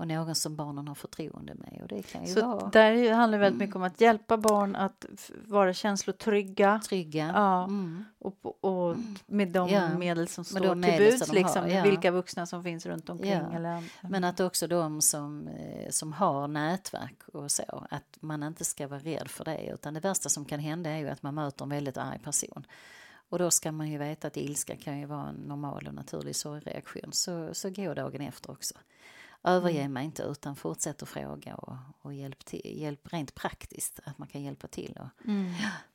och 0.00 0.08
någon 0.08 0.34
som 0.34 0.56
barnen 0.56 0.88
har 0.88 0.94
förtroende 0.94 1.54
med. 1.54 1.78
Och 1.82 1.88
det 1.88 2.02
kan 2.02 2.26
ju 2.26 2.34
så 2.34 2.46
vara... 2.46 2.70
där 2.70 3.12
handlar 3.12 3.38
det 3.38 3.44
väldigt 3.44 3.58
mycket 3.58 3.76
om 3.76 3.82
att 3.82 4.00
hjälpa 4.00 4.36
barn 4.36 4.76
att 4.76 5.30
vara 5.46 5.72
känslotrygga. 5.74 6.80
Trygga. 6.88 7.32
Ja. 7.34 7.64
Mm. 7.64 8.04
Och, 8.18 8.64
och, 8.64 8.96
med 9.26 9.48
de 9.48 9.68
ja. 9.68 9.98
medel 9.98 10.28
som 10.28 10.44
står 10.44 10.82
till 10.82 10.98
buds, 10.98 11.32
liksom, 11.32 11.68
ja. 11.68 11.82
vilka 11.82 12.10
vuxna 12.10 12.46
som 12.46 12.62
finns 12.62 12.86
runt 12.86 13.10
omkring. 13.10 13.30
Ja. 13.30 13.52
Eller, 13.52 13.84
Men 14.00 14.24
att 14.24 14.40
också 14.40 14.66
de 14.66 15.00
som, 15.00 15.48
eh, 15.48 15.90
som 15.90 16.12
har 16.12 16.48
nätverk 16.48 17.28
och 17.32 17.50
så, 17.50 17.86
att 17.90 18.18
man 18.20 18.42
inte 18.42 18.64
ska 18.64 18.88
vara 18.88 19.00
rädd 19.00 19.28
för 19.28 19.44
det. 19.44 19.70
Utan 19.74 19.94
det 19.94 20.00
värsta 20.00 20.28
som 20.28 20.44
kan 20.44 20.60
hända 20.60 20.90
är 20.90 20.98
ju 20.98 21.08
att 21.08 21.22
man 21.22 21.34
möter 21.34 21.64
en 21.64 21.68
väldigt 21.68 21.96
arg 21.96 22.18
person. 22.18 22.66
Och 23.28 23.38
då 23.38 23.50
ska 23.50 23.72
man 23.72 23.90
ju 23.90 23.98
veta 23.98 24.26
att 24.26 24.36
ilska 24.36 24.76
kan 24.76 24.98
ju 24.98 25.06
vara 25.06 25.28
en 25.28 25.34
normal 25.34 25.86
och 25.86 25.94
naturlig 25.94 26.36
sorgreaktion. 26.36 27.12
Så, 27.12 27.54
så 27.54 27.70
gå 27.70 27.94
dagen 27.94 28.20
efter 28.20 28.50
också. 28.50 28.74
Överge 29.42 29.80
mm. 29.80 29.92
mig 29.92 30.04
inte 30.04 30.22
utan 30.22 30.56
fortsätt 30.56 31.02
att 31.02 31.08
fråga 31.08 31.54
och, 31.54 31.76
och 32.02 32.14
hjälp, 32.14 32.44
till, 32.44 32.80
hjälp 32.80 33.12
rent 33.12 33.34
praktiskt, 33.34 34.00
att 34.04 34.18
man 34.18 34.28
kan 34.28 34.42
hjälpa 34.42 34.66
till. 34.66 34.98
Och, 35.00 35.26
mm. 35.28 35.52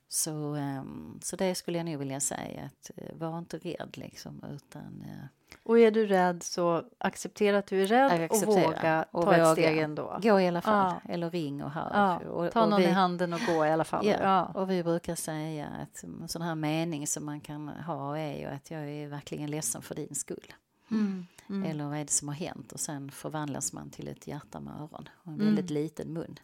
så, 0.08 0.30
um, 0.56 1.20
så 1.22 1.36
det 1.36 1.54
skulle 1.54 1.78
jag 1.78 1.86
nog 1.86 1.98
vilja 1.98 2.20
säga, 2.20 2.62
att 2.62 2.90
uh, 2.98 3.18
var 3.18 3.38
inte 3.38 3.58
rädd 3.58 3.96
liksom, 3.96 4.44
utan 4.54 5.04
uh, 5.06 5.26
och 5.62 5.78
är 5.78 5.90
du 5.90 6.06
rädd 6.06 6.42
så 6.42 6.84
acceptera 6.98 7.58
att 7.58 7.66
du 7.66 7.82
är 7.82 7.86
rädd 7.86 8.30
och 8.30 8.42
våga 8.42 9.06
och 9.10 9.24
ta 9.24 9.30
våga. 9.30 9.42
ett 9.42 9.52
steg 9.52 9.78
ändå. 9.78 10.18
Gå 10.22 10.40
i 10.40 10.48
alla 10.48 10.60
fall, 10.60 10.94
ja. 11.04 11.12
eller 11.12 11.30
ring 11.30 11.64
och 11.64 11.70
hör. 11.70 11.90
Ja. 11.94 12.18
Och, 12.18 12.52
ta 12.52 12.66
någon 12.66 12.80
vi, 12.80 12.86
i 12.86 12.90
handen 12.90 13.32
och 13.32 13.40
gå 13.46 13.66
i 13.66 13.70
alla 13.70 13.84
fall. 13.84 14.06
Ja. 14.06 14.16
ja. 14.22 14.44
Och 14.60 14.70
vi 14.70 14.82
brukar 14.82 15.14
säga 15.14 15.66
att 15.66 16.02
en 16.02 16.28
sån 16.28 16.42
här 16.42 16.54
mening 16.54 17.06
som 17.06 17.24
man 17.24 17.40
kan 17.40 17.68
ha 17.68 18.18
är 18.18 18.38
ju 18.38 18.46
att 18.46 18.70
jag 18.70 18.80
är 18.90 19.08
verkligen 19.08 19.50
ledsen 19.50 19.82
för 19.82 19.94
din 19.94 20.14
skull. 20.14 20.52
Mm. 20.90 21.26
Mm. 21.48 21.70
Eller 21.70 21.84
vad 21.84 21.98
är 21.98 22.04
det 22.04 22.10
som 22.10 22.28
har 22.28 22.34
hänt? 22.34 22.72
Och 22.72 22.80
sen 22.80 23.10
förvandlas 23.10 23.72
man 23.72 23.90
till 23.90 24.08
ett 24.08 24.26
hjärta 24.26 24.60
med 24.60 24.74
öron 24.74 25.08
och 25.16 25.32
en 25.32 25.34
mm. 25.34 25.46
väldigt 25.46 25.70
liten 25.70 26.12
mun. 26.12 26.38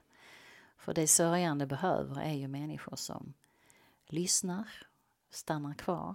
För 0.77 0.95
det 0.95 1.07
sörjande 1.07 1.67
behöver 1.67 2.21
är 2.21 2.33
ju 2.35 2.49
människor 2.49 2.97
som 2.97 3.33
lyssnar, 4.07 4.69
stannar 5.31 5.75
kvar 5.75 6.15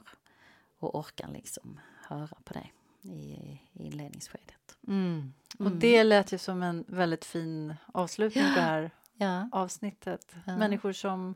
och 0.80 1.00
orkar 1.00 1.32
liksom 1.32 1.80
höra 2.08 2.38
på 2.44 2.54
det 2.54 2.70
i, 3.10 3.62
inledningsskedet. 3.74 4.78
Mm. 4.88 5.34
Och 5.60 5.66
mm. 5.66 5.80
det 5.80 6.04
lät 6.04 6.32
ju 6.32 6.38
som 6.38 6.64
en 6.64 6.86
väldigt 6.88 7.26
fin 7.26 7.74
avslutning 7.94 8.44
på 8.44 8.56
det 8.56 8.62
här 8.62 8.92
ja. 9.14 9.50
avsnittet. 9.52 10.36
Ja. 10.46 10.58
Människor 10.58 10.92
som 10.92 11.36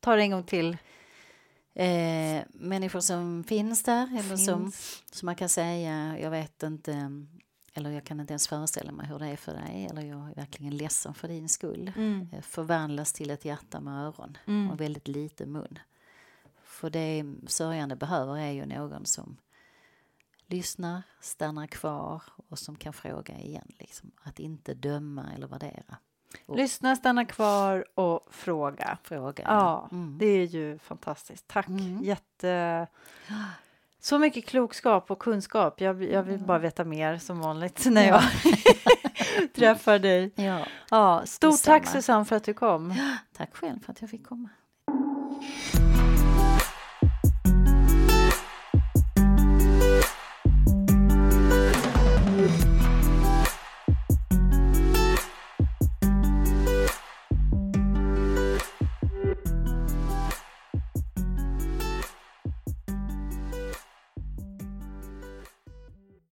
tar 0.00 0.18
en 0.18 0.30
gång 0.30 0.44
till 0.44 0.76
eh, 1.78 2.42
människor 2.52 3.00
som 3.00 3.44
finns 3.44 3.82
där 3.82 4.08
eller 4.10 4.22
finns. 4.22 4.44
Som, 4.44 4.72
som 5.12 5.26
man 5.26 5.36
kan 5.36 5.48
säga, 5.48 6.18
jag 6.18 6.30
vet 6.30 6.62
inte 6.62 7.10
eller 7.74 7.90
jag 7.90 8.04
kan 8.04 8.20
inte 8.20 8.32
ens 8.32 8.48
föreställa 8.48 8.92
mig 8.92 9.06
hur 9.06 9.18
det 9.18 9.26
är 9.26 9.36
för 9.36 9.54
dig 9.54 9.88
eller 9.90 10.02
jag 10.02 10.30
är 10.30 10.34
verkligen 10.34 10.76
ledsen 10.76 11.14
för 11.14 11.28
din 11.28 11.48
skull. 11.48 11.92
Mm. 11.96 12.28
Eh, 12.32 12.40
förvandlas 12.40 13.12
till 13.12 13.30
ett 13.30 13.44
hjärta 13.44 13.80
med 13.80 14.06
öron 14.06 14.36
mm. 14.46 14.70
och 14.70 14.80
väldigt 14.80 15.08
liten 15.08 15.52
mun. 15.52 15.78
För 16.62 16.90
det 16.90 17.24
sörjande 17.46 17.96
behöver 17.96 18.36
är 18.36 18.50
ju 18.50 18.66
någon 18.66 19.06
som 19.06 19.36
lyssnar, 20.46 21.02
stannar 21.20 21.66
kvar 21.66 22.22
och 22.48 22.58
som 22.58 22.76
kan 22.76 22.92
fråga 22.92 23.38
igen. 23.38 23.72
Liksom. 23.78 24.10
Att 24.22 24.38
inte 24.38 24.74
döma 24.74 25.32
eller 25.34 25.46
värdera. 25.46 25.96
Lyssna, 26.46 26.96
stanna 26.96 27.24
kvar 27.24 27.84
och 27.94 28.28
fråga. 28.30 28.98
Fråga. 29.02 29.44
Ja, 29.46 29.88
mm. 29.92 30.18
det 30.18 30.26
är 30.26 30.44
ju 30.44 30.78
fantastiskt. 30.78 31.48
Tack. 31.48 31.68
Mm. 31.68 32.02
Jätte... 32.02 32.86
Så 34.00 34.18
mycket 34.18 34.46
klokskap 34.46 35.10
och 35.10 35.18
kunskap. 35.18 35.80
Jag, 35.80 36.02
jag 36.02 36.22
vill 36.22 36.38
bara 36.38 36.58
veta 36.58 36.84
mer 36.84 37.18
som 37.18 37.40
vanligt 37.40 37.86
när 37.90 38.08
jag 38.08 38.22
träffar 39.54 39.98
dig. 39.98 40.32
Ja. 40.34 40.66
Ja, 40.90 41.22
stort 41.26 41.62
tack 41.62 41.86
Susanne 41.86 42.24
för 42.24 42.36
att 42.36 42.44
du 42.44 42.54
kom. 42.54 42.94
Tack 43.36 43.56
själv 43.56 43.80
för 43.80 43.92
att 43.92 44.00
jag 44.00 44.10
fick 44.10 44.26
komma. 44.26 44.48